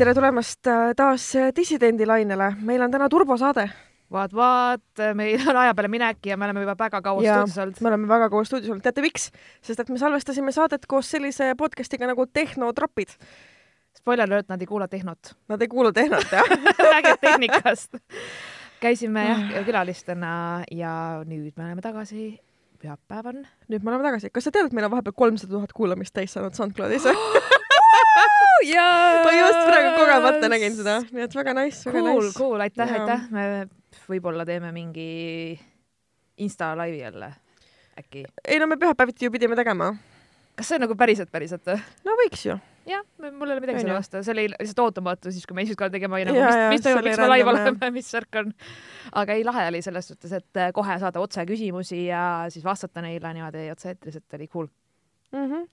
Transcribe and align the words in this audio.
tere 0.00 0.14
tulemast 0.16 0.64
äh, 0.70 0.94
taas 0.96 1.26
Dissidendi 1.56 2.06
lainele, 2.08 2.54
meil 2.64 2.80
on 2.80 2.92
täna 2.92 3.08
turbosaade. 3.12 3.66
vaat, 4.10 4.32
vaat, 4.32 5.02
meil 5.14 5.42
on 5.52 5.58
aja 5.60 5.74
peale 5.76 5.90
minek 5.92 6.24
ja 6.26 6.38
me 6.40 6.46
oleme 6.46 6.62
juba 6.64 6.74
väga 6.78 7.02
kaua 7.04 7.20
stuudios 7.20 7.58
olnud. 7.58 7.80
me 7.80 7.88
oleme 7.90 8.08
väga 8.08 8.30
kaua 8.32 8.46
stuudios 8.48 8.70
olnud, 8.72 8.82
teate 8.86 9.04
miks? 9.04 9.28
sest 9.60 9.84
et 9.84 9.92
me 9.92 10.00
salvestasime 10.00 10.54
saadet 10.56 10.88
koos 10.88 11.10
sellise 11.12 11.50
podcast'iga 11.60 12.08
nagu 12.08 12.24
Tehnotropid. 12.26 13.12
Spoiler 14.00 14.24
alert, 14.24 14.48
nad 14.48 14.62
ei 14.62 14.70
kuula 14.70 14.88
tehnot. 14.88 15.34
Nad 15.52 15.60
ei 15.60 15.68
kuula 15.68 15.92
tehnot, 15.92 16.32
jah 16.32 16.48
räägib 16.94 17.20
tehnikast. 17.20 18.00
käisime 18.80 19.28
jah 19.28 19.64
külalistena 19.68 20.34
ja 20.72 20.94
nüüd 21.28 21.52
me 21.58 21.66
oleme 21.66 21.84
tagasi 21.84 22.38
pühapäev 22.80 23.34
on. 23.34 23.46
nüüd 23.68 23.84
me 23.84 23.92
oleme 23.92 24.08
tagasi. 24.08 24.32
kas 24.32 24.48
sa 24.48 24.54
tead, 24.54 24.72
et 24.72 24.72
meil 24.72 24.88
on 24.88 24.96
vahepeal 24.96 25.18
kolmsada 25.26 25.58
tuhat 25.58 25.76
kuulamist 25.76 26.16
täis 26.16 26.32
saanud 26.32 26.56
SoundCloudis 26.56 27.10
yes! 28.64 29.24
ma 29.24 29.34
just 29.34 29.60
praegu 29.66 29.92
kogemata 29.98 30.50
nägin 30.52 30.76
seda, 30.76 30.96
nii 31.10 31.26
et 31.26 31.36
väga 31.36 31.54
nice, 31.56 31.84
väga 31.88 32.02
cool, 32.04 32.24
nice. 32.24 32.36
Cool, 32.38 32.64
aitäh, 32.66 32.94
aitäh. 32.98 33.28
me 33.34 33.46
võib-olla 34.10 34.46
teeme 34.48 34.72
mingi 34.76 35.10
Insta 36.40 36.72
laivi 36.78 37.02
jälle 37.02 37.32
äkki. 38.00 38.24
ei 38.48 38.58
no 38.60 38.68
me 38.70 38.78
pühapäeviti 38.80 39.28
ju 39.28 39.34
pidime 39.34 39.56
tegema. 39.58 39.92
kas 40.56 40.70
see 40.70 40.80
on 40.80 40.86
nagu 40.86 40.96
päriselt, 40.98 41.32
päriselt 41.32 41.66
või? 41.66 41.80
no 42.06 42.18
võiks 42.22 42.44
ju 42.48 42.58
jah, 42.88 43.02
mul 43.20 43.50
ei 43.50 43.56
ole 43.56 43.64
midagi 43.64 43.82
selle 43.82 43.96
vastu, 43.96 44.22
see 44.24 44.34
oli 44.34 44.46
lihtsalt 44.52 44.84
ootamatu 44.86 45.32
siis, 45.32 45.44
kui 45.48 45.56
me 45.56 45.64
esimest 45.64 45.78
korda 45.80 45.94
tegime, 45.96 46.16
olin 46.16 46.30
nagu, 46.30 46.40
mis, 46.40 46.60
mis 46.74 46.84
toimub, 46.84 47.06
miks 47.06 47.20
me 47.20 47.28
live 47.32 47.52
oleme, 47.52 47.90
mis 47.94 48.08
värk 48.16 48.40
on. 48.40 48.54
aga 49.22 49.36
ei, 49.36 49.44
lahe 49.46 49.66
oli 49.72 49.82
selles 49.84 50.08
suhtes, 50.10 50.32
et 50.40 50.62
äh, 50.62 50.72
kohe 50.76 50.96
saada 51.02 51.22
otse 51.22 51.44
küsimusi 51.48 52.06
ja 52.06 52.22
siis 52.52 52.64
vastata 52.64 53.04
neile 53.04 53.34
niimoodi 53.36 53.68
otse-eetris, 53.74 54.20
et 54.22 54.40
oli 54.40 54.48
cool 54.48 54.70
mm. 55.32 55.44
-hmm 55.44 55.68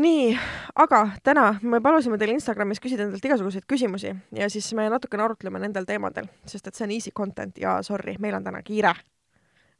nii, 0.00 0.32
aga 0.80 1.02
täna 1.26 1.46
me 1.62 1.80
palusime 1.84 2.18
teil 2.20 2.32
Instagramis 2.34 2.80
küsida 2.82 3.06
endalt 3.06 3.24
igasuguseid 3.24 3.66
küsimusi 3.70 4.12
ja 4.36 4.48
siis 4.52 4.70
me 4.76 4.88
natukene 4.92 5.24
arutleme 5.26 5.62
nendel 5.62 5.86
teemadel, 5.88 6.28
sest 6.48 6.68
et 6.70 6.76
see 6.76 6.86
on 6.88 6.94
easy 6.96 7.14
content 7.16 7.58
ja 7.60 7.78
sorry, 7.86 8.16
meil 8.18 8.36
on 8.38 8.46
täna 8.46 8.62
kiire. 8.66 8.94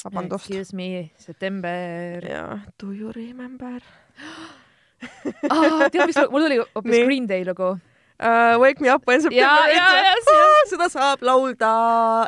vabandust. 0.04 0.48
Excuse 0.48 0.76
me, 0.76 1.10
september. 1.18 2.24
jaa, 2.24 2.58
do 2.80 2.92
you 2.92 3.12
remember 3.12 3.80
ah,? 5.50 5.88
tead, 5.90 6.06
mis 6.06 6.20
mul 6.30 6.48
tuli 6.48 6.60
hoopis 6.62 7.04
Green 7.04 7.28
Day 7.28 7.44
lugu 7.44 7.76
uh,. 8.20 8.60
Wake 8.60 8.80
me 8.80 8.92
up 8.92 9.06
when 9.08 9.22
September 9.22 9.64
ends. 9.72 10.30
Ah, 10.34 10.62
seda 10.70 10.88
saab 10.92 11.24
laulda 11.24 11.72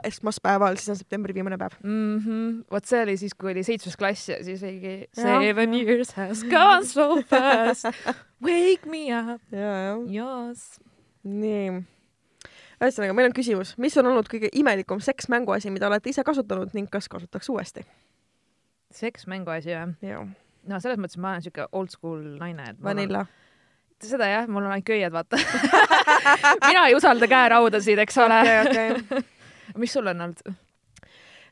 esmaspäeval, 0.08 0.76
siis 0.80 0.94
on 0.94 1.00
septembri 1.00 1.34
viimane 1.36 1.58
päev 1.60 1.76
mm. 1.82 2.18
-hmm. 2.18 2.50
vot 2.70 2.84
see 2.84 3.02
oli 3.02 3.16
siis, 3.16 3.34
kui 3.34 3.52
oli 3.52 3.62
seitsmes 3.62 3.96
klass 3.96 4.28
ja 4.28 4.44
siis 4.44 4.62
oligi 4.62 5.08
Seven 5.12 5.74
years 5.74 6.12
has 6.16 6.44
gone 6.44 6.84
so 6.86 7.22
fast. 7.22 7.84
Wake 8.46 8.88
me 8.90 9.06
up. 9.34 9.42
Yes. 9.52 10.80
nii 11.22 11.82
ühesõnaga, 12.82 13.14
meil 13.14 13.28
on 13.30 13.34
küsimus, 13.36 13.76
mis 13.78 13.96
on 14.00 14.08
olnud 14.10 14.26
kõige 14.30 14.48
imelikum 14.58 15.00
seksmänguasi, 15.00 15.70
mida 15.70 15.86
olete 15.86 16.10
ise 16.10 16.24
kasutanud 16.26 16.72
ning 16.74 16.90
kas 16.90 17.08
kasutaks 17.08 17.48
uuesti? 17.48 17.86
seksmänguasi 18.92 19.76
või? 20.00 20.16
no 20.68 20.80
selles 20.80 20.98
mõttes 21.00 21.20
ma 21.20 21.36
olen 21.36 21.46
siuke 21.46 21.68
old 21.72 21.94
school 21.94 22.24
naine, 22.40 22.72
et 22.74 22.82
vanilla 22.82 23.24
on 23.26 23.41
seda 24.10 24.28
jah, 24.30 24.50
mul 24.50 24.64
on 24.66 24.74
ainult 24.74 24.88
köied, 24.88 25.12
vaata 25.14 25.38
mina 26.68 26.88
ei 26.88 26.98
usalda 26.98 27.28
käeraudasid, 27.30 28.02
eks 28.02 28.18
ole 28.22 28.42
okay,. 28.66 28.90
Okay. 28.98 29.24
mis 29.82 29.92
sul 29.94 30.10
on 30.10 30.26
olnud? 30.26 30.54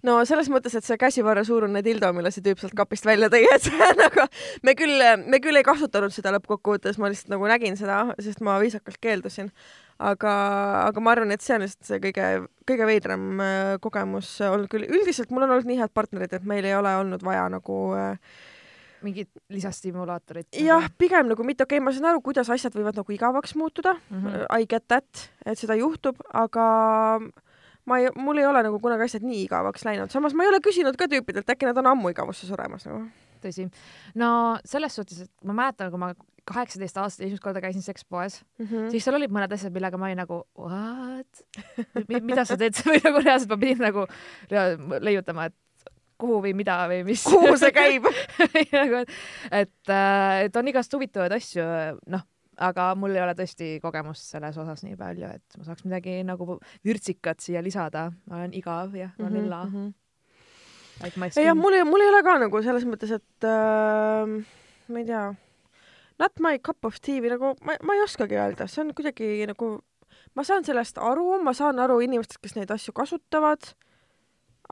no 0.06 0.16
selles 0.28 0.48
mõttes, 0.52 0.74
et 0.76 0.86
see 0.86 0.98
käsivarre 1.00 1.44
suurune 1.46 1.82
dildo, 1.84 2.12
mille 2.16 2.32
see 2.32 2.44
tüüp 2.44 2.60
sealt 2.62 2.74
kapist 2.76 3.06
välja 3.08 3.30
tõi, 3.32 3.44
et 3.52 3.66
see 3.66 3.90
nagu 4.02 4.26
me 4.66 4.74
küll, 4.78 5.04
me 5.26 5.40
küll 5.44 5.60
ei 5.60 5.66
kasutanud 5.66 6.14
seda 6.14 6.32
lõppkokkuvõttes, 6.36 7.00
ma 7.00 7.12
lihtsalt 7.12 7.34
nagu 7.34 7.50
nägin 7.50 7.78
seda, 7.80 8.02
sest 8.22 8.42
ma 8.44 8.58
viisakalt 8.62 9.00
keeldusin. 9.02 9.50
aga, 10.00 10.30
aga 10.86 11.02
ma 11.04 11.12
arvan, 11.12 11.34
et 11.34 11.44
see 11.44 11.58
on 11.58 11.66
lihtsalt 11.66 11.91
see 11.91 12.00
kõige, 12.06 12.28
kõige 12.69 12.86
veidram 12.88 13.26
äh, 13.44 13.75
kogemus 13.84 14.32
olnud 14.46 14.70
küll. 14.72 14.88
üldiselt 14.88 15.30
mul 15.30 15.44
on 15.44 15.56
olnud 15.56 15.69
nii 15.69 15.82
head 15.82 15.92
partnerid, 15.94 16.32
et 16.32 16.48
meil 16.48 16.64
ei 16.64 16.76
ole 16.76 16.94
olnud 17.02 17.25
vaja 17.26 17.48
nagu 17.52 17.82
äh, 17.98 18.16
mingit 19.06 19.31
lisastimulaatorit? 19.53 20.49
jah, 20.65 20.88
pigem 20.99 21.31
nagu 21.31 21.47
mitte, 21.47 21.66
okei 21.66 21.78
okay,, 21.78 21.84
ma 21.84 21.94
saan 21.94 22.11
aru, 22.12 22.22
kuidas 22.25 22.50
asjad 22.53 22.75
võivad 22.77 22.99
nagu 23.00 23.15
igavaks 23.15 23.56
muutuda 23.59 23.94
mm, 23.99 24.25
-hmm. 24.25 24.47
I 24.59 24.66
get 24.71 24.88
that, 24.88 25.31
et 25.47 25.59
seda 25.59 25.77
juhtub, 25.78 26.21
aga 26.33 26.66
ma 27.84 27.99
ei, 27.99 28.11
mul 28.16 28.38
ei 28.38 28.47
ole 28.47 28.62
nagu 28.66 28.81
kunagi 28.83 29.09
asjad 29.09 29.27
nii 29.27 29.44
igavaks 29.47 29.84
läinud, 29.88 30.12
samas 30.12 30.37
ma 30.37 30.44
ei 30.44 30.53
ole 30.53 30.61
küsinud 30.65 30.99
ka 30.99 31.09
tüüpidelt, 31.11 31.49
äkki 31.49 31.69
nad 31.69 31.78
on 31.83 31.93
ammu 31.94 32.12
igavusse 32.12 32.49
suremas 32.49 32.87
nagu. 32.88 33.06
tõsi. 33.41 33.71
no 34.15 34.59
selles 34.65 34.94
suhtes, 34.94 35.25
et 35.27 35.32
ma 35.44 35.56
mäletan, 35.62 35.91
kui 35.93 36.00
ma 36.00 36.12
kaheksateist 36.50 36.99
aastat 37.00 37.25
esimest 37.27 37.43
korda 37.44 37.61
käisin 37.62 37.84
sekspoes 37.84 38.41
mm, 38.59 38.67
-hmm. 38.67 38.91
siis 38.91 39.05
seal 39.05 39.17
olid 39.17 39.32
mõned 39.32 39.53
asjad, 39.55 39.72
millega 39.72 39.99
ma 39.99 40.09
olin 40.09 40.22
nagu 40.22 40.43
what 40.59 41.43
mida 42.22 42.44
sa 42.44 42.56
teed 42.61 42.78
või 42.88 43.03
nagu 43.05 43.25
reaalselt 43.25 43.50
ma 43.50 43.61
pidin 43.61 43.84
nagu 43.84 44.06
leiutama, 45.00 45.50
et 45.50 45.56
kuhu 46.20 46.41
või 46.44 46.53
mida 46.56 46.82
või 46.91 47.04
mis. 47.08 47.25
kuhu 47.26 47.56
see 47.60 47.72
käib 47.81 48.08
nagu, 48.75 49.04
et, 49.50 49.78
äh, 49.88 50.44
et 50.47 50.60
on 50.60 50.70
igast 50.72 50.92
huvitavaid 50.97 51.34
asju, 51.36 51.64
noh, 52.12 52.26
aga 52.60 52.91
mul 52.98 53.16
ei 53.16 53.22
ole 53.25 53.34
tõesti 53.38 53.72
kogemust 53.82 54.34
selles 54.34 54.58
osas 54.60 54.84
nii 54.84 54.98
palju, 55.00 55.32
et 55.38 55.58
ma 55.58 55.66
saaks 55.69 55.86
midagi 55.86 56.20
nagu 56.26 56.58
vürtsikat 56.86 57.41
siia 57.42 57.62
lisada. 57.64 58.10
ma 58.28 58.41
olen 58.41 58.54
igav 58.56 58.94
ja 58.97 59.10
vanilla 59.19 59.64
mm. 59.64 59.75
-hmm. 59.75 59.92
Like 61.00 61.41
jah, 61.41 61.56
mul 61.56 61.72
ei, 61.72 61.84
mul 61.84 62.03
ei 62.04 62.08
ole 62.12 62.22
ka 62.22 62.34
nagu 62.42 62.62
selles 62.62 62.84
mõttes, 62.84 63.12
et 63.16 63.44
äh, 63.48 64.44
ma 64.88 64.98
ei 64.98 65.06
tea, 65.08 65.34
not 66.20 66.42
my 66.44 66.58
cup 66.58 66.84
of 66.84 66.98
tea 67.00 67.22
või 67.25 67.32
nagu 67.32 67.54
ma, 67.64 67.76
ma 67.82 67.97
ei 67.97 68.02
oskagi 68.04 68.37
öelda, 68.37 68.66
see 68.69 68.82
on 68.84 68.92
kuidagi 68.94 69.47
nagu, 69.48 69.70
ma 70.37 70.44
saan 70.44 70.66
sellest 70.66 71.00
aru, 71.00 71.38
ma 71.42 71.54
saan 71.56 71.81
aru 71.81 72.02
inimestest, 72.04 72.42
kes 72.44 72.58
neid 72.58 72.75
asju 72.75 72.92
kasutavad 72.92 73.72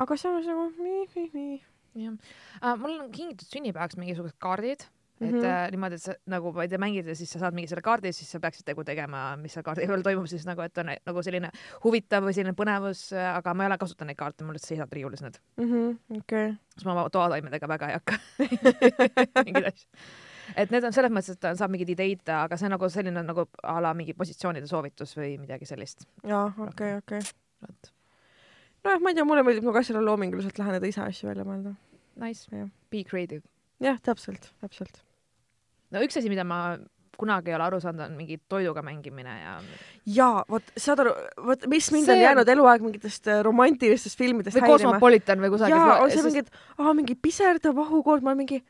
aga 0.05 0.21
samas 0.21 0.47
nagu 0.49 0.69
nii, 0.77 1.09
nii, 1.15 1.31
nii. 1.35 1.59
jah 2.05 2.15
uh,, 2.15 2.77
mul 2.81 2.99
on 2.99 3.11
kingitud 3.15 3.51
sünnipäevaks 3.51 3.99
mingisugused 4.01 4.39
kaardid 4.43 4.87
et 5.21 5.33
mm 5.33 5.41
-hmm. 5.41 5.45
äh, 5.45 5.71
niimoodi, 5.71 5.95
et 5.95 6.03
sa 6.03 6.15
nagu, 6.27 6.53
ma 6.53 6.63
ei 6.63 6.69
tea, 6.69 6.79
mängid 6.79 7.07
ja 7.07 7.15
siis 7.15 7.33
sa 7.33 7.39
saad 7.39 7.55
mingi 7.55 7.69
selle 7.69 7.83
kaardi, 7.83 8.13
siis 8.13 8.31
sa 8.31 8.41
peaksid 8.41 8.65
tegu 8.65 8.85
tegema, 8.85 9.37
mis 9.37 9.53
seal 9.53 9.65
kaardi 9.65 9.87
peal 9.87 10.03
toimub, 10.03 10.27
siis 10.27 10.47
nagu, 10.47 10.61
et 10.63 10.79
on 10.79 10.87
nagu 11.07 11.23
selline 11.23 11.51
huvitav 11.85 12.23
või 12.23 12.35
selline 12.37 12.55
põnevus, 12.55 13.13
aga 13.35 13.55
ma 13.55 13.65
ei 13.65 13.67
ole 13.67 13.79
kasutanud 13.79 14.09
neid 14.09 14.17
kaarte, 14.17 14.45
mul 14.45 14.55
lihtsalt 14.55 14.69
seisavad 14.69 14.93
riiulis 14.93 15.23
need 15.23 15.41
mm. 15.57 15.65
-hmm, 15.65 16.21
okay. 16.21 16.55
siis 16.75 16.85
ma 16.85 16.93
oma 16.93 17.11
toataimedega 17.11 17.69
väga 17.69 17.89
ei 17.89 17.99
hakka 17.99 18.15
mingeid 19.47 19.67
asju. 19.73 19.89
et 20.57 20.71
need 20.71 20.85
on 20.85 20.93
selles 20.93 21.13
mõttes, 21.13 21.35
et 21.35 21.59
saab 21.59 21.71
mingeid 21.71 21.95
ideid, 21.97 22.29
aga 22.29 22.57
see 22.57 22.71
on 22.71 22.77
nagu 22.79 22.89
selline 22.89 23.23
nagu 23.23 23.49
a 23.63 23.81
la 23.83 23.95
mingi 23.95 24.15
positsioonide 24.15 24.67
soovitus 24.67 25.17
või 25.17 25.39
midagi 25.39 25.67
sellist. 25.67 26.07
jaa, 26.23 26.53
okei, 26.59 26.97
okei 27.03 27.21
nojah, 28.89 29.03
ma 29.05 29.13
ei 29.13 29.19
tea, 29.19 29.27
mulle 29.29 29.45
meeldib 29.47 29.69
nagu 29.69 29.81
asjale 29.81 30.03
loominguliselt 30.05 30.61
läheneda, 30.61 30.91
ise 30.91 31.05
asju 31.05 31.31
välja 31.31 31.47
mõelda. 31.49 31.75
Nice, 32.19 32.49
be 32.91 33.05
creative. 33.07 33.45
jah, 33.85 33.99
täpselt, 34.03 34.51
täpselt. 34.65 35.03
no 35.95 36.03
üks 36.03 36.19
asi, 36.19 36.31
mida 36.33 36.47
ma 36.49 36.79
kunagi 37.19 37.51
ei 37.51 37.57
ole 37.57 37.67
aru 37.67 37.81
saanud, 37.83 38.05
on 38.05 38.17
mingi 38.19 38.39
toiduga 38.51 38.83
mängimine 38.87 39.35
ja. 39.41 39.55
jaa, 40.19 40.43
vot 40.51 40.73
saad 40.79 41.03
aru, 41.03 41.15
vot 41.49 41.67
mis 41.71 41.91
mind 41.95 42.07
see... 42.07 42.15
on 42.15 42.23
jäänud 42.23 42.53
eluaeg 42.55 42.85
mingitest 42.87 43.31
äh, 43.31 43.41
romantilistest 43.47 44.19
filmidest 44.19 44.55
või 44.55 44.65
häirima. 44.65 44.77
Cosmopolitan 44.77 45.43
või 45.43 45.51
kusagil. 45.55 45.75
jaa, 45.75 45.97
on 46.05 46.13
see 46.13 46.21
sest... 46.21 46.29
mingi, 46.31 46.45
et 46.47 46.79
aa, 46.79 46.95
mingi 46.95 47.19
piserdav 47.19 47.75
vahukoord, 47.79 48.23
ma 48.23 48.35
olen 48.35 48.45
mingi 48.45 48.61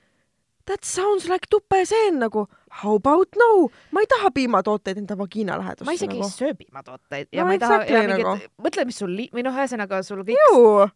that 0.69 0.85
sounds 0.85 1.29
like 1.33 1.49
tupeseen 1.51 2.21
nagu 2.23 2.47
how 2.83 2.95
about 3.01 3.37
no, 3.41 3.69
ma 3.93 4.05
ei 4.05 4.11
taha 4.11 4.31
piimatooteid 4.35 5.03
enda 5.03 5.17
vagiina 5.19 5.59
lähedusse. 5.59 5.89
ma 5.89 5.97
isegi 5.97 6.19
nagu. 6.19 6.29
ei 6.29 6.37
söö 6.37 6.55
piimatooteid 6.55 7.29
ja 7.33 7.43
no, 7.43 7.49
ma 7.49 7.57
ei 7.57 7.61
exactly, 7.61 7.93
taha 7.93 8.03
ja 8.03 8.09
mingit 8.09 8.29
nagu., 8.29 8.65
mõtle, 8.69 8.87
mis 8.89 9.03
sul 9.03 9.13
li-, 9.17 9.31
või 9.35 9.45
noh, 9.47 9.57
ühesõnaga 9.57 10.03
sul 10.07 10.23
kõik. 10.29 10.93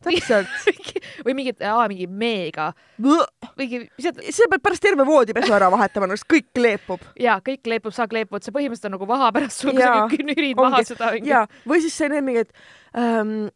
täpselt 0.00 0.48
või 1.26 1.36
mingit, 1.36 1.60
mingi 1.92 2.06
meega. 2.08 2.70
mingi, 3.60 3.82
sa 4.00 4.48
pead 4.48 4.64
pärast 4.64 4.84
terve 4.84 5.04
voodipesu 5.04 5.52
ära 5.52 5.68
vahetama, 5.72 6.08
no 6.08 6.16
kõik 6.16 6.50
kleepub. 6.56 7.04
ja 7.20 7.38
kõik 7.44 7.64
kleepub, 7.68 7.94
sa 7.96 8.08
kleepud, 8.08 8.44
see 8.44 8.56
põhimõtteliselt 8.56 8.90
on 8.90 8.96
nagu 8.96 9.08
vaha 9.10 9.30
pärast 9.36 9.64
sul 9.64 9.76
nürid 9.76 10.56
maha 10.56 10.84
seda. 10.88 11.14
ja, 11.20 11.44
või 11.68 11.84
siis 11.84 12.00
see 12.00 12.08
need 12.12 12.24
mingid 12.24 12.52
ähm, 12.96 13.50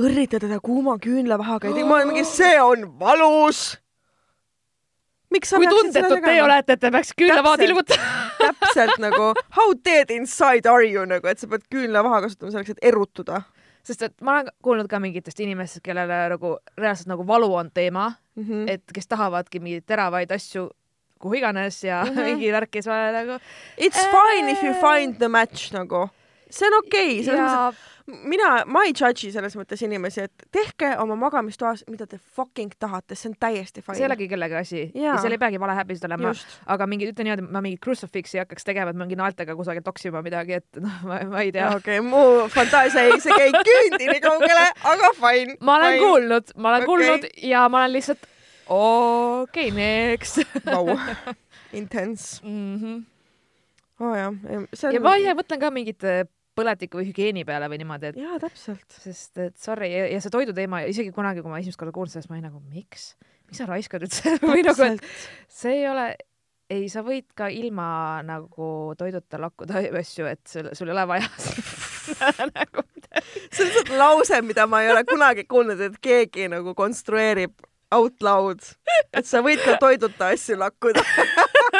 õrrita 0.00 0.40
teda 0.42 0.58
kuuma 0.64 0.98
küünlavahaga 1.02 1.70
ja 1.70 2.04
mingi, 2.10 2.26
see 2.26 2.56
on 2.62 2.88
valus 2.98 3.76
kui 5.30 5.68
tundetud 5.68 6.22
te 6.24 6.36
olete, 6.42 6.76
et 6.76 6.80
te 6.80 6.90
peaks 6.94 7.12
küünlavaad 7.18 7.62
ilmutama 7.66 8.22
täpselt 8.42 8.98
nagu 9.02 9.32
how 9.56 9.74
dead 9.84 10.12
inside 10.14 10.70
are 10.70 10.86
you 10.86 11.04
nagu, 11.08 11.28
et 11.28 11.42
sa 11.42 11.48
pead 11.50 11.66
küünlavaha 11.72 12.22
kasutama 12.26 12.54
selleks, 12.54 12.76
et 12.76 12.88
erutuda. 12.92 13.42
sest 13.86 14.02
et 14.02 14.14
ma 14.20 14.38
olen 14.38 14.50
kuulnud 14.62 14.88
ka 14.90 15.00
mingitest 15.02 15.40
inimestest, 15.40 15.84
kellele 15.86 16.24
nagu 16.32 16.56
reaalselt 16.78 17.10
nagu 17.12 17.26
valu 17.26 17.52
on 17.54 17.70
teema 17.70 18.12
mm, 18.34 18.42
-hmm. 18.44 18.70
et 18.70 18.82
kes 18.94 19.06
tahavadki 19.06 19.60
mingeid 19.60 19.86
teravaid 19.86 20.30
asju 20.30 20.68
kuhu 21.18 21.34
iganes 21.34 21.84
ja 21.84 22.04
mm 22.04 22.10
-hmm. 22.10 22.24
mingi 22.28 22.52
värk 22.52 22.74
ja 22.74 22.82
siis 22.82 22.86
ma 22.86 23.02
olen 23.02 23.14
nagu. 23.14 23.40
It's 23.78 23.98
äh... 23.98 24.10
fine 24.10 24.50
if 24.52 24.62
you 24.62 24.74
find 24.74 25.16
the 25.18 25.28
match 25.28 25.72
nagu 25.72 26.08
see 26.50 26.68
on 26.68 26.78
okei 26.78 27.12
okay,, 27.12 27.24
selles 27.26 27.40
ja 27.40 27.60
mõttes, 27.66 27.84
et 27.84 27.96
mina, 28.06 28.50
ma 28.70 28.84
ei 28.86 28.92
judge'i 28.92 29.32
selles 29.34 29.56
mõttes 29.58 29.80
inimesi, 29.82 30.26
et 30.28 30.44
tehke 30.54 30.92
oma 31.02 31.16
magamistoas, 31.18 31.82
mida 31.90 32.06
te 32.06 32.18
fucking 32.36 32.76
tahate, 32.78 33.16
see 33.18 33.32
on 33.32 33.36
täiesti 33.40 33.82
fine. 33.82 33.96
see 33.98 34.04
ei 34.04 34.08
olegi 34.10 34.28
kellegi 34.30 34.58
asi 34.58 34.78
ja, 34.82 35.08
Jaa. 35.08 35.16
seal 35.22 35.34
ei 35.34 35.40
peagi 35.42 35.60
valehäbisid 35.60 36.06
olema, 36.08 36.32
aga 36.74 36.86
mingi, 36.90 37.08
ütle 37.10 37.26
niimoodi, 37.26 37.46
ma 37.50 37.62
mingi 37.64 37.80
crucifix'i 37.82 38.40
hakkaks 38.42 38.68
tegema, 38.68 38.94
et 38.94 39.00
mingi 39.00 39.18
naeltega 39.18 39.56
kusagil 39.58 39.84
toksima 39.86 40.22
midagi, 40.26 40.60
et 40.60 40.80
noh, 40.82 41.02
ma, 41.08 41.18
ei 41.42 41.50
tea. 41.54 41.72
okei, 41.80 41.98
mu 42.04 42.22
fantaasia 42.54 43.08
ei 43.08 43.18
isegi 43.18 43.48
ei 43.48 43.56
küündi 43.56 44.10
nii 44.12 44.22
kaugele, 44.24 44.70
aga 44.94 45.12
fine. 45.18 45.58
ma 45.60 45.80
olen 45.80 45.96
fine. 45.96 46.06
kuulnud, 46.06 46.54
ma 46.56 46.72
olen 46.72 46.86
okay. 46.86 46.92
kuulnud 46.92 47.28
ja 47.50 47.66
ma 47.72 47.82
olen 47.82 47.98
lihtsalt 47.98 48.30
okei 48.70 49.68
okay,, 49.68 49.74
next 49.74 50.40
Vau, 50.66 50.94
intense. 51.80 52.40
mm. 52.46 52.78
-hmm. 52.78 53.04
oo 54.00 54.10
oh, 54.10 54.16
jah, 54.16 54.32
see 54.74 54.94
ja 54.94 55.02
ma 55.02 55.18
ise 55.18 55.34
mõtlen 55.34 55.60
ka 55.60 55.74
mingite 55.74 56.16
põletiku 56.56 57.00
või 57.00 57.10
hügieeni 57.10 57.44
peale 57.48 57.68
või 57.72 57.80
niimoodi, 57.82 58.12
et 58.12 58.20
jaa, 58.20 58.38
täpselt. 58.42 58.86
sest 58.90 59.42
et 59.42 59.56
sorry 59.60 59.90
ja, 59.92 60.06
ja 60.14 60.22
see 60.22 60.32
toiduteema 60.34 60.84
isegi 60.90 61.12
kunagi, 61.16 61.44
kui 61.44 61.52
ma 61.52 61.60
esimest 61.62 61.80
korda 61.80 61.94
kuulsin 61.96 62.18
sellest, 62.18 62.32
ma 62.32 62.38
olin 62.38 62.48
nagu 62.50 62.62
miks, 62.72 63.12
miks 63.48 63.62
sa 63.62 63.68
raiskad 63.68 64.06
üldse 64.06 64.38
või 64.46 64.64
nagu, 64.66 64.88
et 64.88 65.04
see 65.52 65.78
ei 65.82 65.86
ole, 65.90 66.08
ei, 66.72 66.88
sa 66.92 67.04
võid 67.06 67.28
ka 67.38 67.50
ilma 67.52 67.88
nagu 68.26 68.70
toiduta 68.98 69.40
lakkuda 69.42 69.86
asju, 70.02 70.28
et 70.32 70.44
sul, 70.50 70.72
sul 70.76 70.92
ei 70.92 70.96
ole 70.96 71.06
vaja 71.14 71.30
nagu 72.56 72.86
see 73.52 73.64
on 73.64 73.70
lihtsalt 73.70 73.92
lause, 73.98 74.42
mida 74.42 74.66
ma 74.66 74.82
ei 74.82 74.90
ole 74.92 75.04
kunagi 75.08 75.46
kuulnud, 75.48 75.80
et 75.80 75.98
keegi 76.02 76.48
nagu 76.52 76.74
konstrueerib 76.78 77.54
out 77.94 78.22
loud, 78.22 78.62
et 79.14 79.26
sa 79.26 79.42
võid 79.44 79.62
ka 79.64 79.76
toiduta 79.80 80.32
asju 80.34 80.58
lakkuda. 80.60 81.04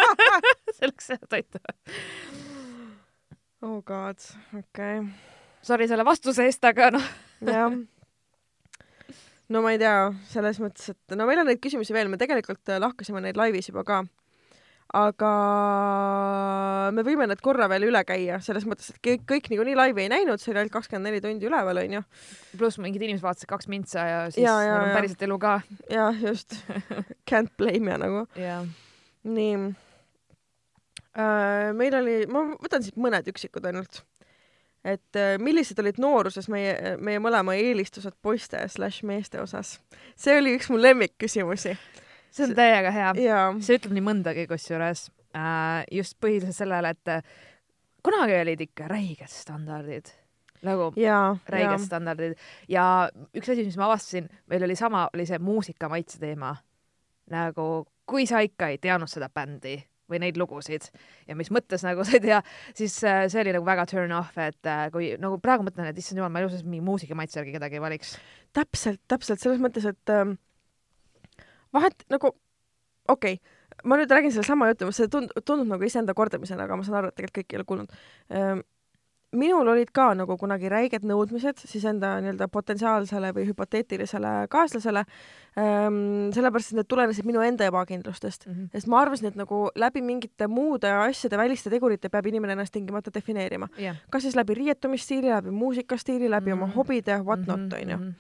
selleks 0.79 1.13
toitu. 1.29 1.59
Oh 3.67 3.83
god, 3.87 4.19
okei 4.55 5.01
okay., 5.01 5.09
Sorry 5.67 5.89
selle 5.91 6.05
vastuse 6.07 6.45
eest, 6.47 6.63
aga 6.69 6.93
noh, 6.95 7.07
jah. 7.43 7.73
no 9.51 9.63
ma 9.65 9.73
ei 9.75 9.81
tea, 9.83 10.13
selles 10.31 10.61
mõttes, 10.63 10.93
et 10.93 11.17
no 11.19 11.27
meil 11.27 11.43
on 11.43 11.49
neid 11.51 11.59
küsimusi 11.63 11.97
veel, 11.97 12.11
me 12.13 12.21
tegelikult 12.21 12.71
äh, 12.71 12.79
lahkasime 12.83 13.23
neid 13.25 13.39
laivis 13.41 13.73
juba 13.73 13.83
ka. 13.89 14.05
aga 14.95 15.31
me 16.95 17.03
võime 17.07 17.27
need 17.27 17.43
korra 17.43 17.67
veel 17.73 17.89
üle 17.89 18.03
käia, 18.07 18.39
selles 18.45 18.69
mõttes, 18.69 18.93
et 18.95 19.01
kõik, 19.03 19.25
kõik 19.33 19.51
niikuinii 19.51 19.75
laivi 19.79 20.05
ei 20.05 20.13
näinud, 20.13 20.39
see 20.39 20.53
oli 20.53 20.63
ainult 20.63 20.77
kakskümmend 20.77 21.11
neli 21.11 21.25
tundi 21.25 21.51
üleval, 21.51 21.83
onju. 21.83 22.05
pluss 22.61 22.79
mingid 22.83 23.03
inimesed 23.03 23.27
vaatasid 23.27 23.51
kaks 23.51 23.67
mintsa 23.73 24.07
ja 24.07 24.21
siis 24.31 24.45
Ja, 24.47 24.55
ja, 24.63 24.77
on 24.85 24.95
päriselt 24.95 25.27
elu 25.27 25.41
ka. 25.43 25.57
jah, 25.91 26.23
just. 26.23 26.61
Can't 27.31 27.51
blame 27.59 27.91
ja 27.91 27.99
nagu. 28.05 28.23
nii. 29.27 29.75
Meil 31.77 31.97
oli, 31.97 32.19
ma 32.29 32.45
võtan 32.61 32.85
siit 32.85 32.99
mõned 33.01 33.29
üksikud 33.33 33.65
ainult. 33.69 34.03
et 34.85 35.19
äh, 35.19 35.35
millised 35.43 35.79
olid 35.83 35.99
nooruses 35.99 36.49
meie, 36.53 36.97
meie 37.03 37.21
mõlema 37.23 37.57
eelistused 37.59 38.15
poiste 38.23 38.61
slaš 38.69 39.03
meeste 39.03 39.41
osas? 39.41 39.79
see 40.17 40.37
oli 40.39 40.57
üks 40.59 40.69
mu 40.71 40.81
lemmikküsimusi. 40.81 41.77
see 42.31 42.45
on 42.49 42.55
täiega 42.59 42.93
hea. 42.93 43.15
jaa, 43.25 43.49
see 43.61 43.81
ütleb 43.81 43.97
nii 43.97 44.07
mõndagi 44.11 44.47
kusjuures 44.51 45.09
äh,, 45.37 45.83
just 45.91 46.21
põhiliselt 46.21 46.59
sellele, 46.59 46.93
et 46.93 47.09
äh, 47.09 47.35
kunagi 48.05 48.39
olid 48.43 48.69
ikka 48.69 48.89
räiged 48.93 49.33
standardid 49.33 50.13
nagu 50.67 50.93
räiged 51.49 51.81
standardid 51.85 52.39
ja 52.69 53.09
üks 53.37 53.51
asi, 53.53 53.65
mis 53.65 53.77
ma 53.79 53.89
avastasin, 53.89 54.29
meil 54.51 54.65
oli 54.69 54.77
sama, 54.77 55.09
oli 55.15 55.27
see 55.29 55.39
muusikamaitse 55.39 56.21
teema. 56.21 56.57
nagu 57.31 57.87
kui 58.07 58.27
sa 58.27 58.41
ikka 58.45 58.69
ei 58.71 58.79
teadnud 58.79 59.11
seda 59.11 59.29
bändi 59.33 59.79
või 60.11 60.21
neid 60.23 60.39
lugusid 60.41 60.89
ja 61.27 61.37
mis 61.39 61.51
mõttes 61.55 61.85
nagu 61.87 62.05
sa 62.07 62.17
ei 62.19 62.25
tea, 62.25 62.41
siis 62.77 62.97
äh, 63.07 63.25
see 63.33 63.43
oli 63.43 63.55
nagu 63.57 63.67
väga 63.67 63.87
turn 63.91 64.15
off, 64.17 64.39
et 64.41 64.71
äh, 64.71 64.87
kui 64.95 65.13
nagu 65.23 65.41
praegu 65.43 65.67
mõtlen, 65.67 65.91
et 65.91 66.01
issand 66.01 66.21
jumal, 66.21 66.33
ma 66.33 66.43
elu 66.43 66.53
sees 66.53 66.65
mingi 66.67 66.85
muusikamaitse 66.87 67.41
järgi 67.41 67.57
kedagi 67.59 67.81
ei 67.81 67.85
valiks. 67.85 68.17
täpselt, 68.57 69.03
täpselt 69.11 69.43
selles 69.43 69.63
mõttes, 69.63 69.87
et 69.89 70.15
ähm, 70.15 70.37
vahet 71.75 72.07
nagu, 72.13 72.33
okei 73.09 73.39
okay,, 73.39 73.83
ma 73.85 73.99
nüüd 74.01 74.13
räägin 74.13 74.33
sellesama 74.35 74.71
jutu, 74.73 74.89
see 74.95 75.11
tund-, 75.13 75.35
tundub 75.45 75.69
nagu 75.75 75.87
iseenda 75.87 76.15
kordamisena, 76.17 76.65
aga 76.65 76.79
ma 76.79 76.87
saan 76.87 77.03
aru, 77.03 77.13
et 77.13 77.19
tegelikult 77.19 77.43
kõik 77.43 77.55
ei 77.55 77.63
ole 77.63 77.71
kuulnud 77.73 78.01
ähm,. 78.33 78.65
Minul 79.33 79.69
olid 79.69 79.91
ka 79.93 80.15
nagu 80.15 80.37
kunagi 80.39 80.69
räiged 80.71 81.03
nõudmised 81.05 81.59
siis 81.67 81.85
enda 81.85 82.21
nii-öelda 82.23 82.47
potentsiaalsele 82.49 83.33
või 83.35 83.47
hüpoteetilisele 83.49 84.47
kaaslasele 84.49 85.03
ähm,, 85.59 86.31
sellepärast 86.37 86.73
et 86.73 86.77
need 86.81 86.89
tulenesid 86.89 87.27
minu 87.27 87.41
enda 87.41 87.67
ebakindlustest. 87.67 88.47
sest 88.73 88.87
ma 88.87 89.01
arvasin, 89.01 89.27
et 89.33 89.37
nagu 89.37 89.69
läbi 89.75 90.03
mingite 90.03 90.47
muude 90.47 90.91
asjade, 90.91 91.37
väliste 91.37 91.71
tegurite 91.71 92.09
peab 92.09 92.27
inimene 92.27 92.53
ennast 92.53 92.73
tingimata 92.73 93.11
defineerima. 93.15 93.69
jah. 93.79 93.97
kas 94.11 94.23
siis 94.23 94.37
läbi 94.37 94.55
riietumisstiili, 94.55 95.29
läbi 95.29 95.51
muusikastiili, 95.51 96.31
läbi 96.31 96.51
mm 96.51 96.59
-hmm. 96.59 96.63
oma 96.63 96.67
Mhm. 96.67 96.75
hobide, 96.77 97.19
what 97.25 97.47
not, 97.47 97.61
Mhm, 97.61 97.73
onju. 97.83 98.13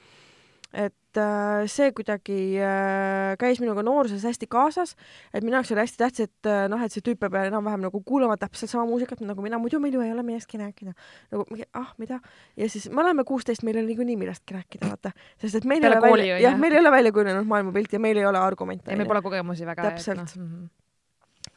Et 0.76 1.18
äh, 1.20 1.64
see 1.72 1.88
kuidagi 1.96 2.36
äh, 2.60 3.32
käis 3.40 3.60
minuga 3.62 3.80
nooruses 3.86 4.24
hästi 4.28 4.48
kaasas, 4.52 4.92
et 5.32 5.44
minu 5.44 5.56
jaoks 5.56 5.72
oli 5.72 5.82
hästi 5.82 6.00
tähtis, 6.02 6.28
et 6.28 6.50
äh, 6.50 6.66
noh, 6.68 6.82
et 6.84 6.92
see 6.92 7.04
tüüp 7.04 7.22
peab 7.22 7.38
enam-vähem 7.40 7.86
nagu 7.86 8.00
kuulama 8.06 8.36
täpselt 8.40 8.72
sama 8.72 8.84
muusikat 8.90 9.22
nagu 9.24 9.44
mina, 9.44 9.60
muidu 9.62 9.80
meil 9.82 9.96
ju 9.96 10.04
ei 10.04 10.12
ole 10.12 10.24
millestki 10.26 10.60
rääkida. 10.60 10.92
nagu 11.32 11.46
ah, 11.80 11.94
mida? 12.02 12.20
ja 12.60 12.68
siis 12.68 12.90
me 12.90 13.02
oleme 13.04 13.24
kuusteist, 13.24 13.64
meil 13.64 13.80
ei 13.80 13.84
ole 13.84 13.94
niikuinii 13.94 14.18
millestki 14.20 14.58
rääkida, 14.58 14.92
vaata. 14.92 15.14
sest 15.40 15.62
et 15.62 15.68
meil 15.68 15.80
Peale 15.80 15.96
ei 15.96 16.02
ole 16.02 16.12
välja, 16.12 16.36
on 16.36 16.44
jah, 16.44 16.58
meil 16.60 16.76
ei 16.76 16.84
ole 16.84 16.94
välja 16.98 17.14
kujunenud 17.16 17.52
maailmapilt 17.54 17.96
ja 17.96 18.02
meil 18.02 18.20
ei 18.20 18.28
ole 18.28 18.42
argumente. 18.42 18.90
ja 18.90 19.00
meil 19.00 19.08
pole 19.08 19.24
kogemusi 19.24 19.66
väga. 19.66 19.90
Täpselt. 19.90 20.36
noh. 20.36 20.68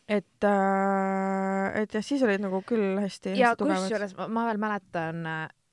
et 0.07 0.47
äh,, 0.47 1.81
et 1.83 1.99
jah, 1.99 2.05
siis 2.05 2.23
olid 2.23 2.47
nagu 2.47 2.63
küll 2.67 3.01
hästi, 3.03 3.35
ja 3.39 3.55
kusjuures 3.59 4.15
ma, 4.15 4.31
ma 4.39 4.49
veel 4.53 4.63
mäletan 4.63 5.25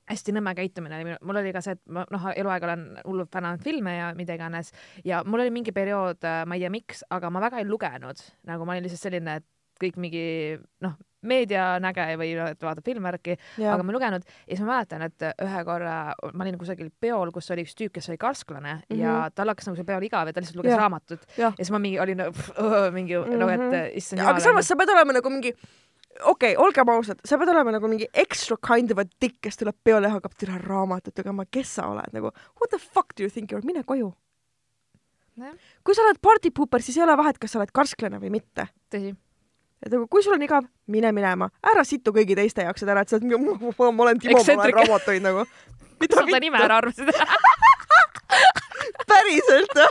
hästi 0.07 0.35
nõme 0.35 0.53
käitumine 0.57 1.17
mul 1.21 1.41
oli 1.41 1.53
ka 1.55 1.61
see, 1.65 1.77
et 1.77 1.83
ma 1.91 2.05
noh, 2.13 2.29
eluaeg 2.35 2.63
olen 2.67 2.87
hullult 3.03 3.31
fännanud 3.33 3.63
filme 3.63 3.97
ja 3.97 4.13
mida 4.17 4.37
iganes 4.37 4.71
ja 5.05 5.23
mul 5.27 5.45
oli 5.45 5.53
mingi 5.53 5.73
periood, 5.75 6.23
ma 6.47 6.57
ei 6.57 6.65
tea, 6.65 6.73
miks, 6.73 7.03
aga 7.13 7.31
ma 7.33 7.43
väga 7.43 7.61
ei 7.61 7.67
lugenud, 7.67 8.23
nagu 8.47 8.65
ma 8.65 8.75
olin 8.75 8.87
lihtsalt 8.87 9.07
selline, 9.07 9.39
et 9.41 9.47
kõik 9.77 9.99
mingi 10.01 10.25
noh, 10.83 10.95
meedianäge 11.27 12.05
või 12.19 12.29
et 12.43 12.61
vaatab 12.61 12.85
filmvärki, 12.85 13.35
aga 13.59 13.81
ma 13.81 13.91
ei 13.91 13.95
lugenud 13.95 14.27
ja 14.27 14.51
siis 14.51 14.61
ma 14.63 14.69
mäletan, 14.75 15.05
et 15.07 15.25
ühe 15.43 15.63
korra 15.67 15.95
ma 16.29 16.45
olin 16.45 16.59
kusagil 16.61 16.91
peol, 17.01 17.31
kus 17.35 17.49
oli 17.55 17.65
üks 17.65 17.73
tüüp, 17.77 17.93
kes 17.95 18.09
oli 18.11 18.19
karsklane 18.21 18.75
mm 18.75 18.83
-hmm. 18.85 19.01
ja 19.01 19.15
tal 19.35 19.49
hakkas 19.49 19.67
nagu 19.67 19.79
seal 19.79 19.89
peol 19.89 20.05
igav 20.05 20.29
ja 20.29 20.33
ta 20.33 20.43
lihtsalt 20.43 20.61
luges 20.61 20.71
Jah. 20.71 20.81
raamatut 20.81 21.25
Jah. 21.37 21.51
ja 21.57 21.65
siis 21.65 21.71
ma 21.73 21.79
mingi 21.79 21.99
olin 21.99 22.23
pff, 22.31 22.51
mingi 22.97 23.17
mm 23.17 23.23
-hmm. 23.23 23.37
noh, 23.37 23.49
et 23.49 23.97
issand 23.97 24.21
aga 24.21 24.39
samas 24.39 24.67
sa 24.67 24.75
pead 24.75 24.89
olema 24.89 25.13
nagu 25.13 25.29
mingi 25.29 25.53
okei 26.23 26.55
okay,, 26.55 26.63
olgem 26.65 26.89
ausad, 26.89 27.19
sa 27.25 27.37
pead 27.39 27.51
olema 27.53 27.73
nagu 27.75 27.89
mingi 27.91 28.07
extra 28.13 28.57
kind 28.63 28.91
of 28.93 29.01
a 29.01 29.05
dick, 29.21 29.37
kes 29.43 29.59
tuleb 29.61 29.77
peole 29.83 30.09
ja 30.09 30.15
hakkab 30.15 30.33
türa 30.39 30.57
raamatut 30.61 31.17
lugema, 31.19 31.45
kes 31.51 31.75
sa 31.79 31.89
oled 31.91 32.15
nagu 32.15 32.31
who 32.31 32.69
the 32.71 32.79
fuck 32.81 33.15
do 33.15 33.25
you 33.25 33.33
think 33.33 33.51
you 33.51 33.59
are, 33.59 33.65
mine 33.67 33.83
koju. 33.87 34.11
Jah. 35.37 35.53
kui 35.85 35.93
sa 35.93 36.01
oled 36.01 36.19
party 36.21 36.49
pooper, 36.49 36.81
siis 36.81 36.97
ei 36.97 37.05
ole 37.05 37.17
vahet, 37.17 37.37
kas 37.37 37.53
sa 37.53 37.61
oled 37.61 37.71
karsklane 37.73 38.17
või 38.21 38.31
mitte. 38.39 38.67
tõsi, 38.93 39.13
et 39.85 39.93
nagu 39.93 40.07
kui 40.09 40.25
sul 40.25 40.33
on 40.37 40.45
igav, 40.47 40.65
mine 40.89 41.11
minema, 41.13 41.51
ära 41.61 41.83
situ 41.85 42.13
kõigi 42.15 42.37
teiste 42.39 42.65
jaoks 42.65 42.81
seda 42.81 42.95
ära, 42.95 43.05
et 43.05 43.13
sa 43.13 43.19
oled 43.19 43.29
ma 43.29 44.07
olen 44.07 44.19
Timo, 44.19 44.39
ma 44.39 44.41
Ekstsentrik. 44.41 44.79
raamatuid 44.81 45.25
nagu. 45.25 45.45
sa 46.13 46.25
seda 46.25 46.41
nime 46.41 46.57
ära 46.61 46.81
arvasid 46.81 47.13
päriselt 49.09 49.73
või? 49.77 49.89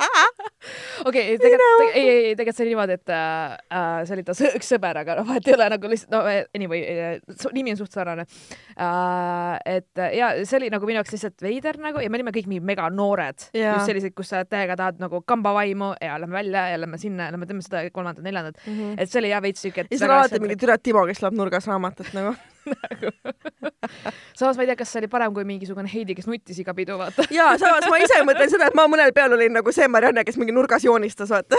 okei 1.08 1.34
okay,, 1.34 1.38
tegelikult, 1.40 1.94
ei, 1.94 2.00
ei, 2.00 2.24
ei, 2.30 2.36
tegelikult 2.36 2.58
see 2.58 2.64
oli 2.66 2.74
niimoodi, 2.74 2.96
et 2.98 3.12
äh, 3.14 3.54
äh, 3.72 4.00
see 4.08 4.16
oli 4.16 4.24
ta 4.26 4.36
üks 4.50 4.72
sõber, 4.74 5.00
aga 5.02 5.16
noh, 5.20 5.28
vahet 5.30 5.48
ei 5.48 5.56
ole 5.56 5.68
nagu 5.72 5.90
lihtsalt, 5.92 6.12
no 6.12 6.20
anyway 6.56 6.82
äh,, 6.84 7.46
nimi 7.56 7.74
on 7.74 7.80
suht 7.80 7.96
sarnane 7.96 8.26
äh,. 8.26 9.78
et 9.78 10.02
äh, 10.02 10.12
ja 10.18 10.32
see 10.44 10.58
oli 10.60 10.70
nagu 10.72 10.88
minu 10.88 11.00
jaoks 11.00 11.16
lihtsalt 11.16 11.44
veider 11.44 11.80
nagu 11.80 12.04
ja 12.04 12.12
me 12.12 12.20
olime 12.20 12.34
kõik 12.36 12.50
mingi 12.50 12.64
mega 12.72 12.90
noored, 12.92 13.48
Jaa. 13.56 13.78
just 13.78 13.90
sellised, 13.90 14.14
kus 14.16 14.32
sa 14.34 14.44
täiega 14.44 14.76
tahad 14.80 15.00
nagu 15.02 15.22
kambavaimu 15.26 15.94
ja 16.02 16.20
lähme 16.20 16.40
välja 16.40 16.68
ja 16.74 16.80
lähme 16.80 17.00
sinna 17.00 17.30
ja 17.30 17.36
lähme 17.36 17.48
teeme 17.48 17.64
seda 17.64 17.84
kolmandat-neljandat 17.90 18.60
mm. 18.66 18.76
-hmm. 18.76 18.94
et 19.00 19.10
see 19.10 19.22
oli 19.22 19.32
jah 19.32 19.42
veits 19.42 19.64
siuke, 19.64 19.86
ja 19.86 19.92
siis 19.96 20.04
on 20.08 20.16
alati 20.16 20.42
mingi 20.44 20.60
türa 20.60 20.78
Timo, 20.78 21.06
kes 21.08 21.22
loeb 21.22 21.36
nurgas 21.36 21.66
raamatut 21.70 22.12
nagu. 22.16 22.36
samas 24.38 24.56
ma 24.56 24.62
ei 24.64 24.68
tea, 24.70 24.76
kas 24.76 24.92
see 24.92 25.00
oli 25.00 25.08
parem 25.10 25.34
kui 25.34 25.44
mingisugune 25.48 25.90
Heidi, 25.92 26.14
kes 26.18 26.28
nuttis 26.28 26.58
iga 26.62 26.74
pidu, 26.76 26.96
vaata. 27.00 27.26
ja 27.34 27.50
samas 27.60 27.86
ma 27.90 28.00
ise 28.02 28.20
mõtlen 28.26 28.52
seda, 28.52 28.70
et 28.70 28.76
ma 28.78 28.86
mõnel 28.90 29.12
peal 29.16 29.34
olin 29.36 29.54
nagu 29.56 29.72
see 29.74 29.88
Marianne, 29.88 30.24
kes 30.26 30.38
mingi 30.40 30.49
nurgas 30.52 30.84
joonistas, 30.84 31.30
vaata. 31.30 31.56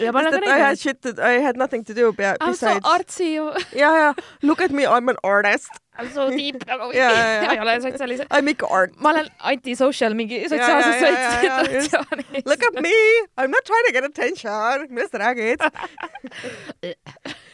ja 0.00 0.12
sest 0.12 0.30
ka 0.30 0.38
et 0.38 0.46
I 0.48 0.58
had 0.62 0.78
shit 0.80 1.06
I 1.18 1.40
had 1.44 1.56
nothing 1.60 1.84
to 1.86 1.94
do 1.94 2.12
pea- 2.12 2.36
I 2.40 2.50
m 2.52 2.54
so 2.58 2.72
artsy 2.94 3.34
ju, 3.36 3.46
ja, 3.76 3.90
ja 4.02 4.10
look 4.42 4.60
at 4.62 4.70
me, 4.72 4.82
I 4.84 5.00
m 5.00 5.08
an 5.14 5.18
artist. 5.22 5.70
I 6.00 6.06
m 6.06 6.10
so 6.14 6.28
deep 6.32 6.62
nagu 6.66 6.88
Ja, 6.96 7.10
ja, 7.12 7.24
ja. 7.42 7.50
ei 7.52 7.58
ole 7.60 7.74
sotsiaalise 7.84 8.24
I 8.30 8.40
m 8.40 8.48
ikka 8.54 8.66
art. 8.72 8.94
ma 9.04 9.10
olen 9.12 9.28
antisocial 9.52 10.14
mingi 10.16 10.40
sotsiaalses 10.48 11.02
ja, 11.02 11.08
ja, 11.08 11.12
ja, 11.12 11.42
ja, 11.42 11.58
just. 11.74 11.90
situatsioonis. 11.90 12.46
Look 12.48 12.64
at 12.70 12.80
me, 12.86 12.94
I 13.36 13.44
m 13.46 13.50
not 13.52 13.64
trying 13.68 13.86
to 13.88 13.92
get 13.98 14.04
attention. 14.08 14.86
millest 14.90 15.12
sa 15.12 15.18
räägid? 15.26 15.60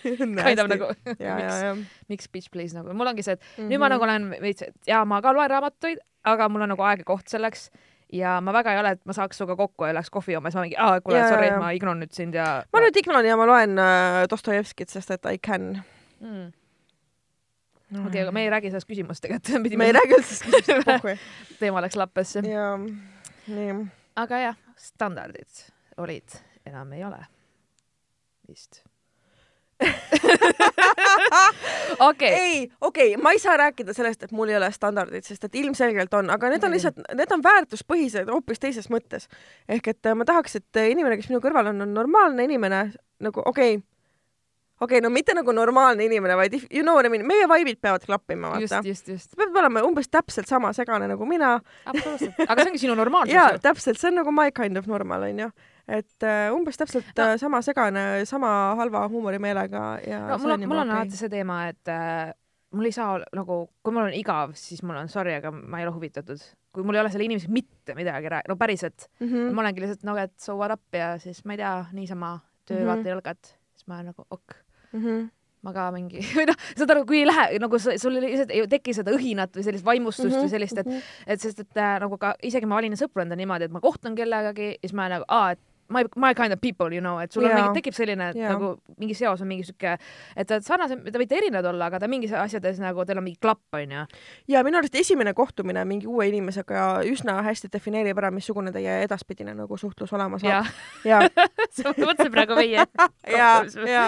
kind 0.02 0.60
of 0.60 0.68
nagu, 0.70 0.86
ja, 1.04 1.14
ja, 1.18 1.34
miks, 1.36 1.58
ja. 1.62 1.72
miks 2.08 2.28
bitch 2.32 2.50
please 2.54 2.76
nagu, 2.76 2.94
mul 2.94 3.10
ongi 3.10 3.24
see, 3.26 3.34
et 3.36 3.42
Mhm. 3.58 3.68
nüüd 3.72 3.82
ma 3.82 3.88
nagu 3.92 4.06
olen 4.06 4.30
veits, 4.42 4.62
et 4.62 4.74
jaa, 4.88 5.04
ma 5.04 5.20
ka 5.24 5.32
loen 5.36 5.50
raamatuid, 5.50 5.98
aga 6.24 6.48
mul 6.48 6.62
on 6.66 6.72
nagu 6.74 6.82
aeg 6.86 7.02
ja 7.04 7.08
koht 7.08 7.28
selleks 7.28 7.68
ja 8.12 8.38
ma 8.40 8.52
väga 8.56 8.72
ei 8.72 8.80
ole, 8.80 8.94
et 8.96 9.02
ma 9.08 9.16
saaks 9.16 9.38
sinuga 9.38 9.56
kokku 9.58 9.88
ja 9.88 9.94
läheks 9.96 10.10
kohvi 10.12 10.36
jooma, 10.36 10.50
siis 10.50 10.58
ma 10.58 10.64
mingi, 10.66 10.78
aa, 10.80 11.00
kuule 11.04 11.22
sorry 11.28 11.50
jaa,, 11.50 11.60
ma 11.60 11.72
ignoran 11.76 12.00
nüüd 12.02 12.14
sind 12.16 12.38
ja 12.38 12.48
ma 12.72 12.82
nüüd 12.84 13.00
ignoran 13.00 13.28
ja 13.28 13.36
ma 13.40 13.48
loen 13.48 13.78
äh, 13.82 14.22
Dostojevskit, 14.30 14.92
sest 14.94 15.12
et 15.16 15.28
I 15.28 15.38
can. 15.38 15.70
mm.. 16.20 16.50
okei 17.92 18.06
okay,, 18.06 18.22
aga 18.24 18.34
me 18.34 18.46
ei 18.46 18.52
räägi 18.54 18.72
sellest 18.72 18.90
küsimusest 18.90 19.26
tegelikult. 19.26 19.78
me 19.82 19.90
ei 19.90 19.96
räägi 19.98 20.18
üldse 20.18 20.40
sellest 20.42 20.70
küsimusest. 20.70 21.32
teema 21.62 21.84
läks 21.84 21.98
lappesse. 22.00 22.44
jaa, 22.48 22.76
nii. 23.46 23.80
aga 24.24 24.44
jah, 24.48 24.60
standardid 24.88 25.66
olid, 25.98 26.40
enam 26.68 26.92
ei 26.96 27.04
ole 27.04 27.24
vist 28.48 28.82
okay. 32.08 32.28
ei, 32.28 32.72
okei 32.80 33.14
okay,, 33.14 33.22
ma 33.22 33.32
ei 33.32 33.38
saa 33.38 33.56
rääkida 33.56 33.94
sellest, 33.94 34.22
et 34.22 34.32
mul 34.32 34.48
ei 34.50 34.56
ole 34.58 34.72
standardid, 34.74 35.24
sest 35.26 35.44
et 35.46 35.54
ilmselgelt 35.60 36.14
on, 36.18 36.30
aga 36.34 36.50
need 36.52 36.64
on 36.66 36.72
lihtsalt, 36.74 36.98
need 37.18 37.32
on 37.34 37.42
väärtuspõhised 37.44 38.28
hoopis 38.32 38.60
teises 38.62 38.86
mõttes. 38.90 39.24
ehk 39.68 39.84
et 39.94 40.06
äh, 40.06 40.14
ma 40.18 40.24
tahaks, 40.28 40.52
et 40.58 40.76
inimene, 40.90 41.16
kes 41.20 41.28
minu 41.30 41.40
kõrval 41.44 41.66
on, 41.72 41.78
on 41.86 41.90
normaalne 41.94 42.40
inimene, 42.48 42.80
nagu 43.22 43.38
okei 43.44 43.72
okay,, 43.78 43.86
okei 44.80 44.98
okay,, 44.98 45.04
no 45.04 45.08
mitte 45.14 45.32
nagu 45.38 45.50
normaalne 45.54 46.02
inimene, 46.10 46.34
vaid 46.36 46.52
if, 46.58 46.64
you 46.74 46.82
know 46.82 46.94
what 46.98 47.06
I 47.06 47.10
mean, 47.14 47.26
meie 47.26 47.46
vibe'id 47.50 47.78
peavad 47.80 48.02
klappima, 48.06 48.46
vaata. 48.56 48.78
peab 49.38 49.52
olema 49.62 49.78
umbes 49.86 50.08
täpselt 50.10 50.48
sama 50.50 50.68
segane 50.74 51.06
nagu 51.10 51.24
mina. 51.26 51.60
absoluutselt, 51.86 52.34
aga 52.48 52.58
see 52.62 52.70
ongi 52.74 52.82
sinu 52.86 52.94
normaalsus 52.98 53.34
jaa, 53.34 53.58
täpselt, 53.62 53.98
see 54.00 54.10
on 54.10 54.16
nagu 54.24 54.30
my 54.34 54.50
kind 54.50 54.76
of 54.80 54.84
normal, 54.90 55.20
onju 55.30 55.52
et 55.88 56.26
uh, 56.26 56.50
umbes 56.56 56.76
täpselt 56.76 57.08
no. 57.16 57.24
uh, 57.24 57.36
sama 57.40 57.62
segane, 57.64 58.04
sama 58.28 58.50
halva 58.78 59.06
huumorimeelega 59.08 59.84
ja 60.04 60.20
no, 60.28 60.38
mul 60.42 60.56
on, 60.56 60.66
mul 60.68 60.82
on 60.84 60.92
alati 60.96 61.16
see 61.16 61.32
teema, 61.32 61.62
et 61.72 61.92
uh, 61.92 62.34
mul 62.76 62.88
ei 62.90 62.94
saa 62.94 63.16
nagu, 63.36 63.62
kui 63.82 63.96
mul 63.96 64.10
on 64.10 64.16
igav, 64.16 64.52
siis 64.58 64.82
mul 64.84 64.98
on 65.00 65.08
sorry, 65.12 65.38
aga 65.40 65.52
ma 65.54 65.80
ei 65.80 65.88
ole 65.88 65.94
huvitatud. 65.96 66.42
kui 66.74 66.84
mul 66.84 66.98
ei 66.98 67.00
ole 67.00 67.10
selle 67.12 67.24
inimesega 67.24 67.52
mitte 67.52 67.96
midagi 67.96 68.28
rääkida, 68.28 68.52
no 68.52 68.58
päriselt 68.60 69.08
mm, 69.18 69.26
-hmm. 69.26 69.56
ma 69.56 69.64
olengi 69.64 69.82
lihtsalt 69.82 70.04
nagu, 70.04 70.20
et 70.28 70.36
so 70.38 70.58
what 70.58 70.72
up 70.76 70.94
ja 70.94 71.16
siis 71.18 71.44
ma 71.44 71.56
ei 71.56 71.62
tea, 71.64 71.86
niisama 71.92 72.38
töö 72.66 72.76
mm 72.76 72.82
-hmm. 72.82 72.86
vaata 72.86 73.08
jalgat, 73.08 73.56
siis 73.74 73.88
ma 73.88 73.94
olen 73.94 74.06
nagu 74.12 74.26
ok 74.30 74.54
mm. 74.92 75.02
-hmm 75.02 75.28
ma 75.62 75.72
ka 75.74 75.88
mingi 75.94 76.22
või 76.38 76.46
noh, 76.50 76.58
saad 76.78 76.92
aru, 76.94 77.04
kui 77.08 77.22
ei 77.22 77.26
lähe 77.26 77.58
nagu 77.58 77.78
sul 77.82 78.18
lihtsalt 78.22 78.52
ei 78.54 78.66
teki 78.70 78.94
seda 78.94 79.14
õhinat 79.14 79.56
või 79.58 79.66
sellist 79.66 79.84
vaimustust 79.84 80.28
mm 80.28 80.34
-hmm. 80.34 80.44
või 80.46 80.52
sellist, 80.52 80.78
et, 80.78 80.86
mhm. 80.86 81.00
et 81.26 81.40
sest, 81.40 81.64
et 81.64 81.82
äh, 81.82 81.96
nagu 82.04 82.18
ka 82.18 82.34
isegi 82.42 82.66
ma 82.66 82.78
valin 82.78 82.94
sõpru 83.00 83.24
enda 83.24 83.38
niimoodi, 83.38 83.66
et 83.66 83.74
ma 83.74 83.82
kohtun 83.82 84.14
kellegagi 84.18 84.68
ja 84.76 84.78
siis 84.84 84.94
ma 84.94 85.08
nagu, 85.10 85.26
aa, 85.28 85.56
et 85.56 85.60
my, 85.88 86.04
my 86.16 86.34
kind 86.34 86.52
of 86.52 86.60
people, 86.60 86.92
you 86.92 87.00
know, 87.00 87.18
et 87.18 87.32
sul 87.32 87.42
yeah. 87.42 87.52
on 87.52 87.60
mingi, 87.60 87.80
tekib 87.80 87.96
selline 87.96 88.30
yeah. 88.36 88.52
nagu 88.52 88.74
mingi 89.00 89.16
seos 89.16 89.42
on 89.44 89.48
mingi 89.50 89.66
sihuke, 89.68 89.94
et 90.36 90.54
sarnased, 90.64 91.04
te 91.08 91.20
võite 91.20 91.38
erinevad 91.38 91.68
olla, 91.70 91.88
aga 91.88 92.00
ta 92.02 92.10
mingis 92.10 92.34
asjades 92.36 92.80
nagu 92.82 93.04
teil 93.08 93.20
on 93.20 93.26
mingi 93.26 93.40
klapp, 93.42 93.62
onju. 93.78 94.04
ja 94.52 94.64
minu 94.66 94.80
arust 94.80 94.98
esimene 95.00 95.34
kohtumine 95.36 95.84
mingi 95.88 96.08
uue 96.10 96.28
inimesega 96.32 96.88
üsna 97.08 97.38
hästi 97.46 97.72
defineerib 97.72 98.20
ära, 98.20 98.32
missugune 98.34 98.72
teie 98.74 99.00
edaspidine 99.06 99.56
nagu 99.58 99.80
suhtlus 99.80 100.12
olema 100.16 100.40
saab. 100.42 100.68
ja 101.08 101.22
sa 101.76 101.94
mõtlesid 101.94 102.34
praegu 102.34 102.58
meie 102.58 102.84
ja, 103.38 103.52
ja, 103.88 104.04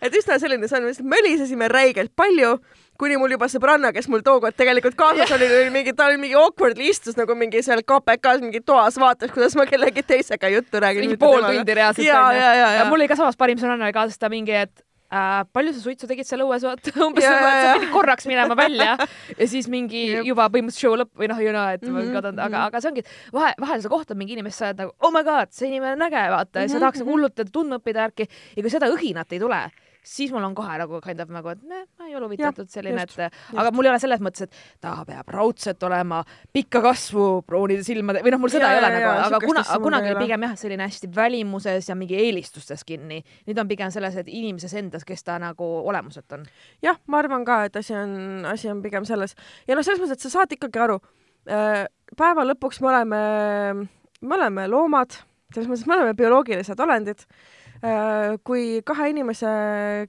et 0.00 0.20
üsna 0.20 0.40
selline, 0.42 0.70
see 0.70 0.80
on, 0.80 0.90
me 1.04 1.14
mölisesime 1.24 1.68
räigelt 1.72 2.12
palju 2.16 2.58
kuni 3.00 3.18
mul 3.18 3.34
juba 3.34 3.48
sõbranna, 3.50 3.90
kes 3.94 4.08
mul 4.12 4.22
tookord 4.26 4.56
tegelikult 4.58 4.96
kaasas 4.98 5.34
oli, 5.36 5.48
oli 5.60 5.74
mingi, 5.74 5.94
ta 5.96 6.08
oli 6.10 6.20
mingi 6.22 6.38
awkwardly 6.38 6.88
istus 6.92 7.18
nagu 7.18 7.36
mingi 7.38 7.62
seal 7.66 7.82
KPK-s 7.82 8.44
mingi 8.44 8.62
toas, 8.64 8.98
vaatas, 9.00 9.32
kuidas 9.34 9.56
ma 9.58 9.66
kellegi 9.70 10.04
teisega 10.06 10.50
juttu 10.54 10.82
räägin. 10.82 11.08
mingi 11.08 11.20
pool 11.20 11.42
tundi 11.42 11.74
reaalselt 11.74 12.10
onju. 12.14 12.88
mul 12.90 13.00
oli 13.00 13.10
ka 13.10 13.18
samas 13.18 13.38
parim 13.38 13.58
sõbranna 13.60 13.88
oli 13.88 13.96
kaasas 13.96 14.20
ta 14.20 14.30
mingi, 14.30 14.54
et 14.64 14.84
äh, 15.10 15.42
palju 15.56 15.74
sa 15.74 15.82
suitsu 15.82 16.08
tegid 16.10 16.28
seal 16.28 16.44
õues, 16.46 16.66
vaata 16.66 16.94
umbes 17.06 17.26
et 17.26 17.34
sa 17.34 17.74
pidid 17.78 17.90
korraks 17.94 18.28
minema 18.30 18.56
välja 18.58 18.94
ja 19.38 19.48
siis 19.50 19.66
mingi 19.72 20.04
yep. 20.12 20.28
juba 20.30 20.46
põhimõtteliselt 20.54 20.86
show 20.86 20.98
lõpp 21.00 21.18
või 21.18 21.30
noh, 21.32 21.40
you 21.42 21.54
know, 21.54 21.74
et 21.74 21.82
mm 21.82 21.96
-hmm. 21.98 22.12
kadunud, 22.14 22.44
aga, 22.46 22.66
aga 22.70 22.82
see 22.82 22.92
ongi 22.92 23.06
vahe, 23.34 23.54
vahel 23.60 23.82
sa 23.82 23.90
kohtad 23.90 24.20
mingi 24.20 24.38
inimest, 24.38 24.62
sa 24.62 24.70
oled 24.70 24.84
nagu 24.84 24.94
oh 25.02 25.14
my 25.14 25.24
god, 25.26 25.50
see 25.50 25.72
inimene 25.72 25.98
on 25.98 26.06
äge, 26.06 26.28
vaata 26.30 26.62
ja 26.62 26.66
mm 26.66 26.68
-hmm. 26.68 26.78
sa 26.78 26.84
tahaks 26.86 27.02
nagu 27.02 27.10
hullult 27.10 27.34
teda 27.34 27.50
tundma 27.50 27.82
õppida 27.82 28.06
värki 28.06 28.28
ja 28.56 28.62
kui 28.62 28.70
seda 28.70 28.92
õhinat 28.94 29.34
ei 29.34 29.42
tule 29.42 29.64
siis 30.04 30.32
mul 30.32 30.44
on 30.44 30.54
kohe 30.56 30.76
nagu 30.78 31.00
kind 31.04 31.20
of 31.22 31.30
nagu, 31.32 31.50
et 31.54 31.62
ne, 31.68 31.80
ma 31.98 32.08
ei 32.08 32.16
ole 32.16 32.28
huvitatud 32.28 32.68
selline, 32.70 33.04
et 33.06 33.12
just. 33.12 33.38
aga 33.56 33.72
mul 33.74 33.88
ei 33.88 33.92
ole 33.94 34.00
selles 34.02 34.22
mõttes, 34.24 34.46
et 34.46 34.82
ta 34.84 34.92
peab 35.08 35.30
raudselt 35.32 35.82
olema 35.88 36.20
pikka 36.54 36.82
kasvu, 36.84 37.26
pruunide 37.48 37.84
silmade 37.86 38.22
või 38.24 38.34
noh, 38.34 38.42
mul 38.42 38.52
seda 38.52 38.70
ja, 38.70 38.76
ei 38.76 38.82
ole 38.82 38.90
ja, 38.92 39.00
nagu, 39.00 39.24
aga 39.28 39.40
kuna, 39.44 39.64
kunagi 39.86 40.12
oli 40.12 40.26
pigem 40.26 40.46
jah, 40.46 40.54
selline 40.60 40.88
hästi 40.88 41.10
välimuses 41.16 41.88
ja 41.88 41.98
mingi 41.98 42.18
eelistustes 42.20 42.84
kinni. 42.86 43.22
nüüd 43.48 43.60
on 43.60 43.70
pigem 43.70 43.92
selles, 43.94 44.18
et 44.20 44.28
inimeses 44.28 44.76
endas, 44.80 45.08
kes 45.08 45.24
ta 45.24 45.38
nagu 45.42 45.70
olemuselt 45.82 46.36
on. 46.36 46.46
jah, 46.84 47.00
ma 47.08 47.22
arvan 47.24 47.48
ka, 47.48 47.64
et 47.70 47.80
asi 47.80 47.96
on, 47.98 48.44
asi 48.50 48.70
on 48.72 48.84
pigem 48.84 49.08
selles 49.08 49.36
ja 49.68 49.78
noh, 49.78 49.86
selles 49.86 50.02
mõttes, 50.02 50.20
et 50.20 50.28
sa 50.28 50.38
saad 50.38 50.52
ikkagi 50.56 50.84
aru, 50.84 51.00
äh, 51.48 51.84
päeva 52.16 52.44
lõpuks 52.52 52.84
me 52.84 52.92
oleme, 52.92 53.20
me 54.20 54.40
oleme 54.40 54.68
loomad, 54.68 55.16
selles 55.54 55.70
mõttes 55.70 55.88
me 55.88 55.96
oleme 55.96 56.16
bioloogilised 56.18 56.80
olendid 56.84 57.24
kui 58.44 58.80
kahe 58.86 59.10
inimese 59.12 59.48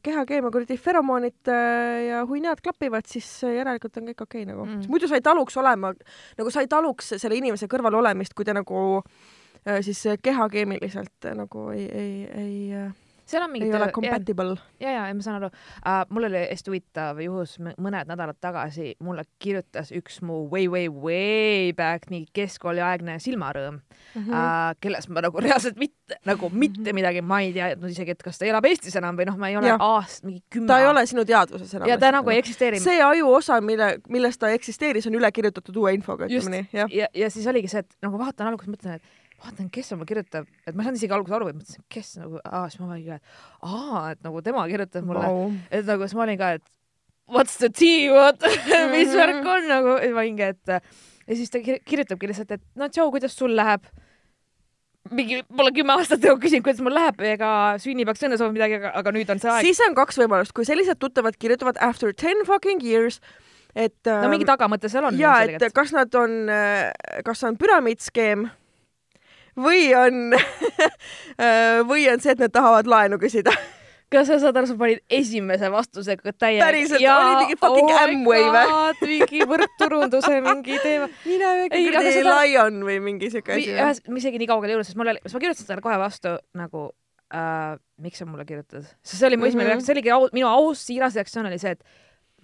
kehakeemia 0.06 0.52
kuradi 0.54 0.78
feromoonid 0.80 1.50
äh, 1.52 2.06
ja 2.10 2.22
huinad 2.28 2.62
klapivad, 2.64 3.08
siis 3.10 3.28
järelikult 3.44 4.00
on 4.00 4.12
kõik 4.12 4.22
okei 4.24 4.44
okay, 4.44 4.52
nagu. 4.52 4.68
Mm.. 4.68 4.86
muidu 4.92 5.10
sa 5.12 5.20
ei 5.20 5.26
taluks 5.26 5.58
olema, 5.60 5.92
nagu 6.40 6.54
sa 6.54 6.64
ei 6.64 6.72
taluks 6.72 7.16
selle 7.18 7.36
inimese 7.36 7.68
kõrval 7.72 8.00
olemist, 8.00 8.36
kui 8.38 8.48
te 8.48 8.56
nagu 8.56 8.84
äh, 9.02 9.82
siis 9.86 10.06
kehakeemiliselt 10.24 11.32
nagu 11.36 11.68
ei, 11.76 11.90
ei, 11.92 12.14
ei 12.46 12.86
seal 13.26 13.44
on 13.44 13.52
mingid. 13.52 13.74
ei 13.74 13.82
ole 13.82 13.92
compatible. 13.92 14.56
ja, 14.80 14.92
ja, 14.92 15.08
ja 15.08 15.14
ma 15.16 15.26
saan 15.26 15.40
aru 15.40 15.50
uh,. 15.50 16.04
mul 16.10 16.28
oli 16.30 16.42
hästi 16.46 16.72
huvitav 16.72 17.20
juhus 17.24 17.58
mõned 17.62 18.10
nädalad 18.10 18.38
tagasi, 18.42 18.94
mulle 19.04 19.26
kirjutas 19.42 19.92
üks 19.96 20.22
mu 20.26 20.46
way, 20.52 20.68
way, 20.72 20.90
way 20.90 21.74
back 21.78 22.10
mingi 22.14 22.30
keskkooliaegne 22.36 23.18
silmarõõm 23.24 23.80
mm, 23.80 24.22
-hmm. 24.22 24.30
uh, 24.30 24.76
kellest 24.82 25.10
ma 25.10 25.26
nagu 25.26 25.42
reaalselt 25.42 25.80
mitte, 25.82 26.20
nagu 26.26 26.50
mitte 26.54 26.82
-hmm. 26.82 27.00
midagi, 27.02 27.22
ma 27.22 27.42
ei 27.42 27.54
teadnud 27.56 27.90
isegi, 27.92 28.16
et 28.16 28.24
kas 28.24 28.38
ta 28.42 28.50
elab 28.50 28.66
Eestis 28.70 28.96
enam 28.96 29.18
või 29.18 29.30
noh, 29.30 29.38
ma 29.42 29.50
ei 29.50 29.58
ole 29.58 29.74
aast-, 29.74 30.26
mingi 30.28 30.44
kümme. 30.50 30.68
ta 30.68 30.80
ei 30.80 30.88
ole 30.88 31.06
sinu 31.06 31.26
teadvuses 31.26 31.74
enam. 31.74 31.90
ja 31.90 31.98
ta 31.98 32.12
nagu 32.12 32.30
ei 32.30 32.40
eksisteeri. 32.44 32.80
see 32.80 33.02
ajuosa, 33.04 33.62
mille, 33.62 33.98
millest 34.10 34.40
ta 34.40 34.50
eksisteeris, 34.54 35.08
on 35.08 35.18
üle 35.22 35.32
kirjutatud 35.32 35.76
uue 35.76 35.94
infoga, 35.98 36.30
ütleme 36.30 36.62
nii. 36.62 36.70
ja, 36.74 36.88
ja, 36.92 37.08
ja 37.14 37.30
siis 37.30 37.48
oligi 37.48 37.68
see, 37.72 37.86
et 37.86 37.98
nagu 38.06 38.20
vaatan 38.22 38.54
alguses, 38.54 38.70
mõtlen, 38.70 39.00
et 39.00 39.25
vaatan, 39.44 39.70
kes 39.74 39.92
mulle 39.94 40.08
kirjutab, 40.10 40.48
et 40.66 40.76
ma 40.76 40.84
ei 40.84 40.88
saanud 40.88 41.02
isegi 41.02 41.16
alguses 41.16 41.38
aru, 41.38 41.50
et 41.52 41.58
mõtlesin, 41.60 41.84
kes 41.92 42.14
nagu, 42.22 42.40
aa, 42.44 42.64
siis 42.72 42.82
ma 42.82 42.88
olingi, 42.94 43.18
et 43.18 43.68
aa, 43.68 44.06
et 44.14 44.24
nagu 44.26 44.42
tema 44.46 44.64
kirjutab 44.72 45.10
mulle 45.10 45.26
wow., 45.26 45.52
et 45.70 45.86
nagu 45.90 46.08
siis 46.08 46.18
ma 46.18 46.26
olin 46.26 46.40
ka, 46.40 46.54
et 46.60 46.72
what's 47.32 47.60
the 47.62 47.70
tea, 47.70 48.08
what 48.14 48.42
mis 48.94 49.12
mhm. 49.12 49.20
värk 49.20 49.52
on 49.58 49.70
nagu, 49.72 50.00
ja 50.02 50.16
ma 50.16 50.24
olingi, 50.24 50.50
et 50.56 50.74
ja 50.76 51.38
siis 51.38 51.54
ta 51.54 51.62
kirjutabki 51.62 52.32
lihtsalt, 52.32 52.58
et 52.58 52.66
no 52.80 52.90
tšau, 52.90 53.12
kuidas 53.14 53.38
sul 53.38 53.56
läheb 53.58 53.86
mingi, 55.14 55.42
ma 55.54 55.66
olen 55.66 55.76
kümme 55.76 55.96
aastat 56.00 56.24
nagu 56.26 56.40
küsinud, 56.42 56.66
kuidas 56.66 56.82
mul 56.86 56.96
läheb, 56.98 57.20
ega 57.36 57.50
sünnipäevaks 57.82 58.26
õnne 58.26 58.40
soovib 58.42 58.58
midagi, 58.58 58.80
aga, 58.80 58.94
aga 59.02 59.14
nüüd 59.14 59.30
on 59.34 59.42
see 59.42 59.52
aeg. 59.54 59.68
siis 59.68 59.82
on 59.86 59.98
kaks 59.98 60.22
võimalust, 60.24 60.56
kui 60.58 60.66
sellised 60.66 60.98
tuttavad 61.02 61.38
kirjutavad 61.38 61.78
after 61.84 62.14
ten 62.18 62.42
fucking 62.48 62.82
years, 62.86 63.20
et 63.76 64.10
no 64.10 64.32
mingi 64.32 64.48
tagamõte 64.50 64.90
seal 64.90 65.06
on. 65.06 65.20
ja, 65.22 65.38
et 65.46 65.68
kas 65.76 65.94
nad 65.94 66.14
on, 66.18 66.50
kas 67.28 67.46
on 67.46 67.60
püramiidskeem 67.62 68.48
või 69.56 69.88
on 69.96 70.36
või 71.90 72.10
on 72.12 72.22
see, 72.24 72.36
et 72.36 72.44
nad 72.44 72.54
tahavad 72.54 72.88
laenu 72.90 73.20
küsida 73.22 73.54
kas 74.12 74.30
sa 74.30 74.38
saad 74.42 74.58
aru, 74.60 74.70
sa 74.70 74.76
panid 74.80 75.02
esimese 75.12 75.70
vastusega 75.74 76.34
täie. 76.38 76.60
päriselt 76.62 77.02
oli 77.02 77.32
mingi 77.42 77.58
fucking 77.60 77.92
oh 77.92 78.04
Amway 78.04 78.46
või? 78.54 78.76
mingi 79.10 79.48
võrkturunduse 79.50 80.38
mingi 80.46 80.78
teema. 80.84 81.10
mine 81.26 81.52
mingi 81.64 81.82
kuradi 81.90 82.14
seda... 82.20 82.38
Lion 82.44 82.80
või 82.88 83.00
mingi 83.10 83.32
siuke 83.34 83.58
asi. 83.58 83.74
ühes, 83.74 84.04
ma 84.08 84.22
isegi 84.22 84.42
nii 84.42 84.50
kaugele 84.52 84.74
ei 84.74 84.78
jõudnud, 84.78 84.90
sest 84.92 85.02
mul 85.02 85.12
oli, 85.14 85.24
siis 85.26 85.38
ma 85.38 85.44
kirjutasin 85.44 85.70
talle 85.72 85.86
kohe 85.86 86.00
vastu 86.02 86.36
nagu 86.62 86.88
äh, 87.34 87.76
miks 88.06 88.22
sa 88.22 88.30
mulle 88.30 88.48
kirjutad, 88.48 88.86
sest 89.02 89.20
see 89.20 89.30
oli 89.30 89.42
mu 89.42 89.50
esimene 89.50 89.72
mm 89.72 89.80
-hmm. 89.80 89.88
see 89.88 89.98
oligi 89.98 90.14
au, 90.16 90.30
minu 90.36 90.52
aus 90.52 90.86
siiras 90.86 91.18
reaktsioon 91.18 91.50
oli 91.50 91.62
see, 91.62 91.74
et 91.76 91.84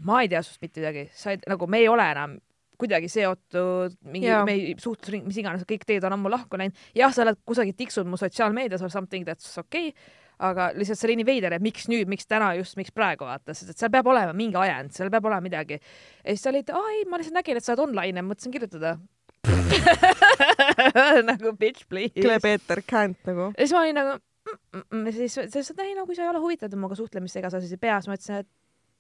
ma 0.02 0.24
ei 0.24 0.32
tea 0.32 0.42
sinust 0.42 0.66
mitte 0.66 0.82
midagi, 0.82 1.10
sa 1.14 1.36
ei, 1.36 1.44
nagu 1.48 1.68
me 1.68 1.84
ei 1.84 1.92
ole 1.92 2.12
enam 2.16 2.40
kuidagi 2.82 3.12
seotud, 3.12 4.00
mingi 4.12 4.32
meie 4.48 4.74
suhtlusring, 4.82 5.28
mis 5.28 5.38
iganes, 5.42 5.68
kõik 5.70 5.86
teed 5.88 6.08
on 6.08 6.18
ammu 6.18 6.32
lahku 6.34 6.60
läinud. 6.60 6.78
jah, 6.98 7.14
sa 7.14 7.26
oled 7.26 7.40
kusagil 7.48 7.78
tiksud 7.78 8.10
mu 8.10 8.20
sotsiaalmeedias 8.20 8.84
or 8.86 8.94
something 8.94 9.28
that's 9.28 9.54
okei 9.62 9.92
okay,, 9.92 10.18
aga 10.42 10.72
lihtsalt 10.76 11.00
see 11.00 11.10
oli 11.10 11.20
nii 11.22 11.28
veider, 11.28 11.56
et 11.56 11.64
miks 11.64 11.88
nüüd, 11.92 12.10
miks 12.12 12.28
täna 12.30 12.52
just, 12.58 12.78
miks 12.80 12.94
praegu 12.96 13.28
vaata, 13.28 13.54
sest 13.54 13.74
et 13.74 13.82
seal 13.82 13.92
peab 13.94 14.10
olema 14.12 14.34
mingi 14.38 14.58
ajend, 14.60 14.94
seal 14.96 15.12
peab 15.14 15.28
olema 15.30 15.44
midagi. 15.46 15.78
ja 15.78 16.34
siis 16.34 16.46
sa 16.46 16.54
olid, 16.54 16.72
aa 16.74 16.94
ei, 16.96 17.06
ma 17.10 17.22
lihtsalt 17.22 17.38
nägin, 17.38 17.60
et 17.60 17.68
sa 17.68 17.76
oled 17.76 17.86
online 17.90 18.22
ja 18.22 18.26
mõtlesin 18.26 18.56
kirjutada 18.56 18.98
nagu 21.32 21.54
bitch 21.58 21.88
please. 21.90 22.14
Klebeeter 22.18 22.84
can't 22.86 23.18
nagu. 23.30 23.52
ja 23.56 23.66
siis 23.66 23.76
ma 23.76 23.84
olin 23.86 23.98
nagu 23.98 24.18
mm, 24.18 24.58
mm, 24.58 24.84
mm, 24.90 25.14
siis, 25.18 25.38
siis, 25.54 25.72
et 25.74 25.86
ei 25.86 25.96
kui 26.06 26.18
sa 26.18 26.26
ei 26.26 26.34
ole 26.34 26.42
huvitatud 26.44 26.78
minuga 26.80 26.98
suhtlemist 26.98 27.40
ega 27.42 27.54
sa 27.54 27.62
siis 27.62 27.78
ei 27.78 27.82
pea, 27.82 28.00
siis 28.02 28.12
ma 28.12 28.18
ütlesin, 28.18 28.42
et 28.42 28.50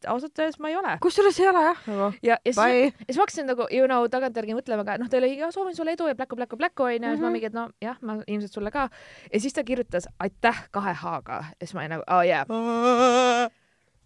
ausalt 0.09 0.39
öeldes 0.39 0.59
ma 0.63 0.71
ei 0.71 0.77
ole. 0.79 0.97
kusjuures 1.03 1.39
ei 1.39 1.47
ole 1.51 1.63
jah 1.67 1.85
nagu. 1.87 2.09
ja, 2.23 2.37
ja 2.45 2.53
siis, 2.53 2.95
siis 3.05 3.17
ma 3.17 3.25
hakkasin 3.25 3.49
nagu 3.51 3.67
you 3.69 3.87
know 3.87 4.07
tagantjärgi 4.11 4.57
mõtlema 4.57 4.85
ka, 4.87 4.97
noh, 5.01 5.09
ta 5.11 5.21
oli, 5.21 5.33
soovin 5.53 5.77
sulle 5.77 5.95
edu 5.97 6.09
ja 6.11 6.17
pläku, 6.17 6.39
pläku, 6.39 6.59
pläku 6.59 6.89
onju, 6.89 7.01
ja 7.03 7.15
siis 7.15 7.23
ma 7.23 7.29
mhm. 7.29 7.37
mingi, 7.37 7.51
et 7.51 7.57
no 7.57 7.69
jah, 7.83 7.97
ma 8.01 8.19
ilmselt 8.25 8.59
sulle 8.59 8.73
ka. 8.73 8.89
ja 9.31 9.39
siis 9.39 9.57
ta 9.57 9.65
kirjutas 9.67 10.09
aitäh 10.19 10.67
kahe 10.71 10.93
H-ga 11.03 11.41
ja 11.51 11.65
siis 11.65 11.75
ma 11.77 11.85
olin 11.85 11.97
nagu 11.97 12.07
oh 12.07 12.23
yeah 12.25 13.49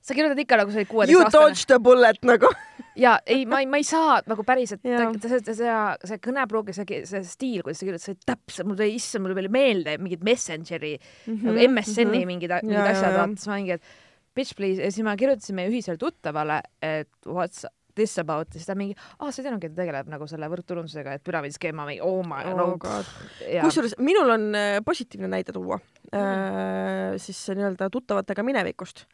sa 0.05 0.13
kirjutad 0.13 0.39
ikka 0.39 0.57
nagu 0.61 0.69
sa 0.69 0.81
olid 0.81 0.89
kuueteist 0.89 1.17
aastane. 1.17 1.41
You 1.41 1.49
dodged 1.49 1.69
the 1.71 1.79
bullet 1.81 2.19
nagu 2.27 2.51
ja 2.95 3.17
ei, 3.25 3.45
ma 3.49 3.59
ei, 3.63 3.67
ma 3.69 3.79
ei 3.81 3.85
saa 3.87 4.19
nagu 4.29 4.45
päriselt, 4.47 4.83
see, 4.85 5.29
see, 5.29 5.55
see, 5.57 5.77
see 6.11 6.19
kõnepruugi, 6.23 6.75
see, 6.77 7.01
see 7.09 7.23
stiil, 7.27 7.63
kuidas 7.65 7.81
sa 7.81 7.87
kirjutad, 7.87 8.05
see 8.05 8.19
täpselt, 8.29 8.69
mul 8.69 8.77
tuli, 8.79 8.95
issand, 8.99 9.25
mul 9.25 9.35
tuli 9.35 9.51
meelde 9.51 9.97
mingid 10.01 10.23
Messengeri 10.25 10.95
mm, 10.95 11.33
-hmm, 11.33 11.45
nagu 11.49 11.69
MSN-i 11.73 12.05
mm 12.05 12.13
-hmm. 12.13 12.31
mingid, 12.31 12.55
mingid 12.63 12.77
ja, 12.77 12.89
asjad, 12.91 13.17
vaata, 13.17 13.35
siis 13.35 13.49
ma 13.49 13.59
mingi, 13.59 13.79
et 13.79 14.04
bitch 14.35 14.55
please 14.57 14.83
ja 14.83 14.91
siis 14.91 15.05
me 15.05 15.15
kirjutasime 15.19 15.67
ühisele 15.71 15.97
tuttavale, 16.01 16.61
et 16.83 17.09
what's 17.25 17.65
this 17.95 18.17
about 18.19 18.51
ja 18.51 18.59
siis 18.59 18.67
ta 18.67 18.75
mingi, 18.75 18.95
aa, 19.19 19.29
sa 19.31 19.39
ei 19.39 19.45
teadnudki, 19.45 19.69
et 19.69 19.75
ta 19.75 19.81
tegeleb 19.85 20.09
nagu 20.11 20.25
selle 20.27 20.49
võrdturundusega, 20.51 21.13
et 21.15 21.23
püramiidiskeem, 21.23 21.75
ma 21.77 21.85
mingi 21.87 22.01
oh 22.03 22.19
my 22.27 22.41
Oh 22.51 22.57
no. 22.59 22.65
God. 22.81 23.07
Kusjuures 23.63 23.95
minul 24.03 24.33
on 24.35 24.49
äh, 24.59 24.79
positiivne 24.85 25.29
näide 25.31 25.55
tuua 25.55 25.79
äh, 26.11 27.15
siis 27.21 27.39
nii-öelda 27.55 27.87
tuttavatega 27.93 28.43
minevikust. 28.43 29.05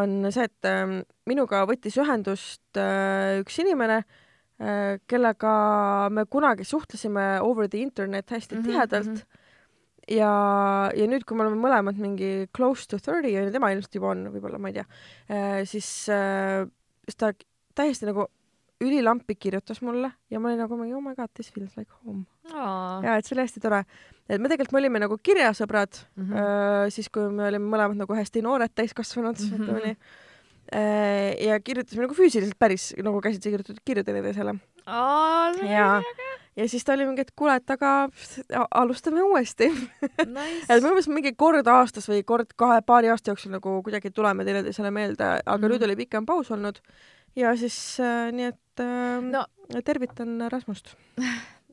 on 0.00 0.24
see, 0.32 0.46
et 0.48 0.64
äh, 0.64 1.02
minuga 1.28 1.66
võttis 1.68 1.98
ühendust 2.00 2.80
äh, 2.80 3.42
üks 3.42 3.58
inimene 3.60 3.98
äh,, 4.00 4.96
kellega 5.06 6.08
me 6.10 6.24
kunagi 6.24 6.64
suhtlesime 6.64 7.26
over 7.44 7.68
the 7.68 7.82
internet 7.84 8.30
hästi 8.32 8.56
Mhm, 8.56 8.64
tihedalt 8.70 9.12
mhm. 9.12 9.40
Ja, 10.10 10.90
ja 10.96 11.06
nüüd, 11.06 11.24
kui 11.24 11.36
me 11.36 11.44
oleme 11.46 11.60
mõlemad 11.62 11.98
mingi 12.00 12.48
close 12.56 12.86
to 12.90 12.98
thirty 12.98 13.30
ja 13.30 13.44
tema 13.54 13.70
ilmselt 13.72 13.94
juba 13.94 14.12
on, 14.14 14.26
võib-olla, 14.34 14.58
ma 14.58 14.68
ei 14.72 14.80
tea 14.80 14.86
äh,, 15.30 15.62
siis 15.68 16.08
äh, 16.10 16.66
siis 17.06 17.16
ta 17.18 17.32
täiesti 17.74 18.06
nagu 18.06 18.26
ülilampi 18.82 19.36
kirjutas 19.38 19.78
mulle 19.82 20.10
ja 20.30 20.40
ma 20.42 20.48
olin 20.50 20.58
nagu 20.64 20.76
mingi 20.76 20.94
oh 20.94 21.02
my 21.04 21.14
god, 21.14 21.30
this 21.38 21.52
feels 21.54 21.76
like 21.78 21.90
home. 22.02 22.24
Ja 23.06 23.14
et 23.16 23.24
see 23.28 23.36
oli 23.36 23.44
hästi 23.44 23.60
tore. 23.62 23.84
et 24.26 24.40
me 24.42 24.48
tegelikult 24.50 24.72
me 24.74 24.80
olime 24.82 24.98
nagu 25.04 25.16
kirjasõbrad 25.22 26.00
mm. 26.16 26.24
-hmm. 26.32 26.90
siis 26.90 27.08
kui 27.08 27.28
me 27.30 27.46
olime 27.46 27.70
mõlemad 27.70 27.96
nagu 28.00 28.14
hästi 28.18 28.42
noored 28.42 28.74
täiskasvanud 28.74 29.38
mm, 29.38 29.46
Mhm. 29.46 29.54
-hmm. 29.54 29.62
ütleme 29.62 29.80
nii. 29.86 31.46
ja 31.46 31.60
kirjutasime 31.60 32.02
nagu 32.06 32.14
füüsiliselt 32.14 32.58
päris 32.58 32.94
nagu 32.98 33.20
käsitsi 33.20 33.50
kirjutatud 33.50 33.80
kirju 33.84 34.04
teineteisele. 34.04 34.54
Aa, 34.86 35.52
see 35.54 35.68
on, 35.96 36.04
ja 36.56 36.68
siis 36.68 36.84
ta 36.84 36.96
oli 36.96 37.06
mingi, 37.08 37.24
et 37.24 37.32
kuule, 37.36 37.56
et 37.60 37.70
aga 37.74 37.92
alustame 38.82 39.22
uuesti 39.24 39.70
nice. 39.70 40.66
et 40.70 40.82
me 40.82 40.90
umbes 40.90 41.08
mingi 41.12 41.34
kord 41.38 41.68
aastas 41.68 42.08
või 42.10 42.24
kord 42.28 42.52
kahe 42.56 42.82
paari 42.86 43.12
aasta 43.12 43.32
jooksul 43.32 43.54
nagu 43.56 43.78
kuidagi 43.86 44.12
tuleme 44.14 44.44
teineteisele 44.48 44.90
meelde, 44.90 45.24
aga 45.24 45.56
mm. 45.56 45.62
-hmm. 45.62 45.72
nüüd 45.74 45.88
oli 45.88 45.98
pikem 46.04 46.28
paus 46.28 46.50
olnud 46.50 46.82
ja 47.36 47.56
siis 47.56 47.78
äh, 48.00 48.28
nii 48.32 48.50
et 48.52 48.84
äh, 48.84 49.22
No. 49.22 49.46
tervitan 49.84 50.50
Rasmust. 50.52 50.94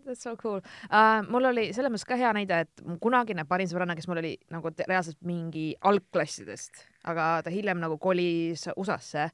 That's 0.10 0.24
so 0.24 0.36
cool 0.38 0.58
uh,. 0.90 1.22
mul 1.30 1.46
oli 1.52 1.68
selles 1.76 1.92
mõttes 1.92 2.08
ka 2.08 2.18
hea 2.18 2.32
näide, 2.34 2.64
et 2.66 2.82
mu 2.86 2.98
kunagine 3.02 3.46
parim 3.46 3.68
sõbranna, 3.70 3.94
kes 3.98 4.08
mul 4.10 4.22
oli 4.24 4.32
nagu 4.50 4.72
reaalselt 4.80 5.20
mingi 5.22 5.76
algklassidest, 5.86 6.86
aga 7.08 7.26
ta 7.46 7.52
hiljem 7.54 7.80
nagu 7.80 7.96
kolis 8.02 8.66
USA-sse 8.76 9.30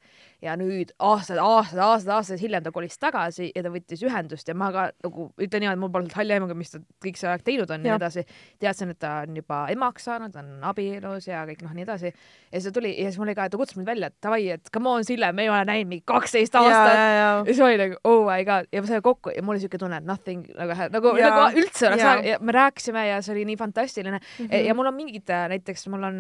ja 0.46 0.54
nüüd 0.60 0.92
aastad, 1.02 1.40
aastad, 1.42 1.80
aastad, 1.82 2.12
aastad 2.14 2.42
hiljem 2.42 2.64
ta 2.66 2.72
kolis 2.74 3.00
tagasi 3.02 3.48
ja 3.56 3.64
ta 3.66 3.72
võttis 3.74 4.04
ühendust 4.06 4.50
ja 4.50 4.54
ma 4.58 4.70
ka 4.74 4.84
nagu 5.02 5.30
ütlen 5.42 5.64
niimoodi, 5.64 5.82
mul 5.82 5.92
polnud 5.96 6.14
halli 6.14 6.36
aimugi, 6.36 6.58
mis 6.60 6.76
ta 6.76 6.82
kõik 7.02 7.18
see 7.18 7.32
aeg 7.32 7.46
teinud 7.48 7.74
on 7.74 7.82
ja 7.82 7.96
nii 7.96 7.98
edasi. 7.98 8.26
teadsin, 8.62 8.94
et 8.94 9.02
ta 9.02 9.16
on 9.24 9.42
juba 9.42 9.64
emaks 9.74 10.06
saanud, 10.06 10.38
on 10.38 10.68
abielus 10.70 11.30
ja 11.32 11.42
kõik 11.50 11.66
noh, 11.66 11.74
nii 11.74 11.88
edasi. 11.88 12.14
ja 12.14 12.60
siis 12.60 12.70
ta 12.70 12.76
tuli 12.78 12.94
ja 12.94 13.10
siis 13.10 13.20
mul 13.22 13.32
oli 13.32 13.38
ka, 13.40 13.50
ta 13.50 13.62
kutsus 13.62 13.82
mind 13.82 13.90
välja, 13.90 14.14
et 14.14 14.18
davai, 14.22 14.46
et 14.60 14.74
come 14.74 14.94
on, 14.94 15.08
Sille, 15.08 15.32
me 15.34 15.48
ei 15.48 15.50
ole 15.50 15.66
näinud 15.66 15.90
mingi 15.96 16.06
kaksteist 16.06 16.62
aastat 16.62 16.94
ja, 17.02 17.28
siis 17.50 17.62
ma 17.62 17.72
olin 17.72 17.86
nagu 17.86 18.02
oh 18.04 18.26
my 18.30 18.46
god 18.46 18.70
ja 18.70 18.86
me 18.86 18.94
saime 18.94 19.06
kokku 19.06 19.34
ja 19.34 19.42
mul 19.42 19.58
oli 19.58 19.66
siuke 19.66 19.82
tunne, 19.82 20.04
et 20.04 20.06
nothing 20.06 20.46
nagu 20.54 20.78
nagu, 20.94 21.18
nagu 21.18 21.46
üldse 21.58 21.90
oleks 21.90 22.42
me 22.46 22.60
rääkisime 22.62 23.10
ja 23.10 23.22
see 23.26 23.34
oli 23.34 23.50
nii 23.50 23.58
fantastiline 23.58 24.20
mm. 24.20 24.46
-hmm. 24.46 24.68
ja 24.70 24.78
mul 24.78 24.94
on 24.94 25.02
mingid 25.02 25.34
näiteks 25.50 25.88
mul 25.90 26.06
on 26.06 26.20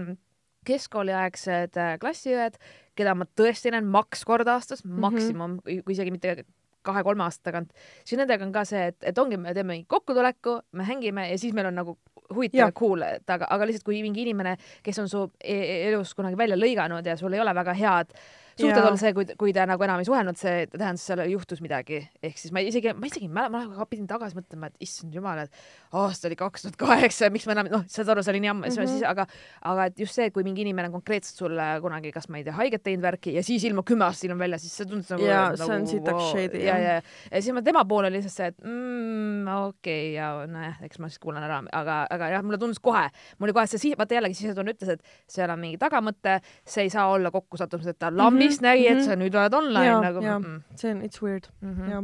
keskkooliaegsed 0.67 1.79
äh, 1.81 1.95
klassiõed, 2.01 2.59
keda 2.95 3.15
ma 3.17 3.27
tõesti 3.37 3.73
näen 3.73 3.87
maks 3.91 4.25
kord 4.27 4.47
aastas 4.47 4.83
mm. 4.83 4.91
-hmm. 4.91 4.99
maksimum, 5.07 5.57
kui 5.63 5.97
isegi 5.97 6.13
mitte 6.13 6.43
kahe-kolme 6.85 7.23
aasta 7.25 7.49
tagant, 7.49 7.71
siis 8.05 8.19
nendega 8.19 8.45
on 8.45 8.51
ka 8.53 8.65
see, 8.65 8.91
et, 8.91 8.97
et 9.01 9.17
ongi, 9.17 9.37
me 9.41 9.53
teeme 9.53 9.73
mingi 9.73 9.87
kokkutuleku, 9.89 10.59
me 10.77 10.85
hängime 10.85 11.29
ja 11.31 11.37
siis 11.41 11.53
meil 11.57 11.71
on 11.71 11.79
nagu 11.81 11.97
huvitav 12.33 12.59
ja 12.59 12.71
cool, 12.77 13.01
et 13.01 13.29
aga, 13.29 13.47
aga 13.49 13.67
lihtsalt 13.67 13.85
kui 13.87 14.01
mingi 14.05 14.21
inimene, 14.25 14.55
kes 14.85 14.99
on 15.01 15.09
su 15.09 15.27
e 15.43 15.57
elus 15.89 16.13
kunagi 16.17 16.37
välja 16.37 16.57
lõiganud 16.57 17.05
ja 17.05 17.17
sul 17.17 17.33
ei 17.33 17.41
ole 17.41 17.55
väga 17.55 17.73
head 17.73 18.13
suhted 18.55 18.81
olla 18.81 18.97
see, 18.99 19.13
kui, 19.15 19.27
kui 19.39 19.53
te 19.55 19.65
nagu 19.67 19.85
enam 19.85 20.01
ei 20.01 20.07
suhelnud, 20.07 20.37
see 20.39 20.65
tähendas, 20.71 21.03
seal 21.05 21.21
juhtus 21.29 21.61
midagi. 21.63 22.01
ehk 22.23 22.39
siis 22.39 22.53
ma 22.55 22.63
isegi, 22.63 22.93
ma 22.95 23.09
isegi 23.09 23.27
mäleta, 23.27 23.51
ma 23.53 23.63
nagu 23.65 23.87
pidin 23.89 24.07
tagasi 24.09 24.37
mõtlema, 24.37 24.69
et 24.71 24.85
issand 24.87 25.15
jumal, 25.15 25.43
et 25.45 25.63
aasta 25.95 26.29
oli 26.29 26.37
kaks 26.39 26.65
tuhat 26.65 26.77
kaheksa, 26.79 27.29
miks 27.33 27.47
ma 27.49 27.55
enam, 27.57 27.69
noh, 27.73 27.85
saad 27.91 28.11
aru, 28.13 28.23
see 28.25 28.33
oli 28.35 28.43
nii 28.45 28.51
ammu 28.53 28.65
mm, 28.65 28.71
-hmm. 28.71 28.85
Mhm. 28.85 28.93
siis, 28.93 29.03
aga, 29.07 29.27
aga 29.71 29.87
et 29.91 29.99
just 29.99 30.15
see, 30.15 30.29
kui 30.31 30.45
mingi 30.47 30.63
inimene 30.65 30.89
on 30.89 30.95
konkreetselt 30.97 31.43
sulle 31.43 31.67
kunagi, 31.83 32.11
kas 32.15 32.29
ma 32.29 32.39
ei 32.39 32.47
tea, 32.47 32.55
haiget 32.55 32.83
teinud 32.83 33.03
värki 33.05 33.35
ja 33.35 33.43
siis 33.43 33.63
ilmub 33.67 33.85
kümme 33.85 34.05
aastat 34.07 34.27
hiljem 34.27 34.39
välja, 34.39 34.59
siis 34.61 34.77
see 34.77 34.89
tundus 34.89 35.11
nagu. 35.11 35.25
Jaa, 35.25 35.55
see 35.59 35.75
on 35.75 35.87
sitaks 35.87 36.31
shady, 36.31 36.63
ja, 36.63 36.77
ja, 36.77 36.95
ja 37.31 37.41
siis 37.41 37.53
ma 37.53 37.61
tema 37.65 37.85
pool 37.85 38.05
oli 38.05 38.19
lihtsalt 38.19 38.35
see, 38.35 38.47
et 38.53 38.57
mm, 38.63 39.47
okei 39.67 40.03
okay, 40.05 40.15
ja 40.15 40.31
nojah, 40.47 40.79
eks 40.87 40.99
ma 40.99 41.11
siis 41.11 41.19
kuulan 41.19 41.43
ära, 41.43 41.61
aga, 41.71 42.01
aga 42.11 42.31
jah, 42.35 42.45
mulle 42.45 42.59
tundus 42.61 42.79
kohe, 42.79 43.07
mul 43.39 43.49
oli 43.49 43.57
kohe 43.57 43.67
see, 43.67 43.93
vaata 43.97 44.19
jällegi 44.19 44.39
sisetunne 44.39 44.75
ütles, 44.75 44.95
et 44.95 45.01
seal 45.31 45.51
on 45.51 45.59
mingi 45.59 45.79
tagamõte, 45.81 46.39
see 46.63 46.87
ei 46.87 46.93
saa 46.93 47.07
olla 47.11 47.31
kokkusattumus, 47.33 47.87
et 47.91 47.99
ta 47.99 48.11
lambist 48.13 48.44
Mhm, 48.53 48.65
nägi, 48.65 48.87
et 48.87 48.97
mhm. 48.97 49.05
sa 49.05 49.15
nüüd 49.15 49.35
oled 49.35 49.53
online 49.53 49.85
Jaa, 49.85 50.01
nagu 50.01 50.21
jaa. 50.23 50.39
mm, 50.39 50.61
see 50.75 50.91
on, 50.91 51.01
it's 51.01 51.21
weird 51.21 51.49
mm. 51.61 51.73
-hmm. 51.73 51.89
jah 51.89 52.03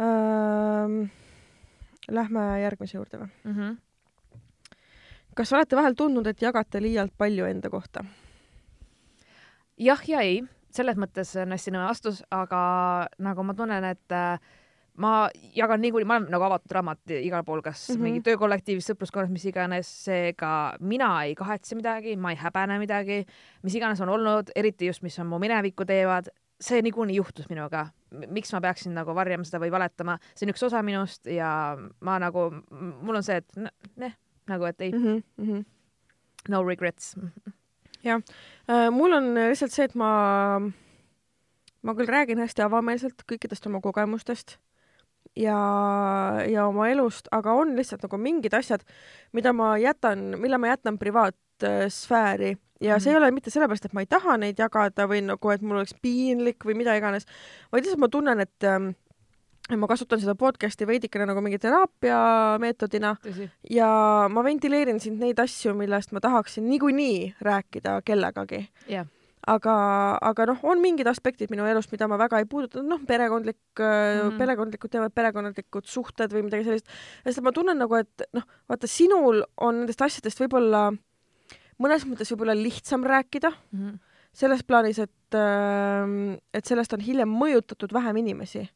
ähm, 0.00 1.10
Lähme 2.06 2.60
järgmise 2.62 2.96
juurde 2.96 3.18
või? 3.18 3.28
Mm 3.44 3.54
-hmm. 3.54 3.76
kas 5.34 5.52
olete 5.52 5.76
vahel 5.76 5.94
tundnud, 5.94 6.26
et 6.26 6.42
jagate 6.42 6.82
liialt 6.82 7.12
palju 7.18 7.44
enda 7.44 7.70
kohta? 7.70 8.04
jah 9.78 10.08
ja 10.08 10.20
ei, 10.20 10.44
selles 10.70 10.96
mõttes 10.96 11.36
on 11.42 11.52
hästi 11.52 11.70
nõme 11.70 11.88
vastus, 11.88 12.22
aga 12.30 13.08
nagu 13.18 13.42
ma 13.42 13.54
tunnen, 13.54 13.84
et 13.84 14.12
äh, 14.12 14.40
ma 14.96 15.28
jagan 15.56 15.80
niikuinii, 15.80 16.08
ma 16.08 16.16
olen 16.16 16.30
nagu 16.32 16.46
avatud 16.46 16.72
raamat 16.72 17.12
igal 17.18 17.44
pool, 17.44 17.60
kas 17.64 17.88
mm. 17.88 17.94
-hmm. 17.94 18.02
mingi 18.02 18.22
töökollektiivis, 18.24 18.88
sõpruskonnas, 18.90 19.32
mis 19.32 19.44
iganes, 19.44 19.90
seega 20.04 20.50
mina 20.80 21.10
ei 21.24 21.34
kahetse 21.34 21.76
midagi, 21.76 22.16
ma 22.16 22.32
ei 22.32 22.40
häbene 22.40 22.78
midagi, 22.78 23.24
mis 23.62 23.74
iganes 23.74 24.00
on 24.00 24.08
olnud, 24.08 24.50
eriti 24.56 24.86
just, 24.86 25.02
mis 25.02 25.18
on 25.18 25.26
mu 25.26 25.38
minevikku 25.38 25.84
teevad, 25.84 26.30
see 26.60 26.82
niikuinii 26.82 27.16
juhtus 27.16 27.48
minuga. 27.50 27.88
miks 28.30 28.52
ma 28.52 28.60
peaksin 28.60 28.94
nagu 28.94 29.14
varjama 29.14 29.44
seda 29.44 29.58
või 29.60 29.70
valetama, 29.70 30.18
see 30.34 30.46
on 30.46 30.54
üks 30.54 30.62
osa 30.62 30.82
minust 30.82 31.26
ja 31.26 31.76
ma 32.00 32.18
nagu, 32.18 32.48
mul 33.02 33.16
on 33.16 33.22
see, 33.22 33.36
et 33.36 33.96
neh, 33.96 34.14
nagu, 34.48 34.64
et 34.64 34.80
ei 34.80 34.92
mm, 34.92 35.04
-hmm, 35.04 35.22
mm 35.36 35.46
-hmm. 35.52 35.64
no 36.48 36.62
regrets. 36.64 37.16
Äh, 38.06 38.90
mul 38.90 39.12
on 39.12 39.34
lihtsalt 39.34 39.72
see, 39.72 39.84
et 39.84 39.94
ma, 39.94 40.60
ma 41.82 41.94
küll 41.94 42.06
räägin 42.06 42.38
hästi 42.38 42.62
avameelselt 42.62 43.22
kõikidest 43.26 43.66
oma 43.66 43.80
kogemustest 43.80 44.58
ja, 45.36 45.58
ja 46.48 46.66
oma 46.66 46.88
elust, 46.88 47.28
aga 47.32 47.54
on 47.54 47.76
lihtsalt 47.76 48.06
nagu 48.06 48.20
mingid 48.20 48.54
asjad, 48.56 48.84
mida 49.36 49.52
ma 49.52 49.74
jätan, 49.78 50.32
mille 50.40 50.58
ma 50.58 50.74
jätan 50.74 50.98
privaatsfääri 50.98 52.56
ja 52.80 52.94
mm 52.94 52.96
-hmm. 52.96 53.00
see 53.00 53.12
ei 53.12 53.16
ole 53.16 53.30
mitte 53.30 53.50
sellepärast, 53.50 53.84
et 53.84 53.92
ma 53.92 54.00
ei 54.00 54.06
taha 54.06 54.36
neid 54.36 54.58
jagada 54.58 55.08
või 55.08 55.22
nagu, 55.24 55.50
et 55.50 55.62
mul 55.62 55.76
oleks 55.76 55.94
piinlik 56.02 56.64
või 56.64 56.74
mida 56.74 56.96
iganes, 56.96 57.26
vaid 57.72 57.84
lihtsalt 57.84 58.00
ma 58.00 58.08
tunnen, 58.08 58.40
et 58.40 58.64
ähm, 58.64 58.90
ma 59.74 59.88
kasutan 59.90 60.20
seda 60.20 60.34
podcast'i 60.34 60.86
veidikene 60.86 61.26
nagu 61.26 61.40
mingi 61.40 61.58
teraapia 61.58 62.18
meetodina 62.62 63.16
tõsi. 63.22 63.48
ja 63.70 63.88
ma 64.30 64.44
ventileerin 64.44 65.00
sind 65.00 65.18
neid 65.22 65.38
asju, 65.42 65.74
millest 65.74 66.12
ma 66.12 66.20
tahaksin 66.20 66.68
niikuinii 66.70 67.34
rääkida 67.40 68.00
kellegagi. 68.04 68.68
jah, 68.88 69.06
aga, 69.46 69.74
aga 70.26 70.46
noh, 70.50 70.62
on 70.66 70.80
mingid 70.82 71.08
aspektid 71.10 71.52
minu 71.52 71.66
elust, 71.70 71.92
mida 71.94 72.08
ma 72.10 72.18
väga 72.18 72.40
ei 72.42 72.48
puuduta, 72.50 72.82
noh, 72.82 73.02
perekondlik 73.06 73.58
mm. 73.78 73.84
-hmm. 73.84 74.38
perekondlikud 74.40 74.90
teemad, 74.90 75.14
perekondlikud 75.14 75.86
suhted 75.86 76.34
või 76.34 76.46
midagi 76.48 76.66
sellist. 76.66 76.90
sest 77.24 77.42
ma 77.46 77.52
tunnen 77.54 77.78
nagu, 77.78 77.94
et 77.94 78.26
noh, 78.34 78.46
vaata, 78.68 78.90
sinul 78.90 79.44
on 79.56 79.82
nendest 79.82 80.02
asjadest 80.02 80.42
võib-olla 80.42 80.90
mõnes 81.82 82.06
mõttes 82.08 82.30
võib-olla 82.32 82.56
lihtsam 82.58 83.04
rääkida 83.04 83.50
mm 83.50 83.80
-hmm. 83.80 83.98
selles 84.32 84.64
plaanis, 84.64 84.98
et, 84.98 85.38
et 86.54 86.64
sellest 86.64 86.92
on 86.92 87.00
hiljem 87.00 87.28
mõjutatud 87.28 87.92
vähem 87.92 88.16
inimesi, 88.16 88.68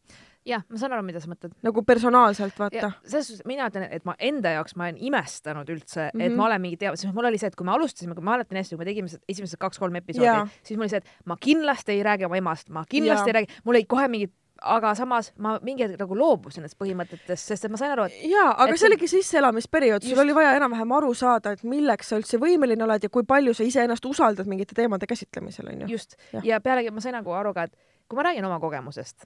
jah, 0.46 0.62
ma 0.68 0.78
saan 0.80 0.92
aru, 0.96 1.04
mida 1.04 1.20
sa 1.20 1.28
mõtled. 1.30 1.52
nagu 1.62 1.82
personaalselt, 1.86 2.56
vaata 2.58 2.76
ja 2.76 2.90
selles 3.04 3.28
suhtes 3.28 3.46
mina 3.46 3.68
ütlen, 3.68 3.88
et 3.92 4.04
ma 4.08 4.14
enda 4.18 4.54
jaoks 4.56 4.76
ma 4.76 4.88
olen 4.88 4.96
imestanud 5.10 5.68
üldse 5.68 6.08
mm, 6.08 6.18
-hmm. 6.18 6.24
et 6.24 6.32
Mhm. 6.32 6.36
ma 6.36 6.46
olen 6.46 6.60
mingi 6.60 6.76
tea-, 6.80 6.96
sest 6.96 7.14
mul 7.14 7.24
oli 7.28 7.38
see, 7.38 7.46
et 7.52 7.56
kui 7.56 7.64
me 7.64 7.72
alustasime, 7.72 8.14
kui 8.14 8.24
ma 8.24 8.36
mäletan 8.36 8.56
hästi, 8.58 8.76
kui 8.76 8.84
me 8.84 8.90
tegime 8.90 9.08
seda 9.08 9.22
esimesed 9.28 9.58
kaks-kolm 9.60 9.96
episoodi 9.96 10.50
siis 10.62 10.76
mul 10.76 10.84
oli 10.86 10.88
see, 10.88 10.98
et 10.98 11.08
ma 11.24 11.36
kindlasti 11.40 11.92
ei 11.92 12.02
räägi 12.02 12.24
oma 12.24 12.36
emast, 12.36 12.68
ma 12.70 12.84
kindlasti 12.88 13.28
Jaa. 13.28 13.34
ei 13.34 13.40
räägi, 13.40 13.60
mul 13.64 13.74
olid 13.74 13.86
kohe 13.86 14.08
mingid, 14.08 14.32
aga 14.60 14.94
samas 14.94 15.32
ma 15.38 15.58
mingi 15.62 15.84
hetk 15.86 16.00
nagu 16.00 16.16
loobusin 16.16 16.60
nendest 16.60 16.76
põhimõtetest, 16.80 17.48
sest 17.48 17.64
et 17.64 17.70
ma 17.70 17.76
sain 17.80 17.92
aru, 17.94 18.04
et 18.04 18.16
jaa, 18.28 18.50
aga 18.56 18.72
Et 18.72 18.78
see 18.78 18.88
oligi 18.88 19.08
sisseelamisperiood, 19.08 20.02
sul 20.04 20.18
oli 20.18 20.34
vaja 20.36 20.52
enam-vähem 20.58 20.92
aru 20.92 21.14
saada, 21.14 21.52
et 21.52 21.62
milleks 21.64 22.08
sa 22.08 22.16
üldse 22.20 22.36
võimeline 22.38 22.84
oled 22.84 23.02
ja 23.02 23.08
kui 23.08 23.24
palju 23.24 23.54
sa 23.54 23.64
iseennast 23.64 24.04
usaldad 24.04 24.46
mingite 24.46 24.74
teemade 24.76 25.06
käsitlemisel, 25.06 25.68
onju. 25.72 25.88
just 25.88 26.16
ja 26.44 26.60
pealegi 26.60 26.90
ma 26.90 27.00
sain 27.00 27.14
nagu 27.14 27.32
aru 27.32 27.54
ka, 27.54 27.62
et 27.62 27.76
kui 28.08 28.16
ma 28.16 28.22
räägin 28.22 28.44
oma 28.44 28.60
kogemusest, 28.60 29.24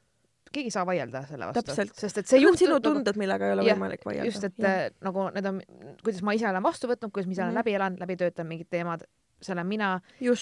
keegi 0.55 0.71
ei 0.71 0.75
saa 0.75 0.87
vaielda 0.89 1.25
selle 1.29 1.51
vastu, 1.51 1.75
sest 1.75 2.23
et 2.23 2.31
see 2.31 2.39
Need 2.39 2.47
on 2.47 2.49
juhtus 2.49 2.65
sinu 2.65 2.79
tunded, 2.85 3.19
millega 3.21 3.51
ei 3.51 3.57
ole 3.57 3.67
Jah, 3.67 3.77
võimalik 3.79 4.07
vaielda. 4.07 4.31
just, 4.31 4.45
et 4.49 4.65
äh, 4.71 4.87
nagu 5.05 5.29
need 5.35 5.51
on, 5.51 5.61
kuidas 6.05 6.23
ma 6.27 6.35
ise 6.39 6.49
olen 6.49 6.65
vastu 6.65 6.91
võtnud, 6.91 7.13
kuidas 7.13 7.29
ma 7.29 7.37
ise 7.37 7.43
olen 7.45 7.53
Mhm. 7.55 7.61
läbi 7.63 7.77
elanud, 7.81 8.01
läbi 8.01 8.17
töötanud 8.23 8.49
mingid 8.49 8.71
teemad, 8.71 9.05
see 9.45 9.53
olen 9.53 9.67
mina 9.67 9.89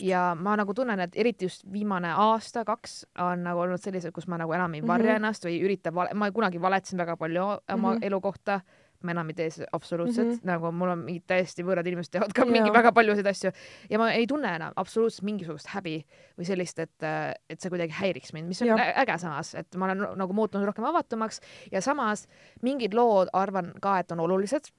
ja 0.00 0.34
ma 0.38 0.54
nagu 0.56 0.74
tunnen, 0.74 1.00
et 1.00 1.16
eriti 1.16 1.48
just 1.48 1.64
viimane 1.72 2.12
aasta-kaks 2.12 3.06
on 3.18 3.42
nagu 3.42 3.64
olnud 3.64 3.80
sellised, 3.82 4.12
kus 4.12 4.28
ma 4.28 4.38
nagu 4.38 4.52
enam 4.52 4.74
ei 4.74 4.82
varja 4.86 5.04
mm. 5.04 5.10
-hmm. 5.10 5.16
ennast 5.16 5.44
või 5.44 5.56
ei 5.56 5.64
ürita 5.66 5.90
vale-, 5.94 6.14
ma 6.14 6.30
kunagi 6.30 6.60
valetasin 6.60 6.98
väga 6.98 7.16
palju 7.16 7.42
oma 7.42 7.58
mm. 7.76 7.98
-hmm. 7.98 8.06
elu 8.06 8.20
kohta. 8.20 8.60
Ma 9.04 9.14
enam 9.14 9.32
ei 9.32 9.38
tee 9.38 9.50
seda 9.50 9.68
absoluutselt 9.72 10.28
mm. 10.28 10.34
-hmm. 10.34 10.50
nagu 10.50 10.72
mul 10.72 10.94
on 10.94 11.04
mingid 11.06 11.26
täiesti 11.30 11.64
võõrad 11.66 11.86
inimesed 11.86 12.12
teevad 12.16 12.34
ka 12.36 12.46
mingi 12.48 12.68
Jaa. 12.68 12.76
väga 12.78 12.92
paljusid 12.92 13.26
asju 13.26 13.52
ja 13.90 13.98
ma 14.02 14.10
ei 14.12 14.26
tunne 14.26 14.54
enam 14.56 14.76
absoluutselt 14.76 15.26
mingisugust 15.28 15.72
häbi 15.74 15.96
või 16.38 16.48
sellist, 16.48 16.78
et, 16.78 17.08
et 17.50 17.60
see 17.60 17.70
kuidagi 17.72 17.92
häiriks 17.98 18.32
mind, 18.32 18.48
mis 18.48 18.62
on 18.62 18.72
Jah. 18.72 18.80
ä- 18.80 18.94
äge 19.04 19.18
samas, 19.18 19.54
et 19.54 19.74
ma 19.76 19.90
olen 19.90 20.06
nagu 20.16 20.32
muutunud 20.32 20.66
rohkem 20.66 20.84
avatumaks 20.84 21.40
ja 21.72 21.80
samas 21.80 22.28
mingid 22.62 22.94
lood 22.94 23.28
arvan 23.32 23.72
ka, 23.80 23.98
et 23.98 24.12
on 24.12 24.20
olulised 24.20 24.72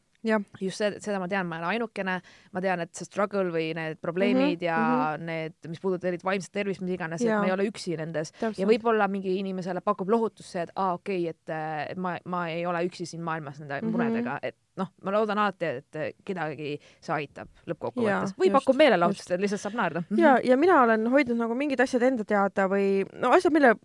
just 0.62 0.78
see, 0.78 0.92
seda 1.04 1.20
ma 1.20 1.28
tean, 1.28 1.48
ma 1.48 1.58
olen 1.60 1.70
ainukene, 1.76 2.22
ma 2.54 2.62
tean, 2.64 2.80
et 2.86 2.94
see 2.96 3.06
struggle 3.06 3.52
või 3.52 3.74
need 3.76 4.00
probleemid 4.02 4.34
Mhm, 4.34 4.54
mm 4.54 4.60
-hmm, 4.60 4.64
ja 4.64 4.78
mm 4.78 5.22
-hmm. 5.22 5.26
need, 5.26 5.54
mis 5.68 5.80
puudutavad 5.80 6.10
eriti 6.14 6.26
vaimset 6.26 6.52
tervist, 6.52 6.82
mis 6.82 6.92
iganes, 6.96 7.22
et 7.22 7.28
ma 7.40 7.46
ei 7.46 7.52
ole 7.52 7.68
üksi 7.70 7.98
nendes 7.98 8.32
ja 8.32 8.40
täpselt. 8.50 8.68
võib-olla 8.70 9.08
mingi 9.08 9.38
inimesele 9.40 9.82
pakub 9.82 10.10
lohutust 10.10 10.50
see, 10.50 10.62
et 10.64 10.72
aa 10.76 10.94
okei 10.94 11.30
okay,, 11.30 11.86
et 11.90 11.98
ma, 11.98 12.18
ma 12.26 12.48
ei 12.50 12.66
ole 12.66 12.86
üksi 12.88 13.06
siin 13.06 13.22
maailmas 13.24 13.60
nende 13.60 13.82
mm 13.82 13.88
Mhm. 13.88 13.96
-hmm. 13.96 13.98
muredega, 13.98 14.40
et 14.44 14.56
noh, 14.78 14.88
ma 15.04 15.12
loodan 15.12 15.38
alati, 15.38 15.66
et 15.66 16.16
kedagi 16.26 16.80
see 17.02 17.14
aitab 17.14 17.48
lõppkokkuvõttes 17.68 18.34
või 18.38 18.50
just, 18.50 18.54
pakub 18.54 18.76
meelelahutust, 18.76 19.32
et 19.32 19.40
lihtsalt 19.42 19.62
saab 19.62 19.74
naerda. 19.74 20.04
ja, 20.18 20.40
ja 20.44 20.58
mina 20.58 20.82
olen 20.84 21.08
hoidnud 21.08 21.38
nagu 21.38 21.56
mingid 21.56 21.80
asjad 21.80 22.02
enda 22.02 22.24
teada 22.24 22.68
või 22.68 23.06
no 23.14 23.32
asjad, 23.32 23.54
mille 23.54 23.76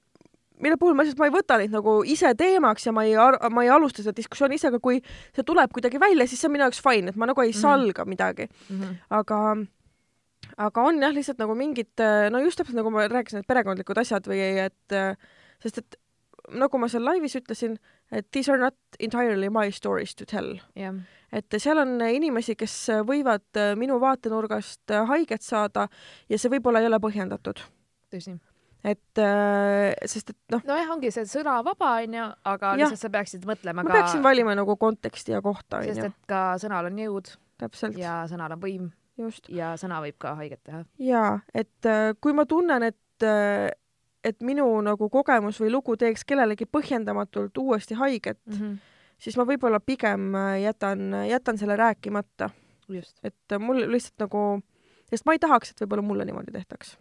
mille 0.61 0.77
puhul 0.81 0.95
ma 0.99 1.05
lihtsalt, 1.07 1.19
ma 1.23 1.29
ei 1.29 1.35
võta 1.35 1.59
neid 1.61 1.71
nagu 1.75 2.03
ise 2.05 2.35
teemaks 2.35 2.87
ja 2.87 2.93
ma 2.93 3.05
ei, 3.05 3.15
ma 3.51 3.63
ei 3.65 3.71
alusta 3.75 4.03
seda 4.03 4.17
diskussiooni 4.17 4.55
ise, 4.59 4.69
aga 4.73 4.81
kui 4.83 5.01
see 5.37 5.45
tuleb 5.47 5.73
kuidagi 5.73 6.01
välja, 6.03 6.27
siis 6.27 6.41
see 6.41 6.49
on 6.49 6.53
minu 6.57 6.67
jaoks 6.67 6.81
fine, 6.85 7.09
et 7.13 7.17
ma 7.17 7.27
nagu 7.31 7.41
ei 7.43 7.53
Mhm. 7.53 7.61
salga 7.61 8.05
midagi, 8.05 8.49
-hmm. 8.71 8.97
aga 9.11 9.41
aga 10.59 10.83
on 10.83 11.01
jah, 11.03 11.13
lihtsalt 11.15 11.39
nagu 11.39 11.55
mingid 11.55 12.03
no 12.31 12.39
just 12.43 12.59
täpselt 12.59 12.77
nagu 12.77 12.91
ma 12.91 13.07
rääkisin, 13.09 13.41
et 13.41 13.47
perekondlikud 13.47 13.99
asjad 13.99 14.27
või 14.27 14.41
et 14.65 14.97
sest 15.63 15.79
et 15.79 15.97
nagu 16.49 16.79
ma 16.79 16.89
seal 16.89 17.05
laivis 17.05 17.35
ütlesin, 17.37 17.77
et 18.11 18.31
these 18.33 18.51
are 18.51 18.59
not 18.59 18.75
entirely 18.99 19.51
my 19.51 19.71
stories 19.71 20.15
to 20.15 20.25
tell, 20.25 20.55
jah, 20.75 20.95
et 21.33 21.55
seal 21.59 21.79
on 21.79 22.01
inimesi, 22.01 22.55
kes 22.57 22.89
võivad 23.05 23.77
minu 23.77 23.99
vaatenurgast 24.01 24.89
haiget 25.11 25.43
saada 25.43 25.89
ja 26.29 26.39
see 26.39 26.49
võib-olla 26.49 26.81
ei 26.81 26.87
ole 26.87 26.99
põhjendatud, 26.99 27.61
tõsi. 28.11 28.39
Et 28.87 29.19
äh, 29.23 29.95
sest 30.07 30.31
et 30.31 30.39
noh, 30.55 30.63
nojah, 30.69 30.93
ongi 30.95 31.11
see 31.15 31.27
sõna 31.29 31.59
vaba 31.67 31.97
onju, 32.05 32.29
aga 32.47 32.75
Jah. 32.75 32.79
lihtsalt 32.85 33.03
sa 33.03 33.11
peaksid 33.15 33.49
mõtlema 33.49 33.83
ma 33.83 33.91
ka, 33.91 33.97
peaksin 33.97 34.23
valima 34.23 34.55
nagu 34.59 34.77
konteksti 34.79 35.35
ja 35.35 35.43
kohta 35.43 35.83
sest 35.83 36.05
onju, 36.05 36.13
et 36.13 36.31
ka 36.31 36.43
sõnal 36.63 36.91
on 36.91 37.01
jõud 37.03 37.33
ja 37.99 38.21
sõnal 38.31 38.55
on 38.55 38.63
võim 38.63 38.87
ja 39.51 39.73
sõna 39.81 39.99
võib 40.05 40.15
ka 40.23 40.37
haiget 40.39 40.63
teha. 40.63 40.85
jaa, 41.03 41.33
et 41.55 41.91
äh, 41.91 42.13
kui 42.23 42.37
ma 42.37 42.47
tunnen, 42.47 42.87
et 42.87 43.27
äh, 43.27 43.67
et 44.29 44.41
minu 44.43 44.67
nagu 44.83 45.09
kogemus 45.11 45.61
või 45.63 45.73
lugu 45.73 45.97
teeks 45.99 46.25
kellelegi 46.27 46.67
põhjendamatult 46.67 47.59
uuesti 47.59 47.99
haiget 47.99 48.39
mm. 48.47 48.55
-hmm. 48.55 48.79
siis 49.19 49.37
ma 49.39 49.47
võib-olla 49.47 49.81
pigem 49.81 50.35
jätan, 50.63 51.25
jätan 51.27 51.59
selle 51.59 51.77
rääkimata, 51.79 52.51
et 53.23 53.59
mul 53.59 53.87
lihtsalt 53.91 54.27
nagu, 54.27 54.61
sest 55.11 55.27
ma 55.27 55.35
ei 55.35 55.43
tahaks, 55.43 55.71
et 55.71 55.83
võib-olla 55.83 56.03
mulle 56.03 56.27
niimoodi 56.27 56.53
tehtaks. 56.53 56.99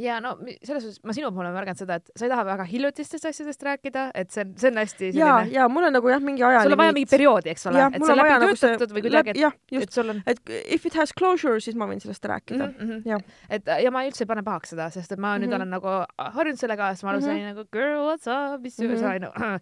Ja 0.00 0.20
no 0.24 0.36
selles 0.64 0.82
suhtes 0.86 1.00
ma 1.04 1.12
sinu 1.12 1.28
puhul 1.32 1.44
olen 1.44 1.54
märganud 1.54 1.76
seda, 1.76 1.98
et 2.00 2.10
sa 2.16 2.24
ei 2.24 2.30
taha 2.32 2.44
väga 2.48 2.64
hiljutistest 2.64 3.26
asjadest 3.28 3.62
rääkida, 3.66 4.06
et 4.14 4.30
see 4.32 4.40
on, 4.46 4.54
see 4.56 4.70
on 4.70 4.80
hästi 4.80 5.10
ja, 5.12 5.12
selline, 5.12 5.52
ja 5.52 5.66
mul 5.68 5.84
on 5.84 5.92
nagu 5.92 6.08
jah, 6.08 6.22
mingi 6.24 6.42
ajalimiit. 6.42 6.64
sul 6.70 6.72
on 6.76 6.80
vaja 6.82 6.94
mingit 6.96 7.10
perioodi, 7.12 7.50
eks 7.52 7.66
ole, 7.68 7.82
et 7.92 7.98
on 8.02 8.16
läbi 8.16 8.32
nagu 8.32 8.56
töötatud 8.56 8.94
või 8.96 9.02
kuidagi, 9.04 9.34
et, 9.36 9.60
just 9.76 9.88
et, 9.90 9.92
sul 9.98 10.08
on 10.14 10.22
et 10.26 10.40
if 10.78 10.86
it 10.88 10.96
has 10.96 11.12
closure, 11.12 11.60
siis 11.60 11.76
ma 11.76 11.86
võin 11.90 12.00
sellest 12.00 12.24
rääkida 12.24 12.66
mm. 12.70 12.74
mm. 12.78 12.90
-hmm. 12.90 13.02
jah, 13.12 13.20
et 13.50 13.68
ja 13.84 13.90
ma 13.92 14.04
üldse 14.08 14.24
ei 14.24 14.30
pane 14.32 14.42
pahaks 14.48 14.72
seda, 14.72 14.88
sest 14.90 15.12
et 15.12 15.18
ma 15.18 15.36
nüüd 15.38 15.52
Mhm. 15.52 15.60
olen 15.60 15.70
nagu 15.76 15.88
harjunud 16.18 16.58
sellega, 16.58 16.94
sest 16.94 17.04
ma 17.04 17.10
alustasin 17.12 17.42
Mhm. 17.42 17.54
nagu 17.54 17.64
girl 17.72 18.06
what's 18.08 18.26
up, 18.32 18.60
mis 18.62 18.78
Mhm. 18.80 18.96
sa 18.96 19.12
onju, 19.12 19.60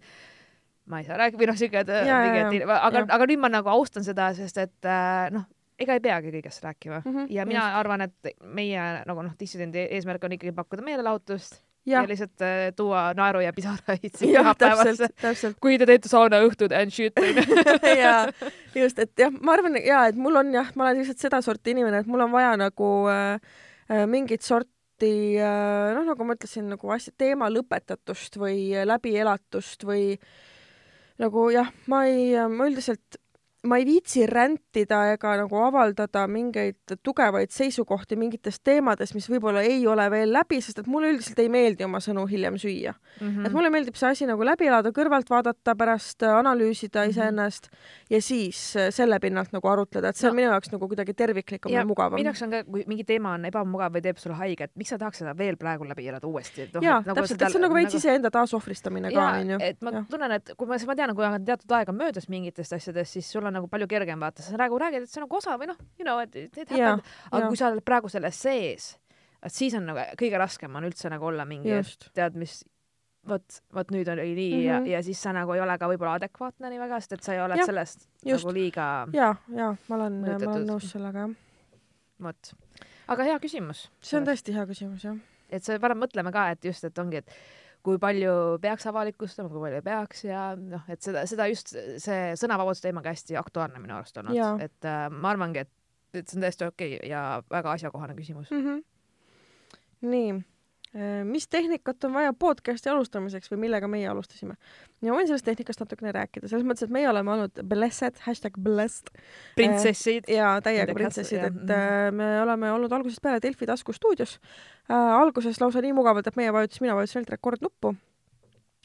ma 0.91 0.99
ei 0.99 1.03
saa 1.05 1.17
rääkida 1.17 1.37
või 1.43 1.47
noh, 1.47 1.55
siuke, 1.59 1.79
et 1.83 1.87
Ja, 1.87 2.03
ja, 2.05 2.47
et 2.49 2.63
aga 2.67 2.97
ja., 2.99 3.05
aga 3.09 3.25
nüüd 3.29 3.39
ma 3.39 3.49
nagu 3.49 3.69
austan 3.69 4.03
seda, 4.03 4.33
sest 4.33 4.57
et 4.57 4.85
äh, 4.85 5.29
noh, 5.31 5.43
ega 5.81 5.97
ei 5.97 6.03
peagi 6.03 6.31
kõigest 6.37 6.63
rääkima 6.65 7.01
Mhm, 7.05 7.25
ja 7.29 7.45
mina 7.49 7.65
just. 7.65 7.81
arvan, 7.81 8.01
et 8.07 8.31
meie 8.43 8.85
nagu 9.07 9.25
noh, 9.25 9.35
dissidendi 9.39 9.87
eesmärk 9.97 10.23
on 10.23 10.37
ikkagi 10.37 10.55
pakkuda 10.55 10.85
meelelahutust 10.85 11.61
jah 11.85 12.03
ja,, 12.03 12.07
lihtsalt 12.09 12.43
äh, 12.45 12.59
tuua 12.77 13.07
naeru 13.17 13.41
ja 13.41 13.53
pisaraid 13.53 14.13
täpselt, 14.13 15.15
täpselt. 15.21 15.57
kui 15.63 15.79
te 15.81 15.87
teete 15.89 16.11
saunaõhtud 16.11 16.73
and 16.77 16.93
shit 16.93 17.17
ja 18.03 18.27
just, 18.77 18.99
et 19.01 19.13
jah, 19.17 19.33
ma 19.33 19.55
arvan 19.57 19.79
ja 19.81 20.03
et 20.11 20.19
mul 20.19 20.37
on 20.43 20.53
jah, 20.53 20.69
ma 20.75 20.89
olen 20.89 21.01
lihtsalt 21.01 21.23
sedasorti 21.25 21.73
inimene, 21.73 22.03
et 22.03 22.11
mul 22.11 22.21
on 22.27 22.33
vaja 22.33 22.53
nagu 22.59 22.91
äh, 23.09 23.41
äh, 23.89 24.05
mingit 24.09 24.45
sorti 24.45 25.09
äh, 25.41 25.89
noh, 25.97 26.05
nagu 26.11 26.27
ma 26.27 26.37
ütlesin, 26.37 26.69
nagu 26.69 26.93
asja 26.93 27.15
teema 27.17 27.49
lõpetatust 27.49 28.37
või 28.37 28.69
läbielatust 28.85 29.87
või 29.87 30.13
nagu 31.21 31.49
jah, 31.53 31.73
ma 31.89 32.05
ei, 32.09 32.33
ma 32.49 32.69
üldiselt 32.69 33.20
ma 33.63 33.77
ei 33.77 33.85
viitsi 33.85 34.25
rändida 34.25 35.03
ega 35.13 35.35
nagu 35.37 35.59
avaldada 35.61 36.23
mingeid 36.27 36.95
tugevaid 37.05 37.51
seisukohti 37.53 38.15
mingites 38.17 38.57
teemades, 38.65 39.13
mis 39.13 39.27
võib-olla 39.29 39.61
ei 39.61 39.83
ole 39.87 40.07
veel 40.09 40.31
läbi, 40.33 40.57
sest 40.65 40.79
et 40.81 40.87
mulle 40.89 41.11
üldiselt 41.13 41.37
ei 41.43 41.49
meeldi 41.53 41.85
oma 41.85 41.99
sõnu 42.01 42.23
hiljem 42.29 42.57
süüa. 42.57 42.95
Mhm. 43.21 43.45
et 43.45 43.53
mulle 43.53 43.69
meeldib 43.69 43.95
see 43.95 44.09
asi 44.09 44.25
nagu 44.25 44.41
läbi 44.45 44.65
elada, 44.65 44.89
kõrvalt 44.91 45.29
vaadata, 45.29 45.75
pärast 45.77 46.23
analüüsida 46.25 47.03
Mhm. 47.05 47.09
iseennast 47.13 47.69
ja 48.09 48.21
siis 48.21 48.75
äh, 48.75 48.89
selle 48.89 49.19
pinnalt 49.19 49.51
nagu 49.53 49.67
arutleda, 49.67 50.09
et 50.09 50.15
see 50.15 50.27
on 50.29 50.35
No. 50.35 50.41
minu 50.41 50.49
jaoks 50.51 50.71
nagu 50.71 50.87
kuidagi 50.87 51.13
terviklikum 51.13 51.71
ja, 51.71 51.77
ja 51.77 51.81
ja 51.81 51.85
mugavam 51.85 52.15
minu. 52.17 52.29
jaoks 52.31 52.41
on 52.41 52.49
ka, 52.51 52.63
kui 52.63 52.83
mingi 52.87 53.03
teema 53.03 53.33
on 53.37 53.45
ebamugav 53.45 53.93
või 53.93 54.01
teeb 54.01 54.17
sulle 54.17 54.35
haiget, 54.35 54.71
miks 54.75 54.89
sa 54.89 54.97
tahaks 54.97 55.17
seda 55.21 55.37
veel 55.37 55.55
praegu 55.57 55.83
läbi 55.85 56.07
elada 56.07 56.27
uuesti, 56.27 56.69
noh, 56.73 56.81
jaa, 56.81 57.03
täpselt, 57.03 57.41
et 57.41 57.51
see 57.51 57.59
on 57.61 57.67
nagu 57.67 57.75
veits 57.77 57.93
iseenda 57.93 58.31
taasohvristamine 58.31 59.11
ka, 59.13 59.29
onju. 59.39 59.57
et 59.61 59.81
ma 59.81 59.91
jah. 59.91 60.05
tunnen, 60.09 60.31
et 60.31 60.53
kui 60.57 60.67
ma, 60.67 60.77
ma 60.87 60.95
tean, 60.95 61.15
kui 61.15 61.25
on 61.25 61.45
teatud 61.45 61.71
aega 61.77 61.91
möödas 61.91 62.27
mingitest 62.29 62.73
asjadest, 62.73 63.11
siis 63.13 63.29
sul 63.31 63.45
on 63.45 63.50
nagu 63.53 63.69
palju 63.71 63.87
kergem 63.91 64.19
vaata, 64.19 64.43
sa 64.45 64.57
nagu 64.59 64.79
räägid, 64.79 65.05
et 65.05 65.11
see 65.11 65.21
on 65.21 65.27
nagu 65.27 65.37
osa 65.37 65.57
või 65.59 65.71
noh, 65.71 65.79
you 65.99 66.07
know, 66.07 66.19
et 66.23 66.35
it 66.35 66.57
happened, 66.57 67.05
aga 67.31 67.43
jaa. 67.43 67.47
kui 67.47 67.59
sa 67.59 67.69
oled 67.69 67.85
praegu 67.85 68.09
selles 68.11 68.41
sees, 68.41 68.91
et 69.41 69.53
siis 69.53 69.75
on 69.77 69.87
nagu 69.91 70.05
kõige 70.19 70.41
raskem 70.41 70.75
on 70.75 70.87
üldse 70.89 71.09
nagu 71.11 71.29
olla 71.31 71.45
mingi, 71.49 71.81
tead, 72.15 72.37
mis 72.39 72.61
vot, 73.27 73.61
vot 73.73 73.93
nüüd 73.93 74.09
oli 74.11 74.33
nii 74.33 74.49
mm 74.51 74.59
-hmm. 74.59 74.65
ja 74.65 74.79
Mhm., 74.79 74.87
ja 74.91 75.03
siis 75.03 75.21
sa 75.23 75.33
nagu 75.33 75.53
ei 75.53 75.61
ole 75.61 75.77
ka 75.77 75.87
võib-olla 75.87 76.17
adekvaatne 76.19 76.69
nii 76.69 76.79
väga, 76.79 76.99
sest 76.99 77.13
et 77.13 77.23
sa 77.23 77.33
ei 77.33 77.41
ole 77.41 77.55
Jah, 77.55 77.65
sellest 77.65 78.09
just. 78.25 78.43
nagu 78.43 78.53
liiga, 78.53 79.07
ja, 79.13 79.35
ja 79.55 79.75
ma 79.87 79.95
olen, 79.95 80.21
ma 80.21 80.35
olen 80.35 80.67
nõus 80.67 80.91
sellega 80.91 81.19
jah. 81.19 81.35
vot. 82.21 82.53
aga 83.07 83.23
hea 83.23 83.39
küsimus. 83.39 83.89
see 84.01 84.19
on 84.19 84.25
tõesti 84.25 84.53
hea 84.53 84.65
küsimus 84.65 85.03
jah. 85.03 85.17
et 85.49 85.63
see 85.63 85.79
paneb 85.79 85.97
mõtlema 85.97 86.31
ka, 86.31 86.49
et 86.51 86.65
just, 86.65 86.83
et 86.83 86.97
ongi, 86.97 87.17
et 87.17 87.29
kui 87.85 87.99
palju 88.01 88.33
peaks 88.61 88.87
avalikustama, 88.91 89.49
kui 89.49 89.63
palju 89.63 89.79
ei 89.79 89.85
peaks 89.85 90.25
ja 90.27 90.51
noh, 90.57 90.83
et 90.91 91.01
seda, 91.01 91.25
seda 91.29 91.47
just 91.51 91.73
see 91.73 92.21
sõnavabaduse 92.39 92.85
teema 92.85 93.03
ka 93.03 93.13
hästi 93.15 93.37
aktuaalne 93.41 93.81
minu 93.81 93.97
arust 93.97 94.17
olnud, 94.21 94.61
et 94.63 94.87
äh, 94.89 95.05
ma 95.13 95.33
arvangi, 95.33 95.65
et, 95.65 95.73
et 96.13 96.27
see 96.27 96.39
on 96.39 96.45
täiesti 96.45 96.67
okei 96.67 96.95
okay 96.97 97.11
ja 97.11 97.23
väga 97.51 97.75
asjakohane 97.77 98.15
küsimus. 98.17 98.51
mm. 98.51 98.65
-hmm. 98.65 98.83
nii, 100.13 100.39
mis 101.23 101.47
tehnikat 101.47 102.03
on 102.03 102.13
vaja 102.13 102.33
podcast'i 102.35 102.89
alustamiseks 102.91 103.47
või 103.53 103.61
millega 103.65 103.87
meie 103.87 104.09
alustasime? 104.11 104.57
ja 105.01 105.13
ma 105.13 105.21
võin 105.21 105.29
sellest 105.29 105.47
tehnikast 105.47 105.79
natukene 105.79 106.11
rääkida, 106.17 106.49
selles 106.51 106.67
mõttes, 106.67 106.89
et 106.89 106.91
meie 106.91 107.07
oleme 107.09 107.31
olnud 107.31 107.63
blessed, 107.63 108.19
hashtag 108.25 108.59
blessed 108.59 109.07
printsessid. 109.55 110.27
ja 110.27 110.53
täiega 110.63 110.95
printsessid, 110.97 111.47
et 111.47 111.63
jah, 111.71 112.07
äh, 112.07 112.11
me 112.15 112.29
oleme 112.41 112.73
olnud 112.75 112.91
algusest 112.91 113.23
peale 113.23 113.39
Delfi 113.43 113.69
taskustuudios 113.69 114.37
äh,. 114.91 114.95
alguses 115.21 115.61
lausa 115.63 115.81
nii 115.81 115.95
mugavalt, 115.95 116.27
et 116.27 116.39
meie 116.39 116.51
vajutasime, 116.53 116.89
mina 116.89 116.99
vajutasin 116.99 117.21
ainult 117.21 117.35
rekordnuppu 117.37 117.95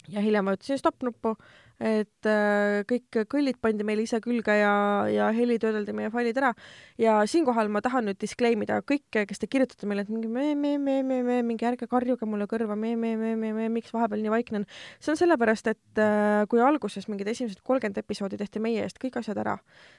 ja 0.08 0.22
hiljem 0.22 0.46
vajutasin 0.46 0.78
stopp 0.78 1.02
nuppu, 1.02 1.34
et 1.76 2.28
äh, 2.28 2.80
kõik 2.88 3.18
kõllid 3.28 3.58
pandi 3.60 3.84
meile 3.84 4.06
ise 4.06 4.16
külge 4.24 4.54
ja, 4.56 4.72
ja 5.12 5.28
heli 5.36 5.58
töödeldi 5.60 5.92
meie 5.96 6.08
failid 6.12 6.38
ära. 6.40 6.54
ja 6.98 7.18
siinkohal 7.28 7.68
ma 7.68 7.82
tahan 7.84 8.06
nüüd 8.08 8.18
disclaim 8.20 8.62
ida 8.64 8.78
kõike, 8.80 9.26
kes 9.28 9.42
te 9.42 9.48
kirjutate 9.50 9.88
meile, 9.88 10.06
et 10.06 10.12
mingi 10.12 10.28
me, 10.32 10.54
me, 10.56 10.76
me, 10.78 11.02
me, 11.04 11.20
me, 11.22 11.40
mingi 11.44 11.68
ärge 11.68 11.88
karjuge 11.90 12.24
mulle 12.24 12.46
kõrva, 12.48 12.76
me, 12.76 12.94
me, 12.96 13.12
me, 13.20 13.34
me, 13.36 13.52
me, 13.52 13.68
miks 13.72 13.92
vahepeal 13.92 14.22
nii 14.24 14.32
vaikne 14.32 14.62
on. 14.62 14.66
see 15.00 15.12
on 15.12 15.20
sellepärast, 15.20 15.68
et 15.74 16.00
äh, 16.00 16.46
kui 16.48 16.62
alguses 16.64 17.08
mingid 17.12 17.28
esimesed 17.34 17.60
kolmkümmend 17.66 18.00
episoodi 18.00 18.40
tehti 18.40 18.62
meie 18.62 18.86
eest 18.86 19.00
kõik 19.02 19.20
asjad 19.20 19.36
ära, 19.44 19.58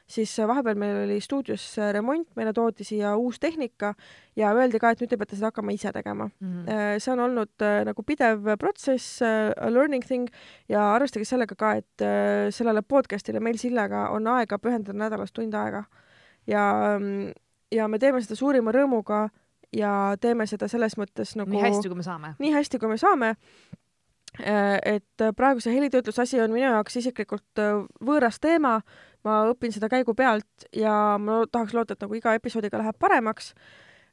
siis 0.09 0.33
vahepeal 0.49 0.79
meil 0.81 1.03
oli 1.03 1.19
stuudios 1.21 1.69
remont, 1.93 2.25
meile 2.39 2.55
toodi 2.57 2.87
siia 2.87 3.13
uus 3.21 3.37
tehnika 3.39 3.93
ja 4.37 4.49
öeldi 4.57 4.81
ka, 4.81 4.95
et 4.95 5.03
nüüd 5.03 5.13
te 5.13 5.21
peate 5.21 5.37
seda 5.37 5.51
hakkama 5.51 5.77
ise 5.77 5.93
tegema. 5.93 6.31
Mhm. 6.41 6.65
Äh, 6.65 6.97
see 6.97 7.13
on 7.13 7.21
olnud 7.27 7.67
nagu 7.85 8.03
pidev 8.03 8.49
protsess, 8.57 9.21
a 9.21 9.69
learning 9.69 10.05
thing 10.05 10.29
ja 10.69 10.95
arvestage 10.95 11.25
sellega 11.25 11.55
ka, 11.57 11.66
et 11.75 12.05
äh, 12.05 12.47
sellele 12.55 12.81
podcast'ile 12.81 13.39
meil 13.43 13.57
Sillega 13.57 14.07
on 14.15 14.27
aega 14.27 14.59
pühendada 14.59 14.97
nädalas 14.97 15.31
tund 15.35 15.53
aega 15.53 15.83
ja, 16.47 16.63
ja 17.71 17.87
me 17.87 17.99
teeme 17.99 18.21
seda 18.23 18.37
suurima 18.39 18.71
rõõmuga 18.71 19.27
ja 19.75 19.91
teeme 20.21 20.47
seda 20.47 20.69
selles 20.71 20.95
mõttes 20.99 21.35
nagu 21.39 21.51
nii 21.51 21.65
hästi, 21.65 21.89
kui 21.89 21.99
me 21.99 22.05
saame. 22.05 22.33
nii 22.39 22.53
hästi, 22.55 22.79
kui 22.79 22.91
me 22.91 22.97
saame. 23.01 23.35
et 24.37 25.23
praegu 25.35 25.63
see 25.63 25.73
helitöötluse 25.73 26.21
asi 26.21 26.39
on 26.41 26.51
minu 26.53 26.67
jaoks 26.69 26.99
isiklikult 27.01 27.61
äh, 27.61 27.81
võõras 28.05 28.39
teema, 28.39 28.79
ma 29.25 29.39
õpin 29.51 29.73
seda 29.73 29.89
käigu 29.89 30.13
pealt 30.15 30.67
ja 30.75 31.17
ma 31.19 31.43
tahaks 31.51 31.73
loota, 31.73 31.97
et 31.97 32.05
nagu 32.05 32.15
iga 32.15 32.35
episoodiga 32.37 32.77
läheb 32.77 32.99
paremaks. 32.99 33.53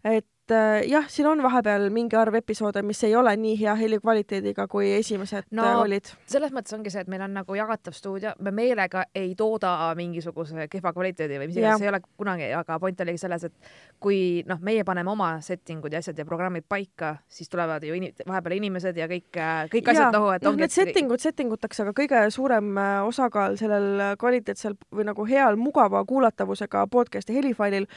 et 0.05 0.27
äh, 0.27 0.34
jah, 0.89 1.07
siin 1.09 1.27
on 1.27 1.41
vahepeal 1.43 1.87
mingi 1.91 2.17
arv 2.17 2.35
episoode, 2.37 2.83
mis 2.85 3.01
ei 3.07 3.15
ole 3.17 3.33
nii 3.41 3.55
hea 3.61 3.75
helikvaliteediga, 3.81 4.67
kui 4.69 4.91
esimesed 4.93 5.49
No, 5.55 5.65
äh, 5.65 5.79
olid. 5.81 6.11
selles 6.29 6.53
mõttes 6.53 6.75
ongi 6.77 6.91
see, 6.93 7.01
et 7.05 7.09
meil 7.09 7.23
on 7.25 7.33
nagu 7.33 7.57
jagatav 7.57 7.95
stuudio, 7.97 8.35
me 8.45 8.51
meelega 8.55 9.07
ei 9.17 9.35
tooda 9.39 9.93
mingisuguse 9.97 10.69
kehva 10.69 10.93
kvaliteedi 10.93 11.39
või 11.41 11.49
mis 11.49 11.57
iganes, 11.57 11.81
see 11.81 11.89
ei 11.89 11.93
ole 11.93 12.01
kunagi, 12.05 12.51
aga 12.57 12.79
point 12.81 13.01
oligi 13.01 13.23
selles, 13.23 13.47
et 13.49 13.71
kui 14.01 14.43
noh, 14.49 14.61
meie 14.61 14.85
paneme 14.85 15.11
oma 15.11 15.31
setting 15.41 15.85
ud 15.85 15.97
ja 15.97 16.03
asjad 16.05 16.19
ja 16.19 16.27
programmid 16.29 16.67
paika, 16.69 17.15
siis 17.29 17.49
tulevad 17.49 17.85
ju 17.85 17.97
ini, 17.97 18.13
vahepeal 18.27 18.59
inimesed 18.59 19.01
ja 19.01 19.09
kõik, 19.11 19.41
kõik 19.73 19.93
asjad 19.95 20.13
nagu, 20.13 20.31
et 20.37 20.45
noh, 20.45 20.53
ongi, 20.53 20.67
need 20.67 20.77
setting 20.77 21.13
ud 21.13 21.25
setting 21.25 21.57
utakse, 21.57 21.87
aga 21.87 21.97
kõige 21.97 22.25
suurem 22.35 22.73
äh, 22.79 22.93
osakaal 23.09 23.59
sellel 23.61 24.17
kvaliteetsel 24.21 24.77
või 24.93 25.09
nagu 25.09 25.29
heal 25.29 25.57
mugava 25.57 26.05
kuulatavusega 26.05 26.87
podcast'i 26.93 27.35
helifailil, 27.37 27.89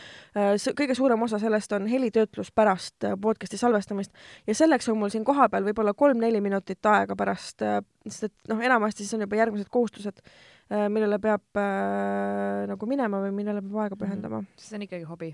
kõige 0.78 0.96
suurem 0.96 1.22
osa 1.28 1.40
sellest 1.42 1.74
on 1.76 1.88
helitöötlus 1.92 2.37
pärast 2.56 3.08
äh, 3.08 3.16
podcast'i 3.22 3.58
salvestamist. 3.58 4.14
Ja 4.48 4.56
selleks 4.56 4.90
on 4.90 5.00
mul 5.02 5.14
siin 5.14 5.26
kohapeal 5.28 5.66
võib-olla 5.68 5.94
kolm-neli 5.98 6.42
minutit 6.42 6.86
aega 6.86 7.16
pärast, 7.16 7.64
sest 8.08 8.30
et 8.30 8.52
noh, 8.52 8.62
enamasti 8.64 9.04
siis 9.04 9.18
on 9.18 9.26
juba 9.26 9.40
järgmised 9.40 9.70
kohustused, 9.74 10.22
millele 10.68 11.20
peab 11.24 11.60
äh, 11.62 12.66
nagu 12.68 12.88
minema 12.90 13.22
või 13.24 13.32
millele 13.38 13.62
peab 13.64 13.78
aega 13.86 13.98
pühendama 14.00 14.42
see 14.60 14.76
on 14.76 14.84
ikkagi 14.84 15.06
hobi. 15.08 15.30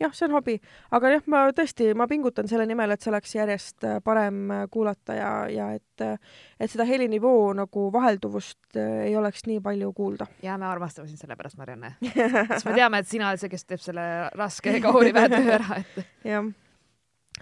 jah, 0.00 0.12
see 0.14 0.26
on 0.28 0.36
hobi, 0.36 0.56
aga 0.94 1.12
jah, 1.16 1.24
ma 1.30 1.42
tõesti, 1.56 1.90
ma 1.98 2.06
pingutan 2.10 2.48
selle 2.50 2.66
nimel, 2.68 2.94
et 2.94 3.02
see 3.02 3.10
oleks 3.12 3.34
järjest 3.34 3.86
äh, 3.88 3.98
parem 4.04 4.52
äh, 4.54 4.64
kuulata 4.70 5.16
ja, 5.18 5.32
ja 5.52 5.70
et, 5.76 6.04
äh, 6.04 6.18
et 6.60 6.70
seda 6.70 6.86
helinivoo 6.88 7.52
nagu 7.58 7.88
vahelduvust 7.94 8.78
äh, 8.78 9.08
ei 9.08 9.16
oleks 9.18 9.46
nii 9.48 9.60
palju 9.64 9.92
kuulda. 9.96 10.28
ja 10.42 10.58
me 10.60 10.68
armastame 10.70 11.10
sind 11.10 11.20
selle 11.22 11.36
pärast, 11.38 11.58
Marianne. 11.58 11.96
sest 12.52 12.68
me 12.68 12.76
teame, 12.76 13.02
et 13.02 13.10
sina 13.10 13.32
oled 13.32 13.42
see, 13.42 13.52
kes 13.52 13.66
teeb 13.66 13.82
selle 13.82 14.06
raske 14.38 14.78
kauniväe 14.84 15.30
töö 15.34 15.54
ära, 15.58 15.82
et 15.82 16.28
jah, 16.28 16.52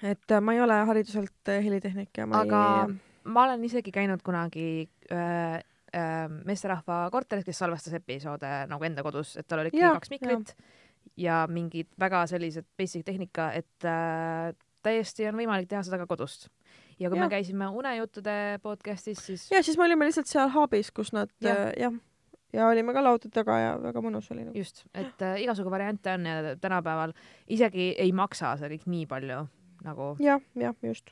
et 0.02 0.32
äh, 0.32 0.40
ma 0.44 0.56
ei 0.56 0.64
ole 0.64 0.80
hariduselt 0.88 1.52
äh, 1.52 1.60
helitehnik 1.64 2.16
ja 2.16 2.28
ma 2.30 2.44
aga 2.46 2.62
ei 2.86 2.96
ma 3.26 3.46
olen 3.46 3.64
isegi 3.66 3.92
käinud 3.94 4.22
kunagi 4.22 4.86
äh, 5.12 5.58
äh, 5.94 6.26
meesterahva 6.48 7.06
korteris, 7.12 7.46
kes 7.46 7.58
salvestas 7.62 7.96
episoode 7.98 8.50
nagu 8.70 8.88
enda 8.88 9.04
kodus, 9.06 9.36
et 9.36 9.46
tal 9.48 9.62
oli 9.62 9.72
ikkagi 9.72 9.92
kaks 9.98 10.12
mikrit 10.14 10.54
ja 11.20 11.44
mingid 11.50 11.92
väga 12.00 12.24
sellised 12.30 12.66
basic 12.78 13.04
tehnika, 13.06 13.50
et 13.56 13.86
äh, 13.86 14.50
täiesti 14.86 15.28
on 15.30 15.38
võimalik 15.38 15.68
teha 15.70 15.82
seda 15.86 16.00
ka 16.02 16.08
kodust. 16.10 16.48
ja 16.98 17.10
kui 17.10 17.18
Jah. 17.18 17.26
me 17.26 17.30
käisime 17.30 17.68
Unejuttude 17.68 18.58
podcastis, 18.62 19.22
siis 19.26 19.48
ja 19.52 19.62
siis 19.62 19.78
me 19.78 19.86
olime 19.86 20.08
lihtsalt 20.08 20.30
seal 20.30 20.52
hub'is, 20.54 20.92
kus 20.94 21.12
nad 21.16 21.32
Jah. 21.40 21.70
jah 21.76 21.76
ja, 21.76 21.92
ja 22.52 22.68
olime 22.68 22.94
ka 22.96 23.04
laudade 23.04 23.34
taga 23.34 23.58
ja 23.60 23.76
väga 23.82 24.02
mõnus 24.04 24.30
oli 24.34 24.46
nagu. 24.46 24.56
just, 24.58 24.84
et 24.94 25.22
äh, 25.22 25.40
igasugu 25.44 25.70
variante 25.70 26.14
on 26.14 26.26
ja 26.26 26.56
tänapäeval 26.60 27.14
isegi 27.46 27.94
ei 27.98 28.12
maksa 28.12 28.56
see 28.60 28.76
kõik 28.76 28.90
nii 28.90 29.06
palju 29.10 29.46
nagu, 29.86 30.08
jah, 30.22 30.40
jah, 30.58 30.74
just. 30.84 31.10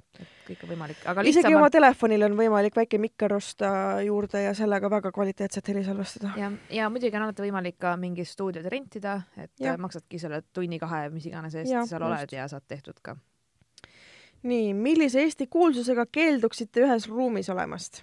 kõik 0.48 0.64
on 0.66 0.72
võimalik, 0.74 1.02
aga 1.10 1.24
isegi 1.24 1.44
lihtsam 1.44 1.58
oma 1.58 1.68
on 1.70 1.74
telefonil 1.74 2.26
on 2.26 2.36
võimalik 2.38 2.76
väike 2.76 2.98
mikker 3.02 3.34
osta 3.36 3.70
juurde 4.04 4.42
ja 4.44 4.54
sellega 4.56 4.90
väga 4.92 5.12
kvaliteetset 5.14 5.68
heli 5.72 5.84
salvestada. 5.86 6.32
ja, 6.40 6.50
ja 6.74 6.88
muidugi 6.92 7.16
on 7.16 7.28
alati 7.28 7.46
võimalik 7.46 7.78
ka 7.82 7.94
mingi 8.00 8.26
stuudiot 8.28 8.66
rentida, 8.72 9.20
et 9.36 9.52
äh, 9.62 9.78
maksadki 9.80 10.20
selle 10.22 10.42
tunni-kahe, 10.52 11.08
mis 11.14 11.28
iganes 11.30 11.54
eest 11.54 11.72
Jah, 11.72 11.86
seal 11.88 12.02
just. 12.02 12.10
oled 12.10 12.36
ja 12.36 12.48
saad 12.50 12.66
tehtud 12.68 12.98
ka. 13.02 13.16
nii, 14.42 14.72
millise 14.74 15.22
Eesti 15.24 15.46
kuulsusega 15.50 16.06
keelduksite 16.12 16.84
ühes 16.84 17.08
ruumis 17.08 17.50
olemast? 17.50 18.02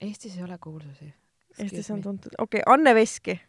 Eestis 0.00 0.36
ei 0.38 0.44
ole 0.44 0.58
kuulsusi. 0.62 1.14
Eestis 1.58 1.90
on 1.90 2.02
tuntud, 2.02 2.32
okei 2.38 2.60
okay,, 2.62 2.74
Anne 2.74 2.94
Veski. 2.94 3.40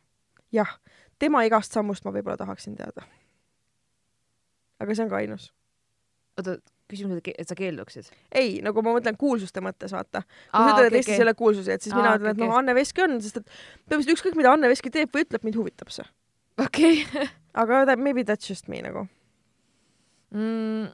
jah, 0.51 0.79
tema 1.19 1.43
igast 1.45 1.75
sammust 1.75 2.05
ma 2.05 2.13
võib-olla 2.15 2.37
tahaksin 2.37 2.75
teada. 2.75 3.05
Aga 4.79 4.95
see 4.95 5.05
on 5.05 5.11
ka 5.11 5.19
ainus. 5.19 5.49
oota, 6.39 6.57
küsimus, 6.89 7.21
et 7.21 7.49
sa 7.49 7.57
keelduksid? 7.57 8.09
ei, 8.35 8.59
nagu 8.65 8.83
ma 8.85 8.93
mõtlen 8.97 9.17
kuulsuste 9.19 9.63
mõttes, 9.65 9.93
vaata. 9.95 10.23
kui 10.25 10.63
sa 10.63 10.75
ütled, 10.75 10.89
et 10.89 10.99
Eestis 11.01 11.17
ei 11.17 11.25
ole 11.25 11.35
kuulsusi, 11.37 11.73
et 11.75 11.85
siis 11.85 11.93
Aa, 11.95 11.99
mina 12.01 12.15
ütlen, 12.17 12.31
et 12.33 12.41
noh. 12.43 12.55
Anne 12.57 12.75
Veski 12.77 13.05
on, 13.05 13.19
sest 13.23 13.41
et 13.41 13.45
põhimõtteliselt 13.49 14.15
ükskõik, 14.15 14.39
mida 14.39 14.53
Anne 14.55 14.71
Veski 14.71 14.93
teeb 14.93 15.13
või 15.13 15.25
ütleb, 15.27 15.45
mind 15.47 15.59
huvitab 15.59 15.93
see. 15.93 16.07
okei 16.61 17.03
okay. 17.03 17.29
aga 17.61 17.83
that, 17.91 18.01
maybe 18.01 18.25
that's 18.25 18.49
just 18.49 18.71
me 18.71 18.81
nagu. 18.85 19.05
mm, 20.33 20.89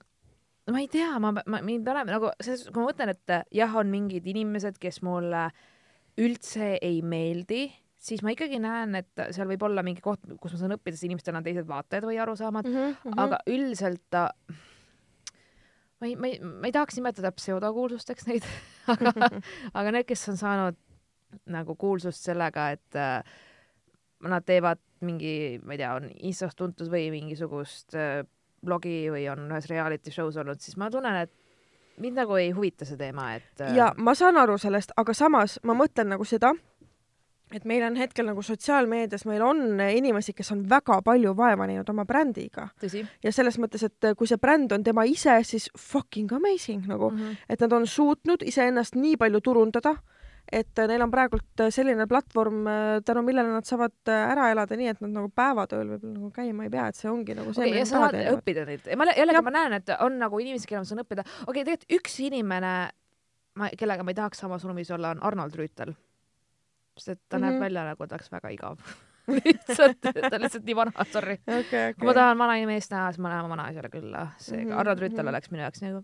ma 0.74 0.84
ei 0.84 0.91
tea, 0.91 1.13
ma, 1.21 1.32
ma, 1.38 1.62
mind 1.62 1.88
paneb 1.88 2.12
nagu 2.12 2.34
selles, 2.41 2.67
kui 2.69 2.82
ma 2.82 2.89
mõtlen, 2.89 3.15
et 3.15 3.39
jah, 3.56 3.80
on 3.80 3.91
mingid 3.93 4.28
inimesed, 4.34 4.80
kes 4.82 5.02
mulle 5.06 5.48
üldse 6.21 6.76
ei 6.84 7.02
meeldi, 7.04 7.67
siis 8.06 8.22
ma 8.26 8.34
ikkagi 8.36 8.60
näen, 8.62 8.96
et 9.00 9.26
seal 9.34 9.50
võib 9.50 9.65
olla 9.65 9.84
mingi 9.86 10.04
koht, 10.06 10.22
kus 10.41 10.54
ma 10.56 10.62
saan 10.62 10.78
õppida, 10.78 10.94
sest 10.96 11.08
inimestel 11.10 11.38
on 11.38 11.46
teised 11.46 11.68
vaated 11.70 12.06
või 12.06 12.20
arusaamad 12.22 12.70
mm, 12.70 12.96
-hmm. 13.02 13.20
aga 13.26 13.41
üldiselt 13.50 14.04
ta 14.13 14.28
ma 16.00 16.08
ei, 16.08 16.15
ma 16.15 16.30
ei, 16.30 16.39
ma 16.39 16.70
ei 16.70 16.76
tahaks 16.76 17.00
nimetada 17.00 17.32
pseudokuulsusteks 17.36 18.28
neid 18.30 18.46
aga, 18.94 19.30
aga 19.74 19.96
need, 19.96 20.08
kes 20.10 20.30
on 20.34 20.39
saanud 20.41 20.80
nagu 21.52 21.76
kuulsust 21.76 22.30
sellega, 22.30 22.70
et 22.76 23.00
äh, 23.00 23.24
nad 24.30 24.46
teevad 24.46 24.80
mingi, 25.06 25.60
ma 25.63 25.76
ei 25.76 25.82
tea, 25.82 25.94
on 25.98 26.10
Instas 26.28 26.56
tuntud 26.56 26.89
või 26.91 27.10
mingisugust 27.13 27.98
äh, 28.00 28.22
blogi 28.65 29.10
või 29.13 29.26
on 29.32 29.50
ühes 29.50 29.68
reality 29.70 30.13
show's 30.13 30.39
olnud, 30.41 30.62
siis 30.63 30.78
ma 30.82 30.89
tunnen, 30.94 31.26
et 31.26 32.02
mind 32.02 32.20
nagu 32.20 32.38
ei 32.39 32.52
huvita 32.56 32.88
see 32.88 33.00
teema, 33.00 33.34
et 33.38 33.65
äh, 33.65 33.76
ja 33.78 33.91
ma 33.98 34.15
saan 34.18 34.39
aru 34.39 34.58
sellest, 34.62 34.96
aga 34.98 35.15
samas 35.18 35.60
ma 35.63 35.76
mõtlen 35.78 36.13
nagu 36.15 36.28
seda, 36.28 36.54
et 37.56 37.65
meil 37.68 37.86
on 37.88 37.96
hetkel 38.00 38.28
nagu 38.28 38.44
sotsiaalmeedias, 38.44 39.26
meil 39.30 39.44
on 39.46 39.80
inimesi, 39.80 40.34
kes 40.36 40.52
on 40.56 40.65
väga 40.70 41.00
palju 41.06 41.36
vaeva 41.38 41.68
näinud 41.70 41.89
oma 41.94 42.06
brändiga 42.08 42.68
ja 43.24 43.32
selles 43.32 43.60
mõttes, 43.62 43.86
et 43.88 44.12
kui 44.18 44.28
see 44.30 44.41
bränd 44.41 44.76
on 44.76 44.84
tema 44.84 45.06
ise, 45.08 45.38
siis 45.48 45.70
fucking 45.80 46.34
amazing 46.36 46.88
nagu 46.89 47.12
mm. 47.12 47.22
-hmm. 47.22 47.46
et 47.50 47.63
nad 47.63 47.74
on 47.74 47.88
suutnud 47.88 48.44
iseennast 48.44 48.96
nii 48.96 49.18
palju 49.18 49.41
turundada, 49.41 49.96
et 50.52 50.82
neil 50.88 51.02
on 51.02 51.12
praegult 51.12 51.63
selline 51.74 52.08
platvorm, 52.08 52.65
tänu 53.06 53.24
millele 53.26 53.50
nad 53.50 53.65
saavad 53.65 54.12
ära 54.13 54.50
elada 54.54 54.78
nii, 54.78 54.91
et 54.94 55.02
nad 55.02 55.13
nagu 55.15 55.30
päevatööl 55.36 55.96
võib-olla 55.96 56.13
nagu 56.13 56.32
käima 56.36 56.68
ei 56.68 56.74
pea, 56.74 56.88
et 56.91 57.00
see 57.00 57.10
ongi 57.10 57.38
nagu 57.38 57.54
see 57.54 57.65
okay, 57.65 57.80
ja 57.80 57.86
sa 57.86 58.04
saad 58.04 58.18
teha. 58.18 58.36
õppida 58.38 58.65
ja 58.91 58.98
ma 58.98 59.10
jällegi 59.10 59.39
Jah. 59.39 59.48
ma 59.48 59.56
näen, 59.58 59.80
et 59.80 59.96
on 60.00 60.20
nagu 60.22 60.39
inimesi, 60.39 60.68
kellel 60.70 60.86
ma 60.86 60.91
saan 60.91 61.06
õppida. 61.06 61.26
okei 61.48 61.48
okay,, 61.48 61.63
tegelikult 61.63 62.00
üks 62.00 62.20
inimene, 62.28 62.74
ma, 63.56 63.72
kellega 63.78 64.04
ma 64.04 64.13
ei 64.13 64.20
tahaks 64.22 64.44
samas 64.46 64.68
ruumis 64.68 64.91
olla, 64.91 65.15
on 65.15 65.24
Arnold 65.24 65.58
Rüütel. 65.58 65.96
Sest 66.98 67.22
ta 67.30 67.38
mm 67.38 67.44
-hmm. 67.44 67.46
Mhm. 67.46 67.54
näeb 67.54 67.62
välja 67.62 67.84
nagu 67.86 68.08
ta 68.08 68.16
oleks 68.16 68.32
väga 68.32 68.50
igav 68.50 68.78
lihtsalt, 69.46 70.02
ta 70.02 70.36
on 70.36 70.42
lihtsalt 70.42 70.66
nii 70.66 70.76
vana, 70.76 70.92
sorry. 71.12 71.38
okei, 71.60 71.94
kui 71.94 72.06
ma 72.08 72.14
tahan 72.14 72.38
vanameest 72.38 72.92
näha, 72.92 73.12
siis 73.12 73.20
ma 73.20 73.30
lähen 73.30 73.50
vanaisale 73.50 73.90
külla. 73.90 74.28
seega 74.38 74.62
mm 74.62 74.66
Mhm, 74.66 74.74
-hmm. 74.74 74.80
Arnold 74.80 75.00
Rüütel 75.00 75.24
mhm. 75.24 75.28
oleks 75.28 75.52
minu 75.52 75.64
jaoks 75.64 75.82
nagu 75.82 76.04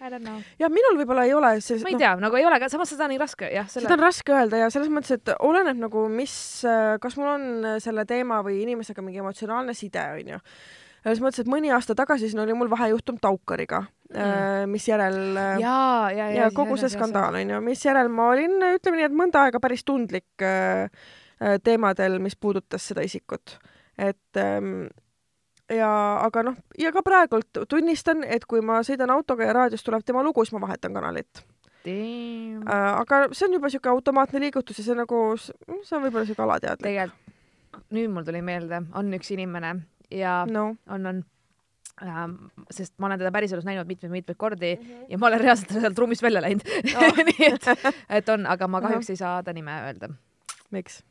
I 0.00 0.08
don't 0.08 0.24
know. 0.24 0.40
ja 0.58 0.68
minul 0.72 0.96
võib-olla 0.96 1.26
ei 1.28 1.34
ole 1.34 1.60
see, 1.60 1.76
ma 1.84 1.90
ei 1.92 1.98
tea, 2.00 2.14
nagu 2.16 2.36
ei 2.36 2.46
ole 2.48 2.58
ka, 2.60 2.68
samas 2.72 2.88
seda 2.88 3.04
on 3.04 3.10
nii 3.10 3.18
raske, 3.20 3.50
jah, 3.52 3.66
seda 3.68 3.92
on 3.92 4.00
raske 4.00 4.32
öelda 4.32 4.56
ja 4.56 4.70
selles 4.72 4.88
mõttes, 4.88 5.10
et 5.18 5.32
oleneb 5.44 5.76
nagu, 5.76 6.08
mis, 6.08 6.62
kas 7.00 7.16
mul 7.20 7.28
on 7.28 7.42
selle 7.84 8.06
teema 8.08 8.40
või 8.42 8.62
inimesega 8.62 9.02
mingi 9.02 9.18
emotsionaalne 9.20 9.74
side, 9.74 10.06
onju. 10.22 10.38
Selles 11.02 11.20
mõttes, 11.22 11.42
et 11.42 11.50
mõni 11.50 11.72
aasta 11.72 11.96
tagasi 11.98 12.30
siin 12.30 12.42
oli 12.42 12.54
mul 12.56 12.70
vahejuhtum 12.70 13.18
Taukariga 13.22 13.82
mm., 14.12 14.70
mis 14.70 14.88
järel 14.88 15.20
ja, 15.36 15.50
ja, 15.62 16.28
ja, 16.28 16.30
ja 16.44 16.48
kogu 16.54 16.76
see 16.80 16.90
skandaal 16.92 17.38
onju, 17.40 17.60
misjärel 17.64 18.10
ma 18.12 18.30
olin, 18.34 18.58
ütleme 18.76 19.00
nii, 19.00 19.10
et 19.10 19.18
mõnda 19.22 19.46
aega 19.46 19.60
päris 19.62 19.84
tundlik 19.88 20.44
äh, 20.44 20.88
äh, 21.40 21.60
teemadel, 21.64 22.18
mis 22.22 22.36
puudutas 22.36 22.90
seda 22.90 23.04
isikut. 23.06 23.56
et 23.98 24.40
ähm, 24.40 24.90
ja 25.70 25.92
aga 26.24 26.44
noh, 26.50 26.58
ja 26.78 26.92
ka 26.92 27.04
praegult 27.06 27.64
tunnistan, 27.68 28.24
et 28.24 28.44
kui 28.48 28.60
ma 28.60 28.82
sõidan 28.86 29.12
autoga 29.14 29.48
ja 29.48 29.56
raadios 29.56 29.86
tuleb 29.86 30.04
tema 30.04 30.24
lugu, 30.26 30.44
siis 30.44 30.56
ma 30.56 30.66
vahetan 30.66 30.94
kanalit 30.96 31.44
Damn. 31.84 32.68
äh,. 32.68 33.00
aga 33.00 33.28
see 33.32 33.48
on 33.48 33.56
juba 33.56 33.72
siuke 33.72 33.88
automaatne 33.88 34.42
liigutus 34.42 34.82
ja 34.82 34.90
see 34.90 34.98
nagu, 34.98 35.24
see 35.40 35.96
on 35.96 36.04
võib-olla 36.04 36.28
siuke 36.28 36.44
alateadlik. 36.44 36.84
tegelikult 36.84 37.28
nüüd 37.94 38.10
mul 38.12 38.26
tuli 38.26 38.42
meelde, 38.44 38.82
on 38.98 39.14
üks 39.16 39.30
inimene 39.34 39.74
ja 40.10 40.46
no 40.50 40.74
on, 40.88 41.06
on 41.06 41.22
ähm,, 42.02 42.34
sest 42.70 42.94
ma 42.98 43.08
olen 43.08 43.20
teda 43.20 43.32
päriselus 43.34 43.66
näinud 43.68 43.88
mitmeid-mitmeid 43.88 44.38
kordi 44.38 44.74
mm. 44.76 44.86
-hmm. 44.86 45.06
ja 45.08 45.18
ma 45.18 45.26
olen 45.26 45.40
reaalselt 45.40 45.72
sealt 45.72 45.98
ruumist 45.98 46.22
välja 46.22 46.42
läinud 46.42 46.66
Oh. 46.96 47.22
nii 47.30 47.52
et, 47.52 47.68
et 48.18 48.28
on, 48.28 48.46
aga 48.46 48.68
ma 48.68 48.80
kahjuks 48.80 49.10
ei 49.10 49.16
saa 49.16 49.42
ta 49.42 49.52
nime 49.52 49.76
öelda, 49.86 50.10
miks? 50.70 51.02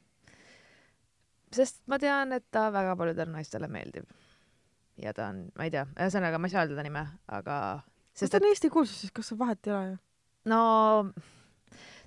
sest 1.54 1.82
ma 1.88 2.00
tean, 2.00 2.34
et 2.34 2.46
ta 2.52 2.70
väga 2.74 2.96
paljudele 2.96 3.32
naistele 3.32 3.68
meeldib. 3.68 4.06
ja 4.98 5.14
ta 5.14 5.32
on, 5.34 5.48
ma 5.58 5.64
ei 5.64 5.72
tea, 5.72 5.86
ühesõnaga 5.96 6.38
ma 6.38 6.48
ei 6.48 6.56
saa 6.56 6.66
öelda 6.66 6.76
ta 6.76 6.84
nime, 6.84 7.08
aga 7.28 7.58
sest 8.14 8.32
ta 8.32 8.38
et 8.38 8.44
on 8.44 8.54
Eesti 8.54 8.70
kuulsus, 8.70 9.02
siis 9.02 9.12
kas 9.12 9.32
see 9.32 9.40
vahet 9.40 9.68
ei 9.68 9.74
ole 9.74 9.92
ju? 9.92 9.98
no 10.46 10.60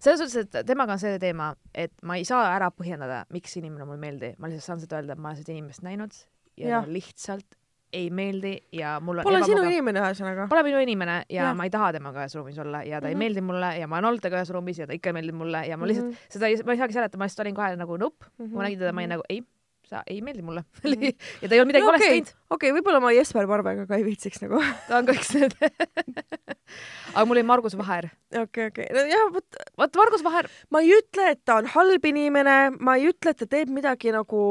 selles 0.02 0.18
suhtes, 0.18 0.36
et 0.42 0.66
temaga 0.66 0.96
on 0.96 0.98
see 1.02 1.18
teema, 1.22 1.52
et 1.74 1.92
ma 2.02 2.18
ei 2.18 2.24
saa 2.28 2.50
ära 2.56 2.70
põhjendada, 2.74 3.24
miks 3.30 3.56
inimene 3.56 3.86
mulle 3.86 4.00
ei 4.00 4.06
meeldi, 4.06 4.34
ma 4.38 4.50
lihtsalt 4.50 4.66
saan 4.66 4.82
seda 4.82 4.98
öelda, 4.98 5.14
et 5.14 5.22
ma 5.22 5.30
olen 5.30 5.42
seda 5.42 5.54
inimest 5.54 5.84
näinud 5.86 6.16
ja, 6.56 6.68
ja. 6.68 6.84
lihtsalt 6.86 7.58
ei 7.92 8.06
meeldi 8.10 8.54
ja 8.72 8.94
mul 9.04 9.18
on 9.20 9.26
Pole 9.26 9.42
sinu 9.44 9.62
inimene 9.68 10.00
ühesõnaga. 10.00 10.46
Pole 10.48 10.62
minu 10.64 10.78
inimene 10.80 11.16
ja, 11.28 11.42
ja 11.44 11.54
ma 11.54 11.66
ei 11.68 11.72
taha 11.74 11.90
temaga 11.92 12.22
ühes 12.24 12.34
ruumis 12.38 12.58
olla 12.62 12.80
ja 12.88 13.00
ta 13.00 13.04
mm 13.04 13.04
-hmm. 13.04 13.08
ei 13.08 13.14
Mhm. 13.14 13.18
meeldi 13.18 13.40
mulle 13.44 13.72
ja 13.78 13.86
ma 13.86 13.96
olen 13.98 14.08
olnud 14.08 14.22
temaga 14.24 14.40
ühes 14.40 14.50
ruumis 14.56 14.78
ja 14.78 14.86
ta 14.86 14.92
ikka 14.96 15.10
ei 15.10 15.12
meeldi 15.18 15.32
mulle 15.32 15.66
ja 15.68 15.76
ma 15.76 15.86
lihtsalt 15.86 16.06
mm 16.06 16.10
Mhm. 16.12 16.16
-hmm. 16.16 16.32
seda 16.32 16.46
ei, 16.46 16.56
ma 16.64 16.72
ei 16.72 16.78
saagi 16.78 16.92
seletada, 16.92 17.18
ma 17.18 17.24
lihtsalt 17.24 17.44
olin 17.46 17.54
kohe 17.54 17.76
nagu 17.76 17.96
nope 17.96 18.24
mm, 18.24 18.30
-hmm. 18.44 18.48
Mhm, 18.48 18.56
ma 18.56 18.62
nägin 18.62 18.78
teda, 18.78 18.92
ma 18.92 19.00
olin 19.00 19.08
mhm. 19.08 19.18
nagu 19.18 19.22
ei, 19.28 19.42
sa 19.84 20.02
ei 20.06 20.20
meeldi 20.22 20.42
mulle 20.42 20.64
ja 21.42 21.48
ta 21.48 21.54
ei 21.54 21.60
olnud 21.60 21.66
midagi 21.66 21.84
no, 21.84 21.92
valesti 21.92 22.08
okei 22.08 22.22
teinud, 22.22 22.34
okay,, 22.50 22.70
võib-olla 22.72 23.00
ma 23.00 23.12
Jesper 23.12 23.46
Parvega 23.46 23.86
ka 23.86 23.94
ei 23.94 24.04
viitsiks 24.04 24.40
nagu. 24.42 24.56
ta 24.88 24.96
on 24.98 25.06
kõik 25.06 25.28
need 25.34 25.52
aga 27.14 27.24
mul 27.26 27.36
oli 27.36 27.42
Margus 27.42 27.76
Vaher. 27.76 28.08
okei, 28.40 28.66
okei, 28.72 28.86
no 28.92 29.00
jah, 29.04 29.28
vot 29.34 29.56
vot 29.78 29.96
Margus 30.00 30.24
Vaher, 30.24 30.48
ma 30.70 30.80
ei 30.80 30.96
ütle, 30.96 31.30
et 31.36 31.44
ta 31.44 31.56
on 31.60 31.66
halb 31.66 32.04
inimene, 32.04 32.70
ma 32.80 32.96
ei 32.96 33.10
ütle, 33.12 33.30
et 33.30 33.36
ta 33.38 33.46
teeb 33.46 33.68
midagi 33.68 34.12
nagu, 34.12 34.42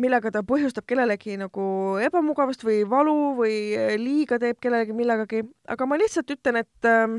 millega 0.00 0.32
ta 0.32 0.42
põhjustab 0.46 0.86
kellelegi 0.88 1.36
nagu 1.40 1.64
ebamugavust 2.02 2.64
või 2.64 2.82
valu 2.88 3.34
või 3.38 3.56
äh, 3.76 3.94
liiga 4.00 4.38
teeb 4.42 4.60
kellelegi 4.62 4.96
millegagi, 4.96 5.42
aga 5.68 5.88
ma 5.88 5.98
lihtsalt 6.00 6.32
ütlen, 6.32 6.62
et 6.62 6.88
ähm, 6.88 7.18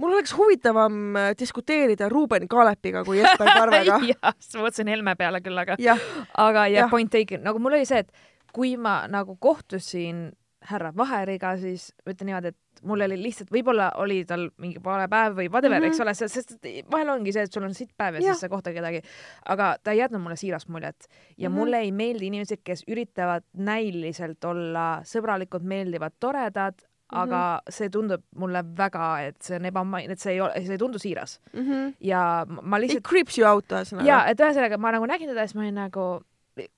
mul 0.00 0.14
oleks 0.16 0.32
huvitavam 0.38 1.18
äh, 1.18 1.30
diskuteerida 1.38 2.08
Ruuben 2.12 2.48
Kaalepiga 2.48 3.04
kui 3.04 3.20
Jesper 3.20 3.52
Parvega. 3.52 4.00
jah, 4.12 4.32
ma 4.32 4.64
mõtlesin 4.64 4.92
Helme 4.92 5.14
peale 5.20 5.42
küll, 5.44 5.58
aga, 5.60 5.76
aga 5.76 6.66
Jah. 6.68 6.74
ja,, 6.74 6.90
point 6.92 7.12
taken, 7.12 7.44
nagu 7.46 7.60
mul 7.62 7.76
oli 7.78 7.88
see, 7.88 8.04
et 8.06 8.54
kui 8.54 8.76
ma 8.80 9.02
nagu 9.10 9.36
kohtusin 9.40 10.30
härra 10.68 10.90
Vaheriga, 10.96 11.54
siis 11.60 11.90
ütlen 12.08 12.32
niimoodi, 12.32 12.50
et 12.52 12.58
mul 12.82 13.00
oli 13.00 13.16
lihtsalt, 13.22 13.50
võib-olla 13.50 13.90
oli 14.02 14.24
tal 14.24 14.48
mingi 14.58 14.78
vale 14.84 15.08
päev 15.08 15.34
või 15.38 15.48
whatever 15.50 15.78
mm, 15.80 15.84
Mhm. 15.86 15.92
-hmm. 15.92 16.14
eks 16.14 16.24
ole, 16.24 16.30
sest 16.32 16.56
vahel 16.90 17.08
ongi 17.08 17.32
see, 17.32 17.42
et 17.42 17.52
sul 17.52 17.62
on 17.64 17.74
sitt 17.74 17.90
päev 17.96 18.14
ja, 18.14 18.20
ja. 18.20 18.32
siis 18.34 18.40
sa 18.40 18.48
kohtad 18.48 18.74
kedagi, 18.74 19.02
aga 19.46 19.76
ta 19.82 19.90
ei 19.90 19.98
jätnud 19.98 20.20
mulle 20.20 20.36
siirast 20.36 20.68
muljet 20.68 21.06
ja 21.08 21.48
mm 21.48 21.52
Mhm. 21.52 21.54
-hmm. 21.54 21.58
mulle 21.58 21.78
ei 21.78 21.92
meeldi 21.92 22.26
inimesed, 22.26 22.60
kes 22.64 22.84
üritavad 22.88 23.42
näiliselt 23.54 24.44
olla 24.44 25.00
sõbralikud, 25.04 25.62
meeldivad, 25.62 26.12
toredad 26.20 26.74
mm, 26.74 26.88
-hmm. 26.88 27.22
aga 27.22 27.60
see 27.70 27.88
tundub 27.88 28.22
mulle 28.36 28.62
väga, 28.76 29.20
et 29.28 29.36
see 29.42 29.56
on 29.56 29.64
ebamaine, 29.64 30.12
et 30.12 30.18
see 30.20 30.32
ei 30.32 30.40
ole, 30.40 30.52
see 30.60 30.72
ei 30.72 30.78
tundu 30.78 30.98
siiras 30.98 31.40
mm. 31.52 31.60
-hmm. 31.60 31.94
ja 32.00 32.44
ma- 32.48 32.62
ma 32.62 32.76
It 32.76 32.82
lihtsalt 32.82 33.08
creeps 33.08 33.38
you 33.38 33.48
out 33.48 33.64
ühesõnaga. 33.72 34.06
ja 34.06 34.24
et 34.26 34.40
ühesõnaga 34.40 34.78
ma 34.78 34.92
nagu 34.92 35.06
nägin 35.06 35.28
teda 35.28 35.40
ja 35.40 35.46
siis 35.46 35.54
ma 35.54 35.62
olin 35.62 35.74
nagu 35.74 36.20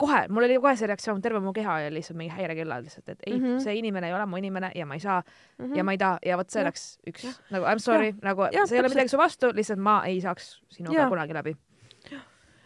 kohe, 0.00 0.20
mul 0.28 0.46
oli 0.46 0.56
kohe 0.60 0.74
see 0.78 0.88
reaktsioon, 0.90 1.20
terve 1.24 1.40
mu 1.44 1.52
keha 1.56 1.76
oli 1.80 1.90
lihtsalt 1.98 2.18
mingi 2.18 2.32
häirekellal 2.34 2.84
lihtsalt, 2.84 3.08
et 3.08 3.22
ei 3.26 3.36
mm. 3.36 3.44
-hmm. 3.44 3.60
see 3.64 3.76
inimene 3.78 4.08
ei 4.08 4.14
ole 4.14 4.26
mu 4.26 4.40
inimene 4.40 4.72
ja 4.74 4.86
ma 4.86 4.94
ei 4.94 5.00
saa 5.00 5.20
mm. 5.22 5.64
-hmm. 5.64 5.76
ja 5.76 5.84
ma 5.84 5.92
ei 5.92 5.98
taha 5.98 6.18
ja 6.26 6.36
vot 6.36 6.50
see 6.50 6.64
läks 6.64 6.84
üks 7.08 7.28
nagu 7.50 7.64
I 7.64 7.74
m 7.74 7.78
sorry, 7.78 8.12
nagu 8.22 8.48
Jah, 8.52 8.66
see 8.68 8.76
ei 8.76 8.84
ole 8.84 8.88
midagi 8.88 9.08
su 9.08 9.18
vastu, 9.18 9.52
lihtsalt 9.54 9.80
ma 9.80 10.02
ei 10.06 10.20
saaks 10.20 10.60
sinuga 10.68 11.08
kunagi 11.08 11.34
läbi. 11.34 11.56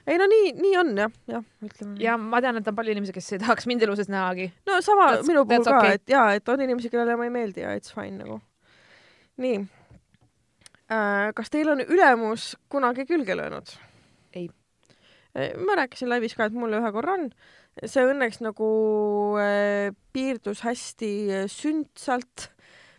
ei 0.06 0.18
no 0.18 0.26
nii, 0.26 0.52
nii 0.52 0.76
on 0.76 0.96
jah, 0.96 1.14
jah, 1.28 1.44
ütleme. 1.62 1.96
ja 2.02 2.16
ma 2.18 2.40
tean, 2.40 2.56
et 2.56 2.68
on 2.68 2.74
palju 2.74 2.92
inimesi, 2.92 3.12
kes 3.12 3.32
ei 3.32 3.38
tahaks 3.38 3.66
mind 3.66 3.82
ilusas 3.82 4.08
nähagi. 4.08 4.52
no 4.66 4.80
sama 4.80 5.06
That's- 5.12 5.26
minu 5.26 5.46
puhul 5.46 5.64
ka 5.64 5.78
okay., 5.78 5.94
et 6.00 6.08
jaa, 6.08 6.34
et 6.34 6.48
on 6.48 6.60
inimesi, 6.60 6.90
kellele 6.90 7.16
ma 7.16 7.24
ei 7.24 7.30
meeldi 7.30 7.60
ja 7.60 7.76
it's 7.78 7.94
fine 7.94 8.18
nagu. 8.18 8.40
nii 9.36 9.66
äh,. 10.90 11.32
kas 11.34 11.50
teil 11.50 11.68
on 11.68 11.80
ülemus 11.80 12.54
kunagi 12.68 13.06
külge 13.06 13.36
löönud? 13.36 13.76
Ma 15.34 15.74
rääkisin 15.80 16.10
laivis 16.10 16.36
ka, 16.38 16.46
et 16.46 16.54
mulle 16.54 16.78
ühe 16.78 16.90
korra 16.94 17.16
on. 17.18 17.30
see 17.90 18.04
õnneks 18.06 18.38
nagu 18.44 18.66
äh, 19.42 19.88
piirdus 20.14 20.60
hästi 20.62 21.08
äh, 21.26 21.48
sündsalt 21.50 22.52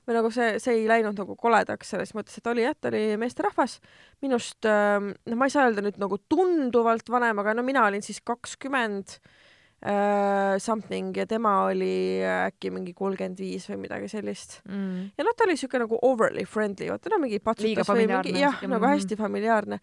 või 0.06 0.18
nagu 0.18 0.30
see, 0.36 0.58
see 0.60 0.82
ei 0.82 0.90
läinud 0.90 1.16
nagu 1.18 1.38
koledaks 1.40 1.94
selles 1.94 2.12
mõttes, 2.14 2.36
et 2.38 2.50
oli 2.52 2.66
jah, 2.66 2.76
ta 2.76 2.92
oli 2.92 3.16
meesterahvas 3.18 3.80
minust, 4.22 4.68
noh, 4.68 5.38
ma 5.40 5.48
ei 5.48 5.54
saa 5.54 5.66
öelda 5.66 5.82
nüüd 5.82 5.98
nagu 5.98 6.20
tunduvalt 6.30 7.10
vanem, 7.10 7.40
aga 7.42 7.56
no 7.58 7.64
mina 7.66 7.88
olin 7.88 8.06
siis 8.06 8.20
kakskümmend 8.22 9.16
äh, 9.16 9.32
something 10.60 11.14
ja 11.18 11.28
tema 11.30 11.52
oli 11.68 12.18
äkki 12.26 12.72
mingi 12.74 12.94
kolmkümmend 12.98 13.38
viis 13.38 13.68
või 13.70 13.78
midagi 13.84 14.08
sellist. 14.10 14.60
Mm. 14.66 15.12
ja 15.18 15.26
noh, 15.28 15.36
ta 15.38 15.46
oli 15.46 15.58
siuke 15.60 15.78
nagu 15.82 16.00
overly 16.06 16.46
friendly, 16.50 16.88
vaata 16.90 17.12
no 17.14 17.20
mingi 17.22 17.38
patsutas 17.44 17.90
või 17.92 18.08
mingi 18.10 18.34
jah, 18.40 18.56
siuke, 18.56 18.70
nagu 18.72 18.82
mhm. 18.82 18.94
hästi 18.96 19.18
familiaarne. 19.20 19.80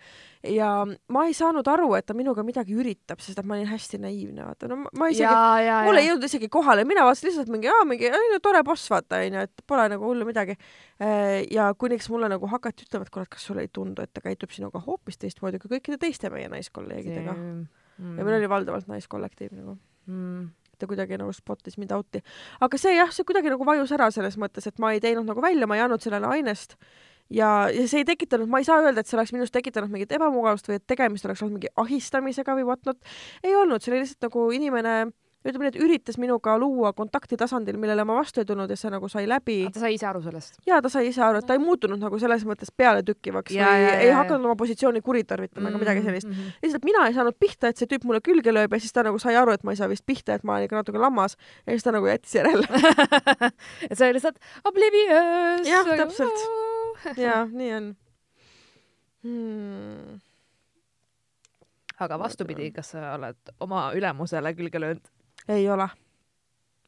ja 0.51 0.71
ma 0.87 1.27
ei 1.29 1.37
saanud 1.37 1.69
aru, 1.71 1.93
et 1.99 2.07
ta 2.09 2.17
minuga 2.19 2.43
midagi 2.47 2.75
üritab, 2.75 3.23
sest 3.23 3.39
et 3.39 3.47
ma 3.47 3.55
olin 3.59 3.71
hästi 3.71 4.01
naiivne, 4.03 4.47
vaata, 4.49 4.71
no 4.73 4.81
ma- 4.83 5.11
isegi 5.13 5.77
mul 5.87 6.01
ei 6.01 6.09
jõudnud 6.09 6.27
isegi 6.31 6.51
kohale, 6.53 6.87
mina 6.89 7.07
vaatasin 7.07 7.31
lihtsalt 7.31 7.53
mingi, 7.55 7.71
aa 7.71 7.87
mingi, 7.89 8.11
no 8.11 8.41
tore 8.43 8.65
boss 8.67 8.91
vaata 8.93 9.23
onju, 9.23 9.47
et 9.47 9.65
pole 9.69 9.87
nagu 9.93 10.09
hullu 10.09 10.27
midagi. 10.29 10.59
ja 11.51 11.71
kuniks 11.79 12.11
mulle 12.13 12.31
nagu 12.33 12.51
hakati 12.51 12.89
ütlema, 12.89 13.07
et 13.07 13.15
kurat, 13.15 13.31
kas 13.31 13.47
sulle 13.47 13.67
ei 13.67 13.71
tundu, 13.73 14.03
et 14.03 14.13
ta 14.15 14.25
käitub 14.25 14.51
sinuga 14.55 14.83
hoopis 14.83 15.19
teistmoodi 15.23 15.63
kui 15.63 15.77
kõikide 15.77 15.99
teiste 16.03 16.31
meie 16.31 16.51
naiskolleegidega. 16.53 17.39
ja 18.03 18.25
meil 18.25 18.37
oli 18.41 18.51
valdavalt 18.51 18.91
naiskollektiiv 18.91 19.55
nagu, 19.57 19.77
mm.. 20.07 20.51
ta 20.79 20.89
kuidagi 20.91 21.21
nagu 21.21 21.33
spottis 21.37 21.79
mind 21.79 21.95
out'i. 21.97 22.23
aga 22.61 22.81
see 22.81 22.97
jah, 22.97 23.13
see 23.15 23.27
kuidagi 23.29 23.53
nagu 23.53 23.67
vajus 23.69 23.95
ära 23.95 24.11
selles 24.15 24.39
mõttes, 24.41 24.67
et 24.67 24.83
ma 24.83 24.93
ei 24.95 25.03
teinud 25.05 25.29
nagu 25.29 25.45
välja, 25.45 25.69
ma 25.71 25.79
ei 25.79 25.87
andnud 25.87 26.05
sellele 26.05 26.31
ainest 26.37 26.79
ja, 27.33 27.49
ja 27.73 27.87
see 27.89 28.03
ei 28.03 28.09
tekitanud, 28.09 28.51
ma 28.51 28.61
ei 28.61 28.69
saa 28.69 28.81
öelda, 28.83 29.03
et 29.03 29.11
see 29.11 29.19
oleks 29.19 29.33
minus 29.35 29.53
tekitanud 29.55 29.93
mingit 29.93 30.13
ebamugavust 30.17 30.69
või 30.69 30.79
et 30.81 30.87
tegemist 30.91 31.27
oleks 31.29 31.43
olnud 31.45 31.59
mingi 31.59 31.73
ahistamisega 31.81 32.57
või 32.59 32.67
whatnot. 32.69 33.01
ei 33.45 33.55
olnud, 33.57 33.83
see 33.83 33.93
oli 33.93 34.03
lihtsalt 34.03 34.29
nagu 34.29 34.47
inimene, 34.57 34.97
ütleme 35.43 35.67
nii, 35.67 35.73
et 35.75 35.79
üritas 35.83 36.19
minuga 36.23 36.55
luua 36.61 36.93
kontakti 36.97 37.37
tasandil, 37.41 37.79
millele 37.81 38.05
ma 38.07 38.17
vastu 38.19 38.43
ei 38.43 38.47
tulnud 38.49 38.71
ja 38.71 38.77
see 38.79 38.93
nagu 38.93 39.09
sai 39.11 39.25
läbi. 39.31 39.59
ta 39.75 39.83
sai 39.83 39.97
ise 39.97 40.07
aru 40.07 40.23
sellest. 40.25 40.59
ja 40.67 40.81
ta 40.83 40.91
sai 40.93 41.09
ise 41.11 41.23
aru, 41.25 41.43
et 41.43 41.49
ta 41.49 41.57
ei 41.57 41.63
muutunud 41.63 42.01
nagu 42.03 42.19
selles 42.23 42.45
mõttes 42.49 42.71
pealetükkivaks 42.77 43.55
Ja, 43.57 43.69
või 43.69 43.83
ja, 43.83 43.89
ja, 43.89 43.95
ei 44.01 44.11
ja. 44.11 44.19
hakanud 44.21 44.47
oma 44.51 44.57
positsiooni 44.59 45.03
kuritarvitama 45.05 45.73
ega 45.73 45.81
midagi 45.83 46.05
sellist. 46.07 46.29
mm. 46.29 46.35
-hmm. 46.35 46.59
lihtsalt 46.67 46.87
mina 46.89 47.07
ei 47.09 47.17
saanud 47.17 47.39
pihta, 47.39 47.73
et 47.73 47.81
see 47.81 47.91
tüüp 47.91 48.07
mulle 48.09 48.21
külge 48.21 48.55
lööb 48.55 48.73
ja 48.73 48.81
siis 48.81 48.93
ta 48.93 49.03
nagu 49.07 49.19
sai 49.23 49.37
aru, 49.37 49.55
et 49.57 49.65
ma 49.65 49.75
ei 49.75 49.81
saa 49.81 49.89
vist 49.91 50.07
pihta, 50.07 50.35
et 50.35 50.45
ma 50.45 50.57
olen 50.57 50.69
ikka 50.69 50.79
natuke 50.83 51.03
lammas 51.03 51.37
ja 51.67 51.73
siis 51.73 51.85
ta 51.87 51.93
nagu 51.93 52.07
jättis 52.07 52.35
järele. 52.39 52.67
et 53.91 53.97
see 53.99 54.07
oli 54.07 54.19
lihtsalt 54.19 54.39
oblivious. 54.65 55.67
Jah, 55.67 55.91
täpselt. 55.97 56.47
ja 57.17 57.43
nii 57.51 57.73
on 57.75 57.95
hmm.. 59.23 60.21
aga 61.99 62.19
vastupidi, 62.19 62.71
kas 62.75 62.95
sa 62.95 63.15
oled 63.17 63.55
oma 63.61 63.91
ülemusele 63.97 64.55
külge 64.59 64.81
löönud? 64.81 65.11
Ei 65.49 65.69
ole, 65.71 65.89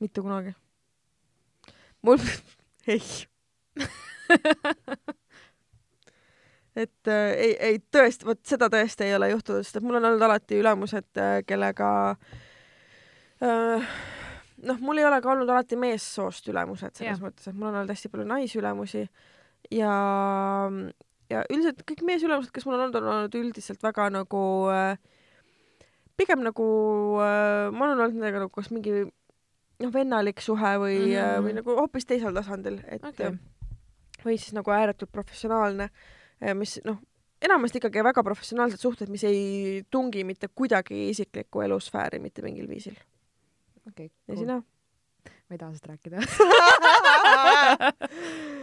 mitte 0.00 0.20
kunagi. 0.20 0.54
mul, 2.02 2.18
ei. 2.92 3.02
et 6.84 7.08
äh, 7.08 7.30
ei, 7.32 7.52
ei 7.58 7.78
tõesti, 7.78 8.26
vot 8.26 8.40
seda 8.46 8.68
tõesti 8.72 9.08
ei 9.08 9.14
ole 9.16 9.30
juhtunud, 9.34 9.64
sest 9.64 9.80
et 9.80 9.86
mul 9.86 9.98
on 10.00 10.10
olnud 10.10 10.22
alati 10.28 10.58
ülemused, 10.60 11.22
kellega 11.46 11.88
äh, 13.42 13.94
noh, 14.62 14.80
mul 14.80 15.00
ei 15.00 15.06
ole 15.08 15.20
ka 15.22 15.32
olnud 15.32 15.50
alati 15.50 15.78
meessoost 15.80 16.48
ülemused 16.52 16.94
selles 16.96 17.18
Jah. 17.18 17.24
mõttes, 17.24 17.48
et 17.48 17.56
mul 17.56 17.70
on 17.70 17.80
olnud 17.80 17.92
hästi 17.94 18.10
palju 18.12 18.26
naisülemusi 18.28 19.04
ja 19.74 19.94
ja 21.32 21.42
üldiselt 21.50 21.82
kõik 21.88 22.04
meesülemused, 22.06 22.52
kes 22.54 22.66
mul 22.68 22.76
on 22.76 22.86
olnud, 22.86 23.00
on 23.00 23.10
olnud 23.14 23.38
üldiselt 23.38 23.82
väga 23.84 24.10
nagu 24.12 24.44
äh, 24.72 24.98
pigem 26.18 26.40
nagu 26.44 26.66
äh, 27.22 27.70
ma 27.74 27.82
olen 27.86 27.98
olnud 27.98 28.14
nendega 28.18 28.38
nagu 28.44 28.52
kas 28.54 28.68
mingi 28.74 28.92
noh, 29.04 29.92
vennalik 29.94 30.38
suhe 30.44 30.72
või 30.82 30.98
mm. 31.00 31.16
-hmm. 31.16 31.42
või 31.46 31.52
nagu 31.60 31.70
hoopis 31.80 32.04
teisel 32.10 32.32
tasandil, 32.36 32.76
et 32.86 33.04
okay. 33.04 33.30
või 34.24 34.34
siis 34.38 34.52
nagu 34.56 34.68
ääretult 34.74 35.12
professionaalne, 35.12 35.86
mis 36.54 36.72
noh, 36.84 36.98
enamasti 37.44 37.78
ikkagi 37.82 38.04
väga 38.04 38.22
professionaalsed 38.26 38.80
suhted, 38.80 39.08
mis 39.12 39.24
ei 39.28 39.40
tungi 39.90 40.24
mitte 40.24 40.48
kuidagi 40.48 41.08
isiklikku 41.10 41.60
elusfääri 41.66 42.18
mitte 42.22 42.42
mingil 42.42 42.68
viisil. 42.68 42.96
okei 43.88 44.10
ja 44.28 44.36
sina? 44.36 44.62
ma 45.24 45.52
ei 45.56 45.58
taha 45.58 45.72
sellest 45.72 45.86
rääkida. 45.86 46.18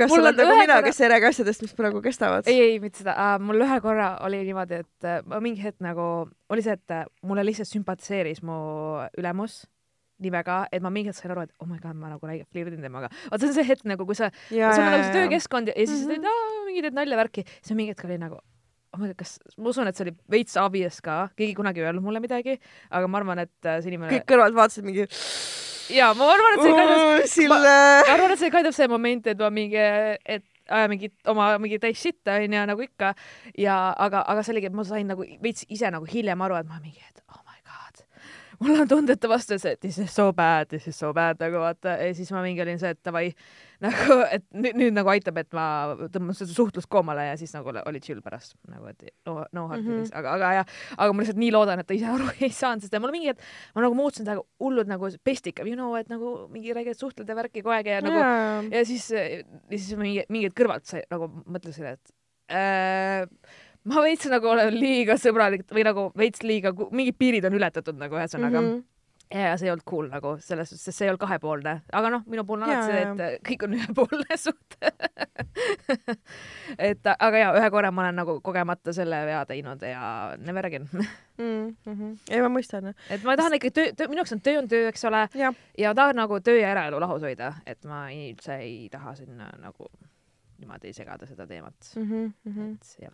kas 0.00 0.10
sa 0.14 0.20
oled 0.20 0.36
nagu 0.40 0.54
mina, 0.58 0.76
korra- 0.76 0.84
kes 0.88 1.00
ei 1.04 1.08
räägi 1.12 1.28
asjadest, 1.30 1.62
mis 1.66 1.74
praegu 1.78 2.02
kestavad? 2.04 2.48
ei, 2.50 2.60
ei 2.68 2.78
mitte 2.82 3.02
seda 3.02 3.14
uh,, 3.16 3.34
mul 3.42 3.60
ühe 3.66 3.80
korra 3.84 4.08
oli 4.26 4.42
niimoodi, 4.48 4.80
et 4.84 5.08
uh, 5.08 5.18
ma 5.30 5.40
mingi 5.44 5.62
hetk 5.64 5.80
nagu 5.84 6.06
oli 6.50 6.62
see, 6.66 6.72
et 6.78 6.96
uh, 6.96 7.04
mulle 7.26 7.44
lihtsalt 7.46 7.68
sümpatiseeris 7.72 8.42
mu 8.42 8.56
ülemus 9.20 9.62
nii 10.20 10.30
väga, 10.34 10.56
et 10.72 10.82
ma 10.84 10.90
mingi 10.92 11.08
hetk 11.08 11.16
sain 11.22 11.32
aru, 11.32 11.46
et 11.48 11.52
oh 11.64 11.66
my 11.68 11.78
god, 11.80 11.96
ma 11.96 12.10
nagu 12.12 12.26
räigelt 12.28 12.48
flirdin 12.52 12.82
temaga. 12.84 13.08
vaata, 13.30 13.40
see 13.40 13.48
on 13.48 13.54
see 13.56 13.64
hetk 13.70 13.86
nagu, 13.88 14.04
kui 14.04 14.14
sa, 14.18 14.28
sul 14.50 14.60
on 14.60 14.90
nagu 14.92 15.04
see 15.06 15.14
töökeskkond 15.16 15.70
ja, 15.72 15.74
ja 15.80 15.86
siis 15.88 16.02
Mhm. 16.04 16.10
mm 16.10 16.24
-hmm. 16.24 16.26
teed, 16.28 16.66
mingi 16.66 16.82
teed 16.84 16.94
nalja 16.98 17.16
värki, 17.16 17.44
siis 17.62 17.76
mingi 17.76 17.94
hetk 17.94 18.04
oli 18.04 18.18
nagu 18.20 18.36
oh 18.94 19.00
my 19.00 19.10
god, 19.10 19.18
kas, 19.22 19.38
ma 19.58 19.70
usun, 19.72 19.88
et 19.90 19.98
see 19.98 20.06
oli 20.08 20.14
veits 20.32 20.56
obvious 20.60 21.00
ka, 21.04 21.22
keegi 21.38 21.56
kunagi 21.58 21.82
ei 21.82 21.88
öelnud 21.88 22.04
mulle 22.04 22.22
midagi, 22.22 22.58
aga 22.90 23.10
ma 23.10 23.20
arvan, 23.20 23.42
et 23.46 23.68
uh, 23.68 23.78
see 23.78 23.92
inimene 23.92 24.18
kõik 24.18 24.28
kõrvalt 24.32 24.56
vaatasid 24.56 24.86
mingi 24.86 25.06
ja 25.94 26.12
ma 26.18 26.30
arvan, 26.34 26.56
et 26.56 26.64
see 26.64 26.72
oli 26.72 26.86
ka 26.88 27.28
Sille. 27.30 27.58
ma 27.60 28.14
arvan, 28.14 28.34
et 28.34 28.42
see 28.42 28.64
of 28.72 28.76
see 28.76 28.90
moment, 28.90 29.30
et 29.30 29.38
ma 29.38 29.50
mingi, 29.54 29.84
et 30.36 30.46
aja 30.70 30.90
mingit 30.90 31.30
oma 31.30 31.52
mingi 31.58 31.80
täis 31.82 31.98
sitta 32.02 32.38
onju 32.38 32.66
nagu 32.70 32.84
ikka 32.84 33.14
ja 33.58 33.76
aga, 33.98 34.22
aga 34.22 34.44
see 34.46 34.54
oligi, 34.54 34.70
et 34.70 34.76
ma 34.76 34.86
sain 34.86 35.08
nagu 35.10 35.26
veits 35.42 35.66
ise 35.68 35.90
nagu 35.90 36.06
hiljem 36.08 36.46
aru, 36.46 36.58
et 36.60 36.68
ma 36.70 36.78
mingi, 36.82 37.02
et 37.02 37.22
oh 37.30 37.39
mul 38.60 38.80
on 38.82 38.88
tunded 38.88 39.20
ta 39.20 39.28
vastu, 39.30 39.54
et 39.56 39.62
see 39.62 39.76
this 39.80 39.98
is 40.02 40.12
so 40.14 40.30
bad, 40.36 40.68
this 40.68 40.86
is 40.90 40.96
so 41.00 41.12
bad 41.16 41.40
nagu 41.40 41.60
vaata 41.62 41.94
ja 42.00 42.14
siis 42.14 42.28
ma 42.34 42.42
mingi 42.44 42.60
olin 42.60 42.78
see, 42.80 42.90
et 42.92 43.00
davai 43.06 43.30
nagu, 43.86 44.18
et 44.28 44.44
nüüd, 44.52 44.76
nüüd 44.76 44.92
nagu 44.98 45.08
aitab, 45.08 45.38
et 45.40 45.48
ma 45.56 45.64
tõmban 46.12 46.36
seda 46.36 46.52
suhtlust 46.52 46.90
koomale 46.92 47.24
ja 47.30 47.36
siis 47.40 47.54
nagu 47.56 47.72
oli 47.72 48.02
chill 48.04 48.20
pärast 48.24 48.58
nagu, 48.68 48.90
et 48.92 49.06
no, 49.26 49.38
no 49.56 49.66
hard 49.70 49.80
Mhm. 49.80 49.86
feelings 49.88 50.10
mm, 50.10 50.16
-hmm. 50.16 50.18
aga, 50.18 50.34
aga 50.36 50.52
jah, 50.58 50.66
aga 50.98 51.12
ma 51.12 51.22
lihtsalt 51.24 51.40
nii 51.40 51.52
loodan, 51.56 51.80
et 51.80 51.86
ta 51.88 51.94
ise 51.96 52.06
aru 52.14 52.28
ei 52.40 52.52
saanud, 52.52 52.84
sest 52.84 52.98
mul 53.00 53.14
mingi 53.16 53.32
hetk 53.32 53.40
ma 53.74 53.86
nagu 53.86 53.94
muutusin 53.96 54.28
täiega 54.28 54.44
hullult 54.60 54.92
nagu 54.92 55.08
pestikav, 55.24 55.66
you 55.66 55.74
know, 55.80 55.96
et 55.96 56.08
nagu 56.12 56.36
mingi 56.52 56.74
räigelt 56.76 57.00
suhtled 57.00 57.28
ja 57.28 57.34
värki 57.40 57.62
kogu 57.64 57.72
aeg 57.78 57.86
ja 57.86 58.00
nagu 58.04 58.18
jaa, 58.20 58.62
ja 58.70 58.84
siis, 58.84 59.08
ja 59.10 59.76
siis 59.78 59.96
mingi, 59.96 60.24
mingi 60.28 60.50
hetk 60.50 60.60
kõrvalt 60.60 60.84
sai 60.84 61.02
nagu 61.10 61.32
mõtlesin, 61.48 61.94
et 61.96 62.12
äh, 62.52 63.24
ma 63.88 64.04
veits 64.04 64.28
nagu 64.30 64.52
olen 64.52 64.76
liiga 64.76 65.16
sõbralik 65.20 65.66
või 65.72 65.84
nagu 65.86 66.06
veits 66.18 66.44
liiga, 66.44 66.72
mingid 66.92 67.18
piirid 67.18 67.46
on 67.48 67.56
ületatud 67.56 68.00
nagu 68.00 68.18
ühesõnaga 68.18 68.60
mm. 68.60 68.66
-hmm. 68.66 69.38
ja 69.40 69.54
see 69.56 69.68
ei 69.68 69.72
olnud 69.72 69.86
cool 69.88 70.10
nagu 70.12 70.34
selles 70.44 70.68
suhtes, 70.68 70.84
sest 70.84 70.98
see 70.98 71.06
ei 71.06 71.12
olnud 71.12 71.22
kahepoolne, 71.22 71.74
aga 71.92 72.10
noh, 72.12 72.26
minu 72.28 72.44
puhul 72.44 72.60
on 72.60 72.68
alati 72.68 72.92
see, 72.92 73.30
et 73.30 73.46
kõik 73.48 73.64
on 73.64 73.78
ühepoolne 73.78 74.38
suhe. 74.44 74.92
et 76.90 77.10
aga 77.14 77.40
ja 77.40 77.54
ühe 77.56 77.70
korra 77.72 77.92
ma 77.94 78.04
olen 78.04 78.20
nagu 78.20 78.36
kogemata 78.44 78.92
selle 78.96 79.22
vea 79.28 79.40
teinud 79.48 79.82
ja 79.88 80.04
never 80.44 80.66
again. 80.66 80.88
mm. 81.40 81.74
-hmm. 81.86 82.14
ei, 82.30 82.44
ma 82.44 82.52
mõistan. 82.52 82.92
et 83.08 83.24
ma 83.24 83.36
tahan 83.40 83.56
ikka 83.56 83.70
töö, 83.70 83.96
töö, 83.96 84.12
minu 84.12 84.20
jaoks 84.20 84.36
on 84.36 84.44
töö 84.44 84.58
on 84.60 84.68
töö, 84.68 84.88
eks 84.92 85.04
ole, 85.08 85.26
ja 85.78 85.94
tahan 85.94 86.20
nagu 86.20 86.40
töö 86.40 86.60
ja 86.60 86.76
eraelu 86.76 87.00
lahus 87.00 87.22
hoida, 87.22 87.54
et 87.66 87.84
ma 87.84 88.08
ei, 88.10 88.32
üldse 88.34 88.60
ei 88.60 88.88
taha 88.92 89.14
sinna 89.14 89.48
nagu 89.58 89.88
niimoodi 90.60 90.92
segada 90.92 91.26
seda 91.26 91.46
teemat 91.46 91.92
mm. 91.96 92.32
-hmm. 92.46 92.72
et 92.74 92.96
jah. 93.02 93.12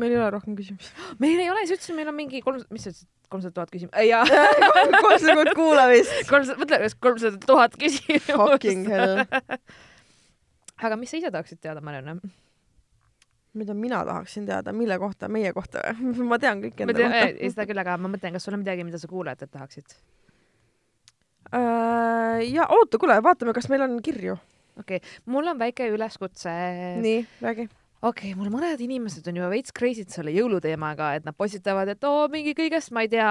Meil 0.00 0.14
ei 0.14 0.20
ole 0.20 0.30
rohkem 0.36 0.56
küsimusi. 0.58 0.94
meil 1.22 1.42
ei 1.42 1.50
ole, 1.52 1.66
sa 1.66 1.76
ütlesid, 1.76 1.96
meil 1.98 2.12
on 2.12 2.18
mingi 2.18 2.42
kolm, 2.44 2.62
mis 2.74 2.86
sa 2.86 2.92
ütlesid, 2.92 3.10
kolmsada 3.32 3.54
tuhat 3.54 3.74
küsimust, 3.74 3.98
jaa, 4.06 4.24
kolmsada 5.02 5.34
kuud 5.34 5.52
kuulamist. 5.58 6.16
kolmsada, 6.30 6.58
mõtle, 6.62 6.90
kolmsada 7.02 7.40
tuhat 7.42 7.76
Fucking 7.76 8.86
küsimust. 8.86 8.90
hell. 8.94 9.62
aga 10.86 10.98
mis 11.00 11.10
sa 11.10 11.18
ise 11.20 11.32
tahaksid 11.34 11.62
teada, 11.62 11.82
Marianne? 11.84 12.20
mida 13.56 13.74
mina 13.74 14.02
tahaksin 14.04 14.46
teada, 14.46 14.72
mille 14.76 14.98
kohta, 15.00 15.30
meie 15.32 15.52
kohta 15.56 15.80
või? 15.96 16.26
ma 16.28 16.38
tean 16.38 16.60
kõike 16.62 16.84
enda 16.84 16.96
tean, 16.96 17.14
ei 17.16 17.32
kohta. 17.32 17.50
seda 17.54 17.66
küll, 17.70 17.82
aga 17.82 17.96
ma 17.98 18.12
mõtlen, 18.12 18.36
kas 18.36 18.46
sul 18.46 18.56
on 18.56 18.62
midagi, 18.62 18.84
mida 18.86 19.00
sa 19.00 19.08
kuulajatelt 19.10 19.52
tahaksid? 19.54 19.96
Äh, 21.56 22.44
ja 22.50 22.68
oota, 22.74 23.00
kuule, 23.00 23.16
vaatame, 23.24 23.54
kas 23.56 23.70
meil 23.72 23.86
on 23.86 23.96
kirju. 24.04 24.36
okei 24.78 25.00
okay., 25.00 25.16
mul 25.32 25.48
on 25.54 25.58
väike 25.58 25.88
üleskutse. 25.94 26.52
nii, 27.00 27.26
räägi. 27.42 27.68
Okei 28.06 28.32
okay,, 28.32 28.38
mul 28.38 28.50
mõned 28.52 28.80
inimesed 28.82 29.26
on 29.30 29.40
juba 29.40 29.50
veits 29.52 29.74
crazy'd 29.76 30.12
selle 30.12 30.32
jõuluteemaga, 30.34 31.12
et 31.18 31.26
nad 31.26 31.36
postitavad, 31.38 31.90
et 31.92 32.06
oo 32.06 32.26
mingi 32.32 32.54
kõigest, 32.58 32.92
ma 32.94 33.04
ei 33.06 33.10
tea, 33.12 33.28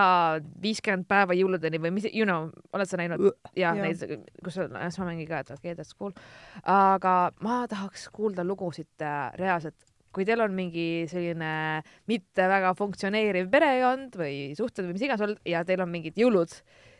viiskümmend 0.63 1.07
päeva 1.09 1.37
jõuludeni 1.37 1.81
või 1.81 1.93
mis, 1.97 2.07
you 2.11 2.27
know, 2.27 2.49
oled 2.75 2.89
sa 2.89 2.99
näinud? 2.99 3.23
jah, 3.55 3.75
Jaa. 3.77 3.81
neid, 3.81 4.29
kus 4.45 4.59
on, 4.63 4.75
siis 4.87 5.01
ma 5.01 5.09
mingi 5.11 5.27
ka, 5.29 5.43
et 5.43 5.51
okei 5.55 5.73
okay,, 5.73 5.79
that's 5.79 5.95
cool. 5.97 6.15
aga 6.63 7.15
ma 7.45 7.63
tahaks 7.71 8.07
kuulda 8.15 8.45
lugusid 8.47 9.05
äh, 9.05 9.29
reaalselt, 9.39 9.77
kui 10.15 10.27
teil 10.27 10.43
on 10.45 10.55
mingi 10.55 11.05
selline 11.11 11.83
mitte 12.09 12.49
väga 12.51 12.71
funktsioneeriv 12.79 13.49
perekond 13.51 14.15
või 14.19 14.53
suhted 14.57 14.87
või 14.87 14.95
mis 14.95 15.07
iganes 15.07 15.25
olnud 15.25 15.49
ja 15.51 15.63
teil 15.67 15.83
on 15.83 15.91
mingid 15.91 16.19
jõulud, 16.19 16.53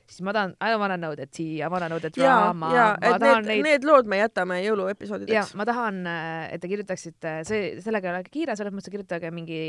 siis 0.09 0.21
ma 0.25 0.33
tahan, 0.35 0.53
I 0.61 0.77
wanna 0.79 0.97
know 0.97 1.15
the 1.17 1.25
tea, 1.25 1.61
I 1.63 1.69
wanna 1.71 1.89
know 1.89 1.99
the 1.99 2.11
ja, 2.13 2.29
drama, 2.29 2.69
ja, 2.73 2.85
ma 3.01 3.09
et 3.15 3.23
need, 3.23 3.47
neid 3.49 3.63
need 3.65 3.87
lood 3.87 4.09
me 4.09 4.19
jätame 4.19 4.59
ja 4.59 4.69
jõuluepisoodideks. 4.69 5.55
ma 5.57 5.65
tahan, 5.67 6.01
et 6.53 6.61
te 6.61 6.69
kirjutaksite, 6.71 7.33
see, 7.47 7.73
sellega 7.83 8.11
ei 8.11 8.13
ole 8.13 8.29
kiire, 8.29 8.57
selles 8.59 8.75
mõttes 8.75 8.93
kirjutage 8.93 9.31
mingi 9.35 9.59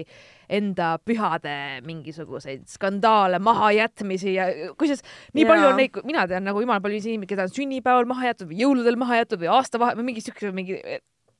enda 0.60 0.94
pühade 1.02 1.56
mingisuguseid 1.86 2.66
skandaale, 2.70 3.40
mahajätmisi 3.42 4.36
ja 4.36 4.48
kusjuures 4.76 5.04
nii 5.32 5.44
Jaa. 5.44 5.52
palju 5.52 5.72
on 5.72 5.80
neid, 5.80 6.00
mina 6.08 6.26
tean 6.30 6.46
nagu 6.46 6.62
jumala 6.62 6.84
palju 6.84 7.00
inimesi, 7.00 7.32
keda 7.32 7.48
on 7.48 7.56
sünnipäeval 7.56 8.08
maha 8.08 8.30
jäetud 8.30 8.52
või 8.52 8.62
jõuludel 8.64 9.00
maha 9.00 9.22
jätud 9.22 9.42
või 9.42 9.52
aastavahe 9.56 9.98
või 9.98 10.10
mingi 10.12 10.24
siukse 10.24 10.52
mingi 10.56 10.80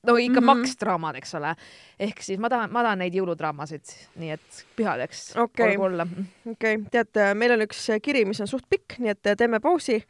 no 0.02 0.16
ikka 0.16 0.40
mm 0.40 0.44
Mhm. 0.44 0.50
-hmm. 0.50 0.60
maks 0.60 0.76
draamad, 0.80 1.16
eks 1.16 1.34
ole. 1.34 1.54
ehk 2.00 2.22
siis 2.22 2.38
ma 2.38 2.48
tahan, 2.48 2.72
ma 2.72 2.82
tahan 2.82 2.98
neid 2.98 3.14
jõuludraamasid, 3.14 3.84
nii 4.16 4.30
et 4.30 4.64
pühadeks 4.76 5.36
Okei. 5.36 5.70
olgu 5.70 5.82
olla. 5.82 6.06
okei 6.50 6.74
okay., 6.76 6.84
tead, 6.90 7.34
meil 7.34 7.52
on 7.52 7.60
üks 7.66 7.88
kiri, 8.02 8.24
mis 8.24 8.40
on 8.40 8.46
suht 8.46 8.64
pikk, 8.70 8.98
nii 8.98 9.10
et 9.10 9.36
teeme 9.36 9.60
pausi. 9.60 10.02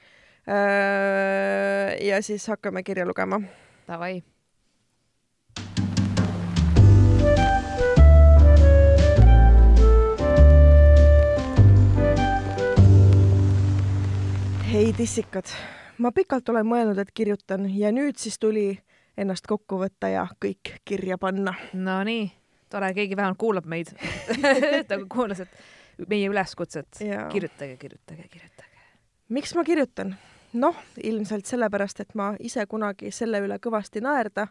ja 2.00 2.22
siis 2.22 2.46
hakkame 2.46 2.82
kirja 2.82 3.06
lugema. 3.06 3.40
Davai. 3.88 4.22
hei 14.76 14.92
tissikad, 14.92 15.48
ma 15.98 16.10
pikalt 16.12 16.48
olen 16.52 16.66
mõelnud, 16.68 16.98
et 17.00 17.10
kirjutan 17.16 17.64
ja 17.78 17.88
nüüd 17.94 18.18
siis 18.20 18.36
tuli 18.38 18.74
ennast 19.16 19.46
kokku 19.48 19.78
võtta 19.80 20.10
ja 20.12 20.26
kõik 20.42 20.76
kirja 20.84 21.18
panna. 21.18 21.54
Nonii, 21.72 22.28
tore, 22.70 22.92
keegi 22.94 23.16
vähemalt 23.16 23.38
kuulab 23.40 23.66
meid. 23.66 23.92
ta 24.88 24.98
kuulas, 25.12 25.40
et 25.46 26.08
meie 26.08 26.28
üleskutset 26.28 27.00
kirjutage, 27.32 27.76
kirjutage, 27.76 28.28
kirjutage. 28.28 28.88
miks 29.28 29.54
ma 29.54 29.64
kirjutan? 29.64 30.16
noh, 30.56 30.76
ilmselt 31.02 31.46
sellepärast, 31.46 32.00
et 32.00 32.14
ma 32.14 32.30
ise 32.40 32.62
kunagi 32.66 33.10
selle 33.12 33.42
üle 33.44 33.58
kõvasti 33.60 34.00
naerda 34.00 34.46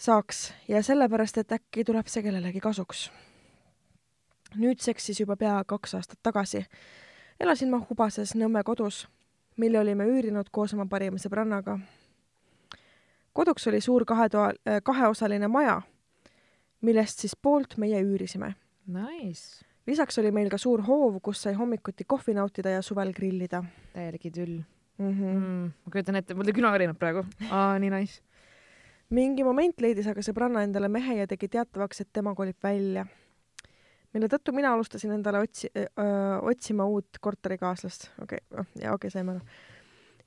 saaks 0.00 0.52
ja 0.68 0.80
sellepärast, 0.82 1.38
et 1.42 1.52
äkki 1.52 1.84
tuleb 1.84 2.08
see 2.08 2.22
kellelegi 2.22 2.60
kasuks. 2.60 3.10
nüüdseks 4.56 5.06
siis 5.06 5.20
juba 5.20 5.36
pea 5.36 5.58
kaks 5.66 5.94
aastat 5.94 6.18
tagasi 6.22 6.64
elasin 7.42 7.70
ma 7.70 7.80
Hubases 7.88 8.36
Nõmme 8.38 8.62
kodus, 8.64 9.06
mille 9.56 9.80
olime 9.80 10.06
üürinud 10.06 10.50
koos 10.54 10.74
oma 10.76 10.86
parima 10.86 11.18
sõbrannaga. 11.18 11.78
Koduks 13.32 13.66
oli 13.66 13.80
suur 13.80 14.04
kahetoa, 14.04 14.52
kaheosaline 14.82 15.48
maja, 15.48 15.80
millest 16.80 17.18
siis 17.24 17.36
poolt 17.36 17.76
meie 17.76 18.02
üürisime 18.02 18.54
Nice, 18.86 19.62
lisaks 19.86 20.18
oli 20.18 20.32
meil 20.34 20.50
ka 20.50 20.58
suur 20.58 20.82
hoov, 20.82 21.20
kus 21.22 21.44
sai 21.44 21.54
hommikuti 21.54 22.04
kohvi 22.08 22.34
nautida 22.34 22.72
ja 22.74 22.82
suvel 22.82 23.12
grillida 23.14 23.62
täielik 23.92 24.26
idüll 24.26 24.56
mm. 24.98 25.12
-hmm. 25.12 25.34
mm,. 25.38 25.72
ma 25.84 25.92
kujutan 25.92 26.18
ette, 26.18 26.34
mul 26.34 26.44
tuli 26.44 26.56
külavärinad 26.58 26.98
praegu. 26.98 27.24
aa, 27.50 27.78
nii 27.78 27.90
nice. 27.90 28.22
mingi 29.10 29.44
moment 29.44 29.80
leidis 29.80 30.06
aga 30.10 30.22
sõbranna 30.22 30.64
endale 30.66 30.88
mehe 30.88 31.20
ja 31.20 31.26
tegi 31.26 31.48
teatavaks, 31.48 32.00
et 32.00 32.08
tema 32.12 32.34
kolib 32.34 32.56
välja. 32.62 33.06
mille 34.12 34.26
tõttu 34.26 34.52
mina 34.52 34.72
alustasin 34.72 35.12
endale 35.12 35.38
otsi-, 35.46 35.70
otsima 36.42 36.84
uut 36.84 37.20
korterikaaslast. 37.20 38.10
okei 38.22 38.38
okay,, 38.50 38.64
ja 38.74 38.92
okei 38.92 38.94
okay,, 38.94 39.10
saime 39.10 39.36
aru. 39.36 39.40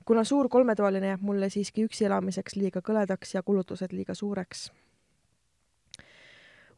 Kuna 0.06 0.24
suur 0.24 0.48
kolmetoaline 0.48 1.12
jääb 1.14 1.22
mulle 1.22 1.50
siiski 1.50 1.84
üksi 1.84 2.06
elamiseks 2.06 2.56
liiga 2.56 2.80
kõledaks 2.80 3.34
ja 3.34 3.42
kulutused 3.42 3.92
liiga 3.92 4.14
suureks 4.14 4.70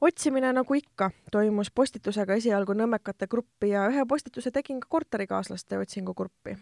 otsimine, 0.00 0.52
nagu 0.52 0.74
ikka, 0.74 1.10
toimus 1.32 1.70
postitusega 1.74 2.38
esialgu 2.38 2.74
nõmmekate 2.78 3.26
gruppi 3.30 3.72
ja 3.72 3.88
ühe 3.90 4.04
postituse 4.08 4.52
tegin 4.54 4.80
ka 4.80 4.88
korterikaaslaste 4.90 5.78
otsingugruppi. 5.78 6.56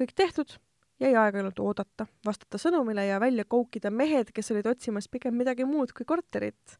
kõik 0.00 0.14
tehtud, 0.16 0.56
jäi 1.00 1.14
aega 1.14 1.40
ainult 1.40 1.58
oodata, 1.60 2.06
vastata 2.26 2.58
sõnumile 2.58 3.04
ja 3.06 3.20
välja 3.20 3.44
koukida 3.44 3.90
mehed, 3.90 4.32
kes 4.32 4.50
olid 4.50 4.66
otsimas 4.66 5.08
pigem 5.08 5.36
midagi 5.36 5.64
muud 5.64 5.92
kui 5.92 6.04
korterit 6.04 6.78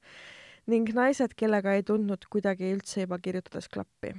ning 0.66 0.88
naised, 0.94 1.34
kellega 1.36 1.74
ei 1.74 1.82
tundnud 1.82 2.24
kuidagi 2.30 2.72
üldse 2.74 3.04
juba 3.04 3.18
kirjutades 3.18 3.68
klappi. 3.68 4.14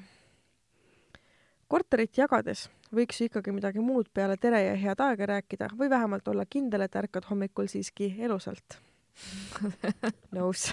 Korterit 1.72 2.18
jagades 2.18 2.66
võiks 2.92 3.22
ju 3.22 3.30
ikkagi 3.30 3.54
midagi 3.56 3.80
muud 3.84 4.10
peale 4.14 4.36
tere 4.42 4.60
ja 4.66 4.76
head 4.76 5.00
aega 5.04 5.28
rääkida 5.36 5.72
või 5.80 5.90
vähemalt 5.92 6.28
olla 6.28 6.46
kindel, 6.46 6.84
et 6.84 6.96
ärkad 7.00 7.28
hommikul 7.30 7.70
siiski 7.72 8.12
elusalt. 8.20 8.80
nõus. 10.36 10.72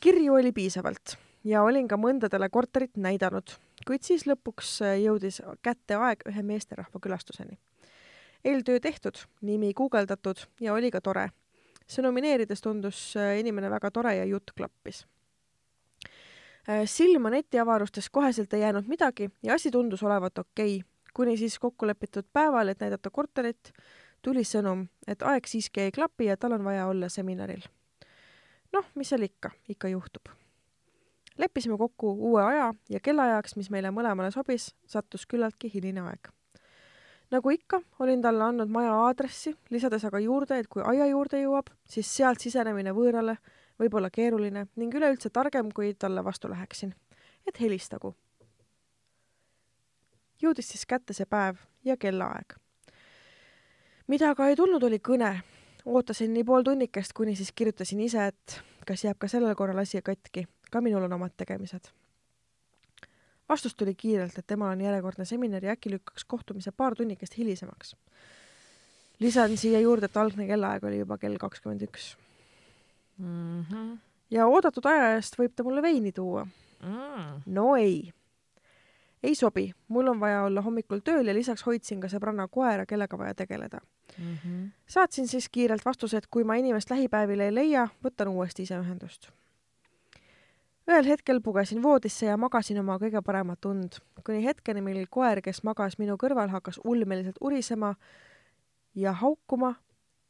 kirju 0.00 0.34
oli 0.34 0.52
piisavalt 0.52 1.16
ja 1.44 1.62
olin 1.62 1.88
ka 1.88 1.96
mõndadele 2.00 2.48
korterit 2.52 2.96
näidanud, 2.96 3.54
kuid 3.86 4.04
siis 4.04 4.26
lõpuks 4.28 4.80
jõudis 5.02 5.40
kätte 5.62 5.96
aeg 5.96 6.24
ühe 6.28 6.42
meesterahva 6.42 7.00
külastuseni. 7.00 7.58
eeltöö 8.44 8.80
tehtud, 8.80 9.24
nimi 9.40 9.72
guugeldatud 9.72 10.44
ja 10.60 10.74
oli 10.74 10.90
ka 10.90 11.00
tore. 11.00 11.30
see 11.86 12.02
nomineerides 12.02 12.60
tundus 12.60 13.16
äh, 13.16 13.38
inimene 13.40 13.70
väga 13.70 13.90
tore 13.90 14.16
ja 14.16 14.24
jutt 14.24 14.52
klappis. 14.56 15.06
Silma 16.86 17.30
netiavarustes 17.30 18.10
koheselt 18.10 18.52
ei 18.54 18.60
jäänud 18.60 18.86
midagi 18.86 19.30
ja 19.42 19.54
asi 19.54 19.70
tundus 19.70 20.02
olevat 20.02 20.38
okei 20.38 20.76
okay., 20.76 20.88
kuni 21.14 21.36
siis 21.36 21.58
kokku 21.58 21.86
lepitud 21.86 22.24
päeval, 22.32 22.68
et 22.68 22.80
näidata 22.80 23.10
korterit, 23.10 23.72
tuli 24.22 24.44
sõnum, 24.44 24.86
et 25.06 25.22
aeg 25.22 25.46
siiski 25.46 25.86
ei 25.86 25.92
klapi 25.92 26.30
ja 26.30 26.36
tal 26.36 26.56
on 26.56 26.64
vaja 26.64 26.86
olla 26.86 27.08
seminaril. 27.08 27.62
noh, 28.72 28.86
mis 28.94 29.08
seal 29.08 29.22
ikka, 29.22 29.50
ikka 29.68 29.88
juhtub. 29.88 30.28
leppisime 31.38 31.78
kokku 31.78 32.12
uue 32.12 32.42
aja 32.42 32.74
ja 32.88 33.00
kellaajaks, 33.00 33.56
mis 33.56 33.70
meile 33.70 33.90
mõlemale 33.90 34.30
sobis, 34.30 34.74
sattus 34.86 35.26
küllaltki 35.26 35.70
hiline 35.74 36.00
aeg. 36.00 36.28
nagu 37.30 37.50
ikka, 37.50 37.82
olin 37.98 38.22
talle 38.22 38.44
andnud 38.44 38.68
maja 38.68 38.94
aadressi, 38.94 39.56
lisades 39.70 40.04
aga 40.04 40.18
juurde, 40.18 40.58
et 40.58 40.68
kui 40.68 40.82
aia 40.82 41.06
juurde 41.06 41.42
jõuab, 41.42 41.70
siis 41.84 42.16
sealt 42.16 42.40
sisenemine 42.40 42.92
võõrale 42.92 43.36
võib 43.80 43.94
olla 43.94 44.10
keeruline 44.10 44.66
ning 44.76 44.94
üleüldse 44.94 45.30
targem, 45.30 45.72
kui 45.72 45.94
talle 45.94 46.24
vastu 46.24 46.50
läheksin. 46.50 46.94
et 47.46 47.60
helistagu. 47.60 48.14
jõudis 50.42 50.68
siis 50.68 50.86
kätte 50.86 51.12
see 51.12 51.26
päev 51.26 51.56
ja 51.84 51.96
kellaaeg 51.96 52.62
mida 54.12 54.32
aga 54.32 54.50
ei 54.50 54.56
tulnud, 54.56 54.82
oli 54.82 55.00
kõne. 55.00 55.32
ootasin 55.84 56.30
nii 56.34 56.44
pool 56.46 56.62
tunnikest, 56.62 57.12
kuni 57.16 57.32
siis 57.36 57.52
kirjutasin 57.52 58.00
ise, 58.00 58.26
et 58.30 58.60
kas 58.86 59.04
jääb 59.04 59.18
ka 59.18 59.28
sellel 59.28 59.54
korral 59.58 59.80
asi 59.82 60.02
katki, 60.02 60.46
ka 60.70 60.80
minul 60.80 61.06
on 61.08 61.18
omad 61.18 61.32
tegemised. 61.36 61.88
vastus 63.48 63.74
tuli 63.74 63.94
kiirelt, 63.94 64.38
et 64.38 64.46
temal 64.46 64.72
on 64.72 64.80
järjekordne 64.80 65.24
seminar 65.24 65.64
ja 65.64 65.72
äkki 65.76 65.90
lükkaks 65.90 66.24
kohtumise 66.24 66.72
paar 66.72 66.94
tunnikest 66.94 67.38
hilisemaks. 67.38 67.96
lisan 69.18 69.56
siia 69.56 69.80
juurde, 69.80 70.06
et 70.06 70.16
algne 70.16 70.46
kellaaeg 70.46 70.84
oli 70.84 70.98
juba 70.98 71.18
kell 71.18 71.36
kakskümmend 71.38 71.82
üks. 71.88 72.16
Mhm. 73.22 73.94
ja 74.30 74.46
oodatud 74.50 74.86
aja 74.90 75.12
eest 75.14 75.38
võib 75.38 75.54
ta 75.54 75.62
mulle 75.62 75.82
veini 75.82 76.12
tuua. 76.12 76.46
mm.. 76.82 77.42
no 77.46 77.76
ei. 77.76 78.12
ei 79.22 79.34
sobi, 79.38 79.68
mul 79.88 80.08
on 80.10 80.20
vaja 80.20 80.42
olla 80.42 80.62
hommikul 80.62 81.04
tööl 81.06 81.26
ja 81.30 81.34
lisaks 81.34 81.62
hoidsin 81.66 82.00
ka 82.02 82.08
sõbranna 82.10 82.48
koera, 82.50 82.86
kellega 82.86 83.18
vaja 83.18 83.34
tegeleda. 83.34 83.78
Mm 84.18 84.34
-hmm. 84.34 84.70
saatsin 84.86 85.28
siis 85.28 85.48
kiirelt 85.48 85.84
vastuse, 85.84 86.16
et 86.16 86.26
kui 86.26 86.44
ma 86.44 86.54
inimest 86.54 86.90
lähipäevil 86.90 87.40
ei 87.40 87.54
leia, 87.54 87.88
võtan 88.04 88.28
uuesti 88.28 88.62
ise 88.62 88.78
ühendust. 88.78 89.30
ühel 90.90 91.06
hetkel 91.06 91.40
pugesin 91.40 91.82
voodisse 91.82 92.26
ja 92.26 92.36
magasin 92.36 92.78
oma 92.78 92.98
kõige 92.98 93.22
paremat 93.22 93.64
und, 93.64 94.00
kuni 94.24 94.44
hetkeni, 94.44 94.80
mil 94.80 95.06
koer, 95.10 95.40
kes 95.40 95.62
magas 95.62 95.98
minu 95.98 96.16
kõrval, 96.16 96.48
hakkas 96.48 96.80
ulmeliselt 96.84 97.36
urisema 97.40 97.94
ja 98.94 99.12
haukuma, 99.12 99.74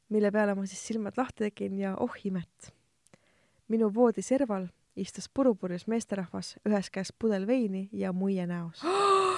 mile 0.08 0.30
peale 0.30 0.54
ma 0.54 0.66
siis 0.66 0.86
silmad 0.86 1.16
lahti 1.16 1.48
tegin 1.48 1.78
ja 1.78 1.96
oh 2.00 2.12
imet. 2.24 2.72
Minu 3.72 3.88
voodi 3.94 4.22
serval 4.22 4.66
istus 4.96 5.28
purupurjus 5.32 5.86
meesterahvas, 5.88 6.56
ühes 6.68 6.90
käes 6.92 7.12
pudel 7.18 7.46
veini 7.48 7.88
ja 7.92 8.12
muie 8.12 8.46
näos. 8.46 8.82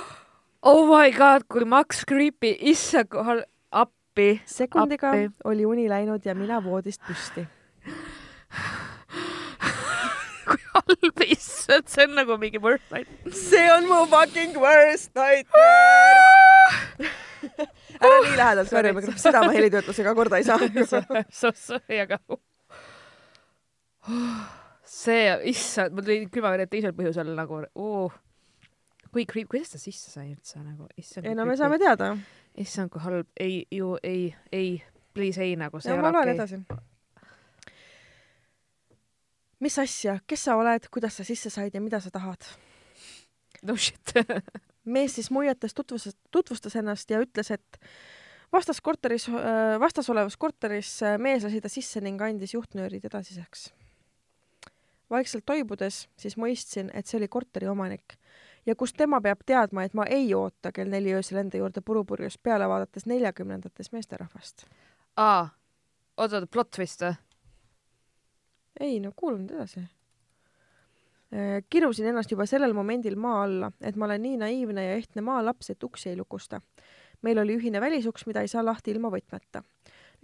oh 0.71 0.87
my 0.91 1.13
god, 1.15 1.47
kui 1.49 1.65
Max 1.65 2.03
Creepy, 2.09 2.57
issand 2.73 3.09
kohal 3.13 3.45
appi. 3.71 4.41
sekundiga 4.47 5.11
Appi. 5.11 5.31
oli 5.45 5.67
uni 5.67 5.89
läinud 5.89 6.27
ja 6.27 6.35
mina 6.35 6.65
voodist 6.65 7.01
püsti 7.07 7.47
kui 10.49 10.61
halb, 10.75 11.23
issand, 11.27 11.89
see 11.91 12.07
on 12.07 12.15
nagu 12.19 12.37
mingi 12.41 12.61
worst 12.63 12.91
night. 12.93 13.09
see 13.33 13.67
on 13.73 13.89
mu 13.91 14.05
fucking 14.11 14.57
worst 14.61 15.11
nightmare. 15.15 16.23
ära 18.05 18.17
nii 18.25 18.37
lähedalt 18.37 18.71
Sorry. 18.71 18.93
karjume, 18.93 19.19
seda 19.21 19.43
ma 19.45 19.53
helitöötlusega 19.55 20.15
korda 20.17 20.41
ei 20.41 20.47
saa. 20.47 20.59
so 21.41 21.53
sorry, 21.55 22.01
aga 22.05 22.19
see, 24.85 25.25
issand, 25.51 25.95
mul 25.97 26.07
tuli 26.07 26.29
külmavered 26.33 26.71
teisel 26.73 26.95
põhjusel 26.97 27.35
nagu 27.37 27.63
uh., 27.75 28.21
kui 29.15 29.27
creep, 29.31 29.49
kuidas 29.53 29.71
ta 29.71 29.79
sisse 29.79 30.11
sai 30.11 30.33
üldse 30.33 30.59
nagu, 30.59 30.89
issand. 30.99 31.29
ei 31.29 31.37
no 31.39 31.47
me 31.47 31.57
saame 31.59 31.79
teada. 31.83 32.15
issand, 32.59 32.91
kui 32.93 33.03
halb, 33.05 33.31
ei 33.41 33.63
ju 33.73 33.95
ei, 34.03 34.27
ei, 34.53 34.83
please 35.15 35.43
ei 35.45 35.55
nagu 35.61 35.81
see 35.81 35.95
ma 35.97 36.11
loen 36.11 36.35
okay.. 36.35 36.35
edasi. 36.35 36.61
mis 39.65 39.79
asja, 39.81 40.19
kes 40.27 40.49
sa 40.49 40.59
oled, 40.61 40.91
kuidas 40.93 41.21
sa 41.21 41.27
sisse 41.27 41.53
said 41.55 41.75
ja 41.75 41.83
mida 41.85 42.03
sa 42.03 42.13
tahad? 42.15 42.51
no 43.63 43.77
shit 43.79 44.17
mees 44.97 45.15
siis 45.17 45.31
muietes 45.33 45.75
tutvustas, 45.75 46.17
tutvustas 46.31 46.77
ennast 46.77 47.11
ja 47.11 47.23
ütles, 47.23 47.51
et 47.55 47.79
vastas 48.53 48.81
korteris, 48.85 49.29
vastas 49.81 50.11
olevas 50.13 50.37
korteris 50.37 50.99
äh, 51.03 51.17
mees 51.19 51.47
lasi 51.47 51.63
ta 51.65 51.71
sisse 51.73 52.03
ning 52.05 52.21
andis 52.23 52.55
juhtnöörid 52.55 53.07
edasiseks. 53.09 53.71
Vaikselt 55.11 55.45
toibudes 55.47 56.09
siis 56.17 56.37
mõistsin, 56.37 56.91
et 56.95 57.07
see 57.07 57.19
oli 57.19 57.29
korteri 57.29 57.69
omanik 57.69 58.17
ja 58.67 58.77
kust 58.77 58.97
tema 58.97 59.21
peab 59.21 59.45
teadma, 59.47 59.85
et 59.85 59.95
ma 59.95 60.07
ei 60.11 60.33
oota 60.35 60.73
kell 60.73 60.91
neli 60.91 61.13
öösel 61.15 61.41
enda 61.43 61.61
juurde 61.61 61.83
purupurjus 61.85 62.39
peale 62.39 62.69
vaadates 62.69 63.07
neljakümnendates 63.07 63.93
meesterahvast. 63.93 64.67
aa, 65.17 65.49
oota, 66.17 66.37
oota, 66.37 66.47
plot 66.47 66.71
twist 66.77 67.05
või? 67.05 67.15
ei 68.81 69.01
no 69.01 69.13
kuula 69.17 69.39
nüüd 69.39 69.55
edasi. 69.55 69.85
kirusin 71.71 72.07
ennast 72.11 72.31
juba 72.31 72.47
sellel 72.47 72.73
momendil 72.73 73.17
maa 73.17 73.43
alla, 73.45 73.73
et 73.81 73.97
ma 73.97 74.09
olen 74.09 74.23
nii 74.23 74.37
naiivne 74.43 74.87
ja 74.87 74.99
ehtne 74.99 75.23
maalaps, 75.23 75.71
et 75.71 75.83
uksi 75.83 76.11
ei 76.11 76.17
lukusta. 76.17 76.61
meil 77.23 77.39
oli 77.39 77.57
ühine 77.57 77.81
välisuks, 77.81 78.27
mida 78.27 78.41
ei 78.41 78.49
saa 78.49 78.65
lahti 78.65 78.91
ilma 78.91 79.11
võtmeta. 79.11 79.63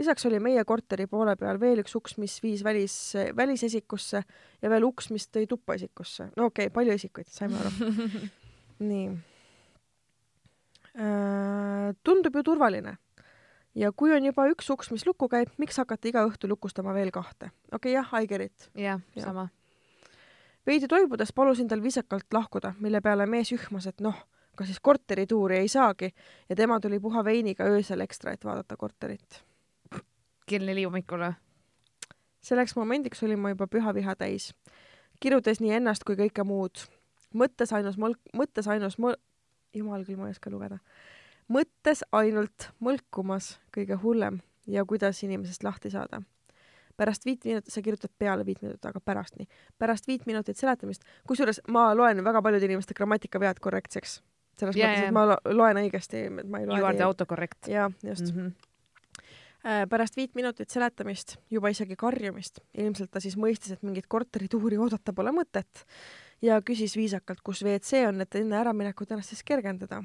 Lisaks 0.01 0.27
oli 0.27 0.41
meie 0.43 0.65
korteri 0.65 1.07
poole 1.11 1.37
peal 1.37 1.61
veel 1.61 1.83
üks 1.85 1.95
uks, 1.99 2.17
mis 2.21 2.39
viis 2.43 2.65
välis, 2.65 2.97
välisesikusse 3.37 4.23
ja 4.63 4.71
veel 4.73 4.87
uks, 4.89 5.11
mis 5.15 5.29
tõi 5.29 5.47
tuppa 5.51 5.77
esikusse. 5.77 6.31
no 6.37 6.49
okei 6.51 6.71
okay,, 6.71 6.75
palju 6.75 6.97
esikuid, 6.97 7.29
saime 7.31 7.61
aru. 7.61 7.93
nii. 8.91 9.07
tundub 12.03 12.37
ju 12.37 12.43
turvaline 12.43 12.97
ja 13.75 13.93
kui 13.93 14.13
on 14.15 14.25
juba 14.25 14.47
üks 14.51 14.71
uks, 14.73 14.91
mis 14.95 15.07
lukku 15.07 15.29
käib, 15.31 15.53
miks 15.61 15.79
hakata 15.81 16.11
iga 16.11 16.25
õhtu 16.27 16.51
lukustama 16.51 16.95
veel 16.97 17.13
kahte? 17.15 17.53
okei 17.73 17.95
okay,, 17.95 17.97
jah, 17.99 18.13
I 18.17 18.27
get 18.27 18.47
it. 18.49 18.71
jah, 18.75 19.01
Jah. 19.15 19.25
sama. 19.25 19.49
veidi 20.67 20.89
toibudes 20.89 21.33
palusin 21.33 21.69
tal 21.69 21.83
viisakalt 21.83 22.33
lahkuda, 22.35 22.75
mille 22.81 23.01
peale 23.01 23.27
mees 23.27 23.53
ühmas, 23.55 23.87
et 23.87 24.01
noh, 24.01 24.17
kas 24.57 24.69
siis 24.71 24.81
korterituuri 24.81 25.61
ei 25.61 25.69
saagi 25.69 26.11
ja 26.49 26.57
tema 26.57 26.81
tuli 26.81 27.01
puha 27.01 27.25
veiniga 27.25 27.69
öösel 27.69 28.01
ekstra, 28.01 28.35
et 28.35 28.45
vaadata 28.45 28.77
korterit. 28.77 29.45
Kell 30.51 30.67
neli 30.67 30.85
hommikul 30.89 31.23
või? 31.27 31.37
selleks 32.41 32.77
momendiks 32.77 33.23
olin 33.23 33.39
ma 33.39 33.53
juba 33.53 33.69
püha 33.71 33.95
viha 33.95 34.15
täis, 34.19 34.51
kirudes 35.21 35.61
nii 35.61 35.77
ennast 35.79 36.05
kui 36.09 36.17
kõike 36.19 36.45
muud. 36.47 36.87
mõttes 37.35 37.73
ainus 37.77 37.99
mõlk, 38.01 38.19
mõttes 38.35 38.67
ainus 38.67 38.99
mõl-, 38.99 39.19
jumal 39.77 40.05
küll, 40.05 40.19
ma 40.19 40.29
ei 40.29 40.37
oska 40.37 40.51
lugeda. 40.51 40.81
mõttes 41.49 42.03
ainult 42.13 42.71
mõlkumas 42.81 43.59
kõige 43.77 43.99
hullem 44.03 44.41
ja 44.67 44.85
kuidas 44.85 45.23
inimesest 45.23 45.65
lahti 45.65 45.91
saada. 45.91 46.23
pärast 46.97 47.25
viit 47.25 47.45
minutit, 47.45 47.73
sa 47.73 47.83
kirjutad 47.83 48.11
peale 48.19 48.45
viit 48.47 48.63
minutit, 48.63 48.85
aga 48.85 49.01
pärast 49.01 49.37
nii, 49.37 49.47
pärast 49.79 50.07
viit 50.07 50.27
minutit 50.27 50.57
seletamist, 50.57 51.05
kusjuures 51.27 51.61
ma 51.69 51.95
loen 51.95 52.25
väga 52.25 52.43
paljude 52.43 52.65
inimeste 52.65 52.95
grammatikavead 52.95 53.61
korrektseks. 53.61 54.23
selles 54.59 54.77
Jaa, 54.77 54.91
mõttes, 54.91 55.07
et 55.07 55.13
ma 55.13 55.27
lo- 55.27 55.41
loen 55.45 55.77
õigesti, 55.77 56.27
et 56.41 56.49
ma 56.49 56.59
ei 56.61 56.67
loe 56.67 56.79
You 56.79 56.87
are 56.87 56.97
the 56.97 57.05
autocorrect. 57.05 57.69
jaa, 57.69 57.91
just 58.03 58.35
mm. 58.35 58.41
-hmm. 58.41 58.70
Pärast 59.63 60.17
viit 60.17 60.35
minutit 60.39 60.71
seletamist, 60.73 61.37
juba 61.53 61.69
isegi 61.73 61.97
karjumist, 62.01 62.63
ilmselt 62.75 63.11
ta 63.13 63.21
siis 63.21 63.37
mõistis, 63.37 63.75
et 63.75 63.85
mingit 63.85 64.09
korterituuri 64.09 64.79
oodata 64.81 65.13
pole 65.13 65.35
mõtet 65.37 65.85
ja 66.43 66.61
küsis 66.65 66.97
viisakalt, 66.97 67.43
kus 67.45 67.63
WC 67.67 68.07
on, 68.09 68.25
et 68.25 68.41
enne 68.41 68.57
äraminekut 68.61 69.13
ennast 69.13 69.35
siis 69.35 69.45
kergendada. 69.45 70.03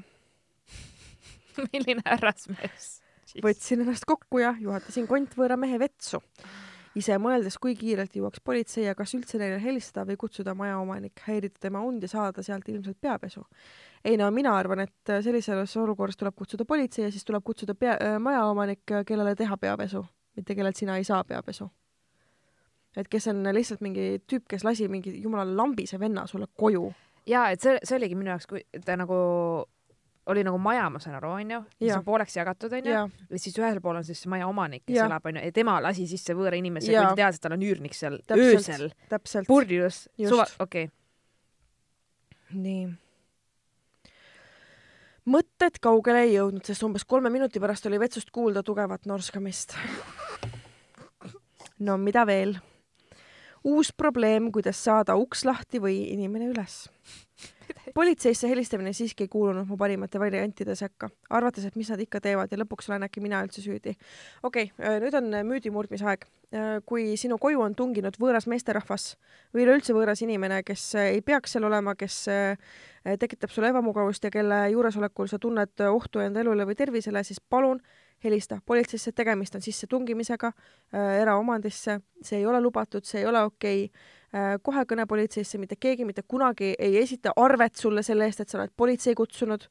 milline 1.72 2.04
härrasmees. 2.04 2.88
võtsin 3.42 3.82
ennast 3.84 4.06
kokku 4.08 4.40
ja 4.42 4.54
juhatasin 4.60 5.08
kontvõõra 5.08 5.56
mehe 5.60 5.78
vetsu. 5.80 6.20
Ise 6.96 7.18
mõeldes, 7.20 7.58
kui 7.60 7.74
kiirelt 7.76 8.14
jõuaks 8.16 8.40
politsei 8.44 8.86
ja 8.86 8.94
kas 8.96 9.12
üldse 9.16 9.38
neile 9.40 9.58
helistada 9.62 10.06
või 10.08 10.16
kutsuda 10.20 10.54
majaomanik, 10.56 11.20
häirida 11.26 11.60
tema 11.60 11.82
und 11.84 12.04
ja 12.04 12.10
saada 12.10 12.44
sealt 12.46 12.68
ilmselt 12.72 12.98
peapesu. 13.00 13.44
ei 14.04 14.16
no 14.16 14.30
mina 14.30 14.56
arvan, 14.56 14.80
et 14.86 15.12
sellises 15.22 15.76
olukorras 15.76 16.16
tuleb 16.16 16.34
kutsuda 16.36 16.64
politsei 16.64 17.04
ja 17.04 17.10
siis 17.10 17.24
tuleb 17.24 17.44
kutsuda 17.44 17.74
pea, 17.74 17.96
majaomanik, 18.20 18.84
kellele 19.06 19.34
teha 19.36 19.56
peapesu, 19.56 20.04
mitte 20.36 20.54
kellelt 20.54 20.76
sina 20.76 20.96
ei 20.96 21.04
saa 21.04 21.24
peapesu. 21.24 21.70
et 22.96 23.08
kes 23.08 23.26
on 23.28 23.44
lihtsalt 23.52 23.80
mingi 23.80 24.22
tüüp, 24.26 24.46
kes 24.48 24.64
lasi 24.64 24.88
mingi 24.88 25.20
jumala 25.22 25.44
lambise 25.56 26.00
venna 26.00 26.26
sulle 26.26 26.46
koju. 26.56 26.92
ja 27.26 27.50
et 27.50 27.60
see, 27.60 27.78
see 27.82 27.96
oligi 27.96 28.14
minu 28.14 28.30
jaoks, 28.30 28.46
kui 28.46 28.64
ta 28.84 28.96
nagu 28.96 29.66
oli 30.26 30.42
nagu 30.46 30.58
maja, 30.58 30.88
ma 30.90 31.00
saan 31.02 31.16
aru, 31.20 31.30
onju, 31.40 31.60
mis 31.80 31.94
on 31.94 32.04
pooleks 32.06 32.36
jagatud, 32.36 32.72
onju, 32.78 32.92
ja, 32.92 33.04
ja 33.30 33.40
siis 33.40 33.56
ühel 33.60 33.78
pool 33.82 34.00
on 34.00 34.06
siis 34.06 34.24
maja 34.30 34.48
omanik, 34.50 34.82
kes 34.86 34.98
Jaa. 34.98 35.06
elab, 35.10 35.26
onju, 35.30 35.42
ja 35.46 35.54
tema 35.54 35.78
lasi 35.84 36.06
sisse 36.10 36.34
võõra 36.36 36.58
inimese, 36.58 36.90
Jaa. 36.90 37.04
kui 37.04 37.14
ta 37.14 37.22
teadis, 37.22 37.38
et 37.38 37.46
tal 37.46 37.56
on 37.56 37.66
üürnik 37.66 37.96
seal 37.96 38.18
Täpselt. 38.26 38.90
öösel, 39.06 39.48
purjus, 39.48 40.04
suva, 40.18 40.48
okei 40.62 40.88
okay.. 40.88 42.58
nii. 42.58 42.86
mõtted 45.36 45.78
kaugele 45.82 46.26
ei 46.26 46.34
jõudnud, 46.36 46.66
sest 46.66 46.86
umbes 46.86 47.06
kolme 47.06 47.30
minuti 47.30 47.62
pärast 47.62 47.86
oli 47.86 48.00
vetsust 48.02 48.34
kuulda 48.34 48.64
tugevat 48.66 49.06
norskamist. 49.06 49.76
no 51.78 51.98
mida 52.02 52.26
veel? 52.26 52.58
uus 53.66 53.92
probleem, 53.94 54.50
kuidas 54.54 54.78
saada 54.82 55.16
uks 55.18 55.44
lahti 55.46 55.80
või 55.82 56.00
inimene 56.14 56.50
üles. 56.52 56.86
Politseisse 57.94 58.48
helistamine 58.48 58.92
siiski 58.92 59.26
ei 59.26 59.28
kuulunud 59.28 59.68
mu 59.68 59.76
parimate 59.76 60.20
variantide 60.20 60.74
sekka, 60.78 61.08
arvates, 61.30 61.66
et 61.66 61.76
mis 61.76 61.90
nad 61.92 62.00
ikka 62.02 62.20
teevad 62.24 62.52
ja 62.52 62.58
lõpuks 62.60 62.90
olen 62.90 63.06
äkki 63.06 63.22
mina 63.24 63.42
üldse 63.44 63.62
süüdi. 63.64 63.94
okei 64.42 64.70
okay,, 64.72 65.00
nüüd 65.02 65.14
on 65.18 65.30
müüdi 65.46 65.70
murdmise 65.74 66.06
aeg. 66.06 66.26
kui 66.86 67.16
sinu 67.18 67.38
koju 67.42 67.60
on 67.60 67.74
tunginud 67.74 68.14
võõras 68.22 68.46
meesterahvas 68.46 69.16
või 69.54 69.64
üleüldse 69.64 69.92
võõras 69.92 70.22
inimene, 70.22 70.62
kes 70.62 70.94
äh, 70.94 71.10
ei 71.16 71.22
peaks 71.22 71.56
seal 71.56 71.66
olema, 71.66 71.96
kes 71.98 72.28
äh, 72.30 72.56
tekitab 73.18 73.50
sulle 73.50 73.72
ebamugavust 73.74 74.24
ja 74.24 74.30
kelle 74.30 74.60
juuresolekul 74.70 75.26
sa 75.28 75.40
tunned 75.42 75.82
ohtu 75.90 76.22
enda 76.22 76.40
elule 76.40 76.64
või 76.68 76.78
tervisele, 76.78 77.24
siis 77.26 77.42
palun 77.42 77.82
helista 78.24 78.60
politseisse, 78.66 79.12
tegemist 79.12 79.54
on 79.58 79.64
sissetungimisega 79.64 80.52
äh, 80.52 81.18
eraomandisse, 81.22 81.98
see 82.22 82.40
ei 82.40 82.46
ole 82.46 82.60
lubatud, 82.62 83.04
see 83.04 83.24
ei 83.24 83.26
ole 83.26 83.42
okei 83.50 83.88
äh,. 83.90 84.16
Kohe 84.62 84.84
kõne 84.88 85.06
politseisse, 85.08 85.58
mitte 85.58 85.78
keegi 85.80 86.04
mitte 86.04 86.24
kunagi 86.28 86.74
ei 86.78 86.98
esita 87.00 87.32
arvet 87.36 87.76
sulle 87.78 88.02
selle 88.06 88.26
eest, 88.28 88.42
et 88.42 88.52
sa 88.52 88.60
oled 88.60 88.72
politsei 88.76 89.14
kutsunud 89.14 89.68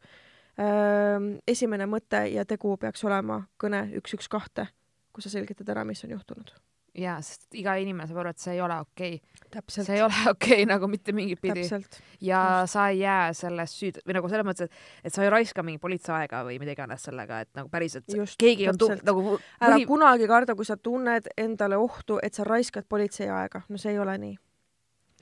äh,. 0.59 1.34
esimene 1.47 1.88
mõte 1.89 2.26
ja 2.32 2.45
tegu 2.45 2.78
peaks 2.82 3.03
olema 3.05 3.43
kõne 3.61 3.88
üks, 3.99 4.16
üks, 4.18 4.30
kahte, 4.32 4.70
kus 5.13 5.28
sa 5.28 5.36
selgitad 5.38 5.70
ära, 5.74 5.84
mis 5.88 6.03
on 6.07 6.16
juhtunud. 6.16 6.53
jaa, 6.95 7.18
sest 7.20 7.57
iga 7.59 7.74
inimene 7.76 8.07
saab 8.07 8.22
aru, 8.22 8.32
et 8.32 8.39
see 8.39 8.53
ei 8.55 8.61
ole 8.63 8.78
okei 8.80 9.18
okay.. 9.20 9.49
täpselt 9.51 9.89
see, 9.89 9.97
ei 9.97 10.05
ole 10.05 10.22
okei 10.32 10.61
okay, 10.61 10.70
nagu 10.70 10.88
mitte 10.88 11.11
mingit 11.11 11.41
pidi. 11.43 11.66
täpselt, 11.66 11.99
ja 12.24 12.63
sa 12.72 12.88
ei 12.93 13.01
jää 13.01 13.34
sellest 13.36 13.82
süüd- 13.82 13.99
või 14.07 14.16
nagu 14.16 14.32
selles 14.32 14.47
mõttes, 14.47 14.72
et, 14.72 14.88
et 15.09 15.13
sa 15.13 15.26
ei 15.26 15.34
raiska 15.34 15.66
mingi 15.68 15.84
politsei 15.84 16.16
aega 16.22 16.45
või 16.47 16.55
mida 16.63 16.72
iganes 16.72 17.03
sellega, 17.09 17.41
et 17.43 17.51
nagu 17.59 17.70
päriselt 17.74 18.07
Just, 18.16 18.39
keegi 18.39 18.70
on 18.72 18.80
tu- 18.80 18.89
täpselt. 18.93 19.05
nagu 19.11 19.38
ära 19.59 19.84
kunagi 19.91 20.32
karda, 20.32 20.55
kui 20.55 20.68
sa 20.68 20.80
tunned 20.80 21.28
endale 21.38 21.78
ohtu, 21.78 22.22
et 22.24 22.34
sa 22.34 22.47
raiskad 22.47 22.88
politsei 22.88 23.28
aega, 23.28 23.66
no 23.68 23.82
see 23.82 23.91
ei 23.91 23.99
ole 23.99 24.18
nii. 24.24 24.39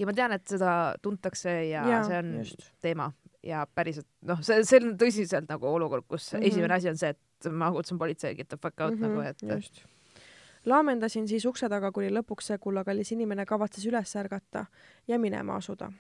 Ja 0.04 0.10
ma 0.10 0.16
tean, 0.18 0.36
et 0.36 0.48
seda 0.48 0.72
tuntakse 1.02 1.54
ja, 1.70 1.84
Jaa, 1.88 2.04
see 2.08 2.20
on 2.20 2.34
just. 2.42 2.68
teema 2.84 3.10
ja 3.44 3.64
päriselt 3.76 4.08
noh, 4.28 4.40
see, 4.46 4.62
see 4.68 4.80
on 4.82 4.96
tõsiselt 5.00 5.50
nagu 5.52 5.68
olukord, 5.68 6.06
kus 6.08 6.32
mm. 6.32 6.40
-hmm. 6.40 6.48
esimene 6.52 6.78
asi 6.78 6.92
on 6.92 7.00
see, 7.00 7.16
et 7.16 7.52
ma 7.52 7.72
kutsun 7.72 8.00
politsei, 8.00 8.36
get 8.36 8.50
the 8.50 8.58
fuck 8.58 8.80
out 8.80 8.96
mm 8.96 9.04
-hmm. 9.04 9.10
nagu, 9.10 9.22
et 9.22 9.42
just. 9.42 9.84
laamendasin 10.66 11.28
siis 11.28 11.46
ukse 11.46 11.70
taga, 11.70 11.92
kuni 11.92 12.10
lõpuks 12.10 12.52
see 12.52 12.58
kullakallis 12.58 13.12
inimene 13.12 13.46
kavatses 13.46 13.86
üles 13.86 14.16
ärgata 14.16 14.66
ja 15.08 15.20
minema 15.20 15.56
asuda. 15.56 15.92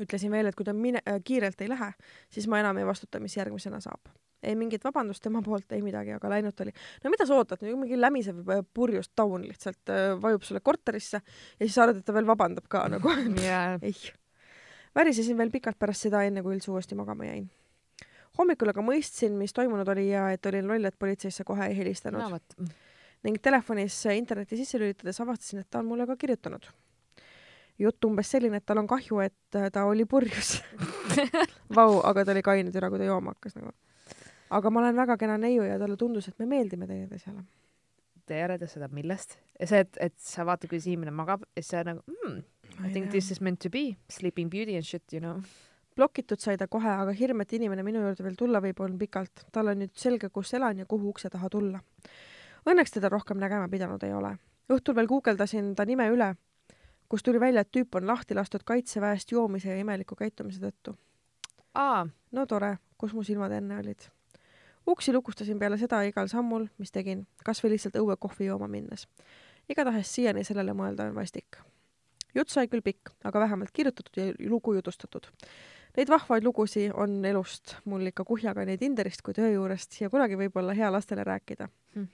ütlesin 0.00 0.30
veel, 0.30 0.46
et 0.46 0.54
kui 0.54 0.64
ta 0.64 0.72
mine- 0.72 1.02
äh,, 1.08 1.20
kiirelt 1.24 1.60
ei 1.60 1.68
lähe, 1.68 1.92
siis 2.28 2.48
ma 2.48 2.58
enam 2.60 2.76
ei 2.76 2.86
vastuta, 2.86 3.20
mis 3.20 3.36
järgmisena 3.36 3.80
saab. 3.80 4.08
Ei 4.46 4.56
mingit 4.58 4.84
vabandust 4.86 5.22
tema 5.24 5.42
poolt, 5.44 5.72
ei 5.74 5.82
midagi, 5.84 6.14
aga 6.16 6.30
läinud 6.30 6.56
ta 6.56 6.64
oli. 6.66 6.74
no 7.04 7.12
mida 7.12 7.26
sa 7.28 7.38
ootad, 7.40 7.64
mingi 7.66 7.98
lämisev 7.98 8.54
äh, 8.54 8.62
purjus 8.74 9.10
taun 9.14 9.44
lihtsalt 9.46 9.92
äh, 9.92 10.14
vajub 10.22 10.46
sulle 10.46 10.62
korterisse 10.64 11.20
ja 11.20 11.66
siis 11.66 11.78
arvad, 11.82 12.00
et 12.00 12.06
ta 12.06 12.14
veel 12.16 12.28
vabandab 12.28 12.68
ka 12.70 12.86
nagu. 12.92 13.12
ja 13.48 13.62
ei. 13.82 13.94
värisesin 14.94 15.38
veel 15.38 15.52
pikalt 15.54 15.78
pärast 15.78 16.08
seda, 16.08 16.24
enne 16.26 16.44
kui 16.46 16.56
üldse 16.56 16.72
uuesti 16.72 16.98
magama 16.98 17.28
jäin. 17.28 17.48
hommikul 18.38 18.72
aga 18.72 18.84
mõistsin, 18.84 19.36
mis 19.38 19.54
toimunud 19.56 19.88
oli 19.94 20.10
ja 20.10 20.28
et 20.34 20.46
olin 20.46 20.68
loll, 20.68 20.84
et 20.84 20.98
politseisse 20.98 21.44
kohe 21.44 21.70
ei 21.70 21.78
helistanud 21.78 22.22
no 22.22 22.34
vot, 22.36 22.58
ning 23.26 23.40
telefonis 23.42 23.98
interneti 24.14 24.58
sisse 24.60 24.78
lülitades 24.80 25.20
avastasin, 25.22 25.64
et 25.64 25.70
ta 25.70 25.80
on 25.82 25.88
mulle 25.90 26.06
ka 26.06 26.16
kirjutanud. 26.16 26.68
jutt 27.78 28.04
umbes 28.08 28.30
selline, 28.32 28.56
et 28.56 28.64
tal 28.64 28.78
on 28.80 28.86
kahju, 28.88 29.18
et 29.20 29.56
äh, 29.58 29.66
ta 29.72 29.84
oli 29.84 30.06
purjus. 30.08 30.62
Vau, 31.76 32.00
aga 32.08 32.24
ta 32.24 32.32
oli 32.32 32.42
kaine 32.42 32.72
türa, 32.72 32.88
kui 32.88 33.02
ta 33.02 33.04
jooma 33.04 33.34
hakkas 33.34 33.58
nagu. 33.58 33.74
Aga 34.50 34.70
ma 34.70 34.80
olen 34.80 34.96
väga 34.96 35.16
kena 35.20 35.38
neiu 35.38 35.62
ja 35.66 35.78
talle 35.78 35.96
tundus, 35.96 36.28
et 36.28 36.38
me 36.38 36.46
meeldime 36.46 36.86
teineteisele. 36.86 37.44
te 38.26 38.38
järeldas 38.40 38.72
seda 38.74 38.88
millest? 38.88 39.38
see, 39.62 39.80
et, 39.80 39.96
et 40.00 40.14
sa 40.18 40.44
vaatad, 40.46 40.68
kuidas 40.70 40.86
inimene 40.86 41.14
magab 41.14 41.44
ja 41.56 41.62
siis 41.62 41.72
sa 41.74 41.84
nagu 41.86 42.02
mm,, 42.06 42.42
I 42.84 42.90
think 42.92 43.10
this 43.10 43.30
is 43.30 43.40
meant 43.40 43.60
to 43.60 43.70
be, 43.70 43.96
sleeping 44.08 44.50
beauty 44.50 44.76
and 44.76 44.84
shit, 44.84 45.12
you 45.12 45.20
know. 45.20 45.40
blokitud 45.96 46.40
sai 46.40 46.56
ta 46.60 46.66
kohe, 46.68 46.88
aga 46.88 47.12
hirm, 47.16 47.40
et 47.40 47.52
inimene 47.56 47.82
minu 47.82 48.02
juurde 48.04 48.24
veel 48.24 48.34
tulla 48.36 48.60
võib, 48.60 48.80
on 48.84 48.98
pikalt. 49.00 49.46
tal 49.52 49.72
on 49.72 49.80
nüüd 49.80 49.94
selge, 49.96 50.28
kus 50.28 50.52
elan 50.54 50.82
ja 50.82 50.86
kuhu 50.86 51.08
ukse 51.14 51.30
taha 51.32 51.48
tulla. 51.48 51.80
Õnneks 52.68 52.92
teda 52.98 53.08
rohkem 53.08 53.40
nägema 53.40 53.68
pidanud 53.72 54.02
ei 54.04 54.12
ole. 54.12 54.34
õhtul 54.72 54.96
veel 54.98 55.08
guugeldasin 55.08 55.74
ta 55.78 55.86
nime 55.88 56.08
üle, 56.12 56.34
kus 57.08 57.22
tuli 57.22 57.40
välja, 57.40 57.62
et 57.64 57.72
tüüp 57.72 57.96
on 57.96 58.06
lahti 58.06 58.34
lastud 58.34 58.66
kaitseväest 58.66 59.32
joomise 59.32 59.70
ja 59.70 59.78
imeliku 59.80 60.16
käitumise 60.16 60.60
tõttu. 60.60 60.96
aa, 61.74 62.06
no 62.32 62.46
tore, 62.46 62.76
kus 62.98 63.14
mu 63.14 63.22
silmad 63.24 63.52
enne 63.52 63.78
olid. 63.78 64.10
Uksi 64.86 65.12
lukustasin 65.12 65.58
peale 65.58 65.78
seda 65.78 66.02
igal 66.06 66.28
sammul, 66.28 66.68
mis 66.78 66.92
tegin, 66.92 67.26
kas 67.44 67.62
või 67.64 67.74
lihtsalt 67.74 67.96
õue 68.00 68.16
kohvi 68.20 68.50
jooma 68.50 68.68
minnes. 68.68 69.08
igatahes 69.68 70.14
siiani 70.14 70.44
sellele 70.44 70.72
mõelda 70.72 71.08
on 71.08 71.14
vastik. 71.14 71.56
jutt 72.34 72.48
sai 72.48 72.68
küll 72.68 72.82
pikk, 72.82 73.10
aga 73.24 73.40
vähemalt 73.40 73.72
kirjutatud 73.72 74.16
ja 74.16 74.32
lugu 74.50 74.74
jutustatud. 74.74 75.26
Neid 75.96 76.08
vahvaid 76.12 76.44
lugusid 76.44 76.92
on 76.94 77.24
elust 77.24 77.76
mul 77.84 78.06
ikka 78.06 78.24
kuhjaga 78.24 78.64
nii 78.64 78.78
Tinderist 78.78 79.22
kui 79.22 79.34
töö 79.34 79.48
juurest 79.50 80.00
ja 80.00 80.10
kunagi 80.10 80.36
võib-olla 80.36 80.74
hea 80.76 80.92
lastele 80.92 81.24
rääkida 81.24 81.68
Hmm. 81.96 82.08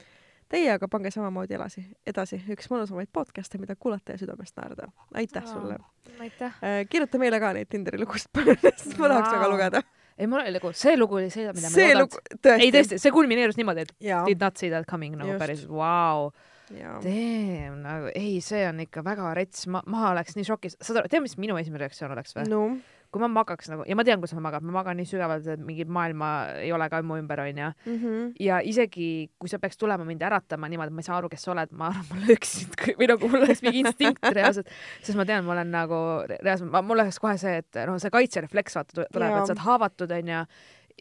Teie 0.53 0.69
aga 0.71 0.87
pange 0.91 1.11
samamoodi 1.11 1.57
edasi, 1.57 1.83
edasi, 2.07 2.39
üks 2.53 2.69
mõnusamaid 2.71 3.09
podcast'e, 3.17 3.59
mida 3.59 3.75
kuulata 3.81 4.15
ja 4.15 4.21
südamest 4.21 4.59
naerda. 4.61 4.91
aitäh 5.15 5.47
sulle. 5.49 5.79
aitäh. 6.21 6.59
kirjuta 6.91 7.19
meile 7.19 7.41
ka 7.41 7.53
neid 7.57 7.71
Tinderi 7.73 7.99
lugusid 7.99 8.31
sest 8.61 8.99
ma 9.01 9.09
tahaks 9.09 9.33
väga 9.33 9.49
lugeda. 9.49 9.83
ei, 10.23 10.31
mul 10.31 10.45
oli 10.45 10.55
nagu, 10.57 10.73
see 10.79 10.95
lugu 10.99 11.19
oli 11.19 11.29
see, 11.35 11.51
mida 11.57 11.73
ma 11.73 11.83
ei 11.83 11.93
oodanud., 11.97 12.17
ei 12.55 12.71
tõesti, 12.75 13.01
see 13.03 13.13
kulmineerus 13.15 13.59
niimoodi, 13.59 13.87
et 13.89 13.93
jaa, 14.07 14.23
did 14.29 14.43
not 14.43 14.61
see 14.61 14.73
that 14.73 14.89
coming 14.91 15.19
nagu 15.19 15.35
Just. 15.35 15.43
päris, 15.43 15.67
vau. 15.69 16.31
jaa. 16.73 16.97
Damn, 17.05 17.83
nagu 17.85 18.11
ei, 18.15 18.39
see 18.45 18.65
on 18.69 18.81
ikka 18.87 19.05
väga 19.07 19.35
rets, 19.39 19.67
ma, 19.71 19.83
ma 19.91 20.09
oleks 20.13 20.39
nii 20.39 20.49
šokis, 20.49 20.79
saad 20.81 21.03
aru, 21.03 21.13
tead, 21.13 21.27
mis 21.27 21.39
minu 21.43 21.59
esimene 21.61 21.85
reaktsioon 21.85 22.15
oleks 22.15 22.39
või? 22.39 22.49
no 22.53 22.65
kui 23.13 23.21
ma 23.21 23.29
magaks 23.29 23.69
nagu 23.69 23.85
ja 23.87 23.93
ma 23.99 24.05
tean, 24.09 24.21
kus 24.23 24.33
ma 24.33 24.41
magan, 24.47 24.65
ma 24.65 24.73
magan 24.79 24.97
nii 24.97 25.05
sügavalt, 25.11 25.47
et 25.53 25.61
mingit 25.61 25.91
maailma 25.93 26.29
ei 26.65 26.71
ole 26.73 26.87
ka 26.89 27.03
mu 27.05 27.19
ümber, 27.21 27.41
onju. 27.45 27.67
-hmm. 27.87 28.33
ja 28.41 28.61
isegi 28.65 29.31
kui 29.39 29.49
sa 29.53 29.59
peaks 29.61 29.77
tulema 29.77 30.05
mind 30.09 30.23
äratama 30.25 30.69
niimoodi, 30.69 30.89
et 30.89 30.97
ma 30.97 31.01
ei 31.05 31.09
saa 31.11 31.19
aru, 31.19 31.29
kes 31.29 31.43
sa 31.45 31.53
oled, 31.53 31.73
ma 31.77 31.89
arvan, 31.93 32.07
ma 32.11 32.17
lööks 32.27 32.53
sind 32.61 32.73
kui- 32.81 32.95
või 32.97 33.09
nagu 33.13 33.29
mul 33.29 33.43
oleks 33.45 33.63
mingi 33.63 33.83
instinkt 33.85 34.25
reaalselt, 34.33 34.69
sest 35.03 35.17
ma 35.19 35.25
tean, 35.29 35.45
ma 35.45 35.53
olen 35.53 35.71
nagu 35.71 35.99
reaalselt, 36.41 36.71
mul 36.73 36.99
oleks 36.99 37.19
kohe 37.21 37.37
see, 37.39 37.59
et 37.59 37.83
noh, 37.87 37.99
see 38.01 38.11
kaitserefleks 38.11 38.75
vaata 38.81 38.93
tu- 38.95 39.09
tuleb, 39.13 39.29
et 39.31 39.47
sa 39.47 39.53
oled 39.53 39.65
haavatud, 39.67 40.11
onju. 40.11 40.47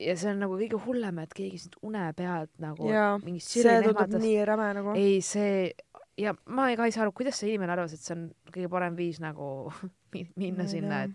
ja 0.02 0.16
see 0.16 0.32
on 0.32 0.40
nagu 0.40 0.58
kõige 0.60 0.80
hullem, 0.86 1.20
et 1.20 1.34
keegi 1.34 1.58
sind 1.64 1.76
une 1.84 2.14
pealt 2.18 2.50
nagu 2.60 2.90
jaa, 2.92 3.18
mingi 3.24 3.40
see 3.40 3.64
tundub 3.88 4.20
nii 4.20 4.46
räme 4.46 4.74
nagu. 4.74 4.94
ei, 4.96 5.22
see 5.22 5.72
ja 6.18 6.34
ma 6.46 6.70
ei, 6.70 6.76
ka 6.76 6.86
ei 6.86 6.92
saa 6.92 7.04
aru, 7.08 7.12
kuidas 7.16 7.40
see 7.40 7.50
inimene 7.50 7.72
arvas, 7.72 7.94
et 7.94 8.00
see 8.04 8.16
on 8.16 8.32
kõige 8.52 8.68
parem 8.70 8.96
viis 9.00 9.20
nagu 9.24 9.72
mi- 10.14 10.28
minna 10.36 10.68
sinna, 10.68 11.04
et 11.04 11.12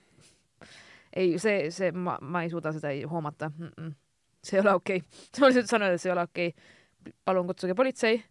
ei, 1.17 1.37
see, 1.43 1.71
see, 1.75 1.93
ma, 1.93 2.19
ma 2.21 2.45
ei 2.45 2.53
suuda 2.53 2.75
seda 2.77 2.93
ei 2.95 3.03
hoomata 3.09 3.51
mm. 3.51 3.73
-mm. 3.73 3.93
see 4.45 4.59
ei 4.59 4.65
ole 4.65 4.77
okei 4.79 5.03
okay. 5.03 5.41
ma 5.41 5.51
lihtsalt 5.51 5.73
saan 5.73 5.87
öelda, 5.89 5.99
et 5.99 6.05
see 6.05 6.13
ei 6.13 6.17
ole 6.17 6.27
okei 6.29 6.49
okay.. 6.55 7.13
palun 7.25 7.47
kutsuge 7.51 7.75
politsei. 7.75 8.23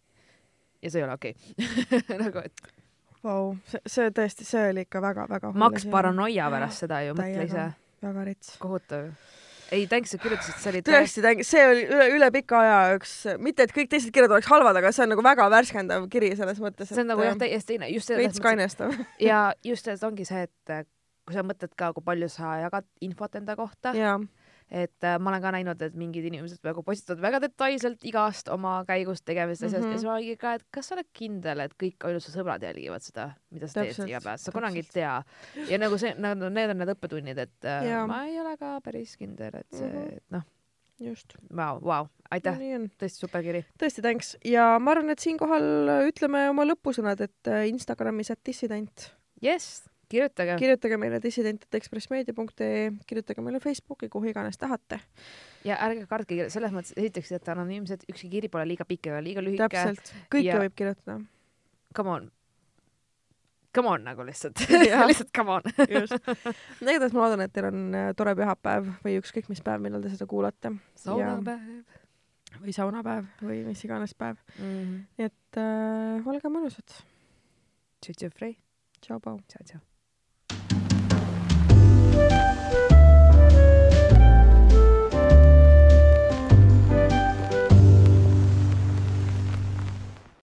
ja 0.82 0.90
see 0.90 1.02
ei 1.02 1.08
ole 1.08 1.18
okei 1.18 1.34
okay. 1.34 2.18
nagu, 2.24 2.44
et 2.44 2.74
Vau, 3.26 3.56
see, 3.66 3.80
see 3.90 4.12
tõesti, 4.14 4.44
see 4.46 4.68
oli 4.70 4.84
ikka 4.86 5.00
väga-väga 5.02 5.50
maks. 5.58 5.88
paranoia 5.90 6.46
pärast 6.52 6.84
seda 6.84 7.00
ju, 7.02 7.16
mõtle 7.18 7.48
ise 7.48 7.64
väga 8.04 8.24
rets. 8.28 8.52
kohutav. 8.62 9.08
ei, 9.74 9.86
thanks, 9.90 10.14
et 10.14 10.22
kirjutasid, 10.22 10.58
see 10.62 10.70
oli 10.70 10.82
tõesti, 10.86 11.24
see 11.48 11.64
oli 11.66 11.86
üle, 11.88 12.04
üle 12.14 12.28
pika 12.34 12.60
aja 12.62 12.76
üks, 12.94 13.14
mitte 13.42 13.66
et 13.66 13.74
kõik 13.74 13.90
teised 13.90 14.14
kirjad 14.14 14.36
oleks 14.36 14.50
halvad, 14.52 14.78
aga 14.78 14.92
see 14.94 15.06
on 15.06 15.10
nagu 15.16 15.24
väga 15.26 15.48
värskendav 15.50 16.06
kiri 16.12 16.30
selles 16.38 16.60
mõttes, 16.62 16.92
see 16.92 17.02
on 17.02 17.10
nagu 17.10 17.24
jah, 17.26 17.38
täiesti 17.40 17.74
teine, 17.74 17.90
just 17.90 18.12
veits 18.14 18.42
kainestav. 18.42 18.94
ja 19.30 19.48
just, 19.66 19.88
et 19.90 20.06
ongi 20.06 20.28
see, 20.28 20.46
et 20.46 20.86
kui 21.26 21.36
sa 21.36 21.42
mõtled 21.46 21.72
ka, 21.78 21.92
kui 21.96 22.04
palju 22.06 22.28
sa 22.32 22.56
jagad 22.62 22.86
infot 23.04 23.34
enda 23.38 23.56
kohta, 23.58 23.92
jaa, 23.96 24.18
et 24.66 25.06
äh, 25.06 25.16
ma 25.22 25.30
olen 25.30 25.42
ka 25.42 25.52
näinud, 25.54 25.82
et 25.82 25.94
mingid 25.98 26.26
inimesed 26.26 26.64
nagu 26.66 26.82
postitavad 26.86 27.22
väga 27.22 27.40
detailselt 27.44 28.02
igast 28.08 28.50
oma 28.50 28.80
käigust, 28.88 29.24
tegemistest 29.26 29.76
mm, 29.76 29.82
-hmm. 29.82 29.92
Ja 29.92 29.98
siis 29.98 30.06
ma 30.06 30.14
olengi 30.16 30.36
ka, 30.40 30.54
et 30.58 30.64
kas 30.74 30.88
sa 30.88 30.96
oled 30.96 31.08
kindel, 31.12 31.62
et 31.66 31.74
kõik 31.82 32.06
ainult 32.08 32.24
su 32.24 32.34
sõbrad 32.34 32.62
jälgivad 32.62 33.02
seda, 33.02 33.28
mida 33.50 33.68
sa 33.70 33.82
teed 33.82 34.10
iga 34.10 34.20
päev, 34.24 34.42
sa 34.42 34.52
kunagi 34.52 34.82
ei 34.82 34.90
tea. 34.92 35.22
ja 35.70 35.78
nagu 35.78 35.98
see, 35.98 36.14
nagu 36.18 36.50
need 36.50 36.74
on 36.74 36.78
need 36.82 36.94
õppetunnid, 36.96 37.38
et 37.38 37.64
äh, 37.64 37.88
Jaa. 37.92 38.06
ma 38.06 38.24
ei 38.26 38.40
ole 38.40 38.56
ka 38.56 38.80
päris 38.82 39.16
kindel, 39.16 39.54
et 39.54 39.70
see 39.70 39.86
mm. 39.86 40.02
-hmm. 40.02 40.20
noh, 40.30 40.42
just. 40.98 41.34
vau, 41.56 41.80
vau, 41.82 42.06
aitäh, 42.30 42.58
on. 42.74 42.90
tõesti 42.98 43.26
super 43.26 43.42
kiri. 43.42 43.64
tõesti, 43.78 44.02
thanks. 44.02 44.36
ja 44.44 44.78
ma 44.78 44.96
arvan, 44.96 45.10
et 45.10 45.22
siinkohal 45.22 46.06
ütleme 46.08 46.48
oma 46.50 46.66
lõpusõnad, 46.66 47.22
et 47.22 47.50
äh, 47.50 47.68
Instagramis, 47.68 48.30
et 48.30 48.42
dissident 48.46 49.12
jess, 49.42 49.86
kirjutage. 50.08 50.56
kirjutage 50.60 50.96
meile 51.00 51.18
dissident.ekspressmeedia.ee, 51.22 52.90
kirjutage 53.06 53.42
meile 53.42 53.60
Facebooki, 53.60 54.08
kuhu 54.12 54.30
iganes 54.30 54.58
tahate. 54.58 55.00
ja 55.64 55.76
ärge 55.86 56.06
kartke, 56.06 56.48
selles 56.52 56.72
mõttes 56.74 56.94
esiteks, 56.96 57.32
et 57.32 57.48
anonüümsed, 57.48 58.04
ükski 58.12 58.30
kiri 58.30 58.48
pole 58.52 58.66
liiga 58.68 58.84
pikk 58.84 59.06
ega 59.10 59.20
liiga 59.24 59.42
lühike. 59.44 59.68
täpselt, 59.68 60.12
kõike 60.30 60.44
Ja- 60.52 60.60
võib 60.62 60.74
kirjutada. 60.78 61.20
Come 61.96 62.10
on. 62.10 62.30
Come 63.76 63.88
on 63.92 64.04
nagu 64.06 64.24
lihtsalt 64.24 64.56
lihtsalt 65.10 65.32
come 65.36 65.50
on. 65.58 65.62
just. 66.00 66.14
igatahes 66.80 67.12
ma 67.12 67.26
loodan, 67.26 67.42
et 67.44 67.52
teil 67.52 67.66
on 67.68 67.82
äh, 67.94 68.12
tore 68.16 68.32
pühapäev 68.38 68.86
või 69.04 69.18
ükskõik 69.20 69.50
mis 69.52 69.60
päev, 69.60 69.82
millal 69.84 70.00
te 70.04 70.08
seda 70.14 70.24
kuulate 70.30 70.70
saunapäev. 70.96 71.82
või 72.62 72.72
saunapäev 72.72 73.26
või 73.42 73.58
mis 73.66 73.84
iganes 73.84 74.14
päev. 74.16 74.38
Mhm. 74.56 74.94
nii 75.18 75.28
et 75.28 75.60
äh, 75.60 76.24
olge 76.32 76.48
mõnusad. 76.48 77.02
Tšütšü 78.00 78.30
Frey, 78.32 78.56
tšau, 79.02 79.20
Pau. 79.20 79.40
tšau-tšau. 79.48 79.80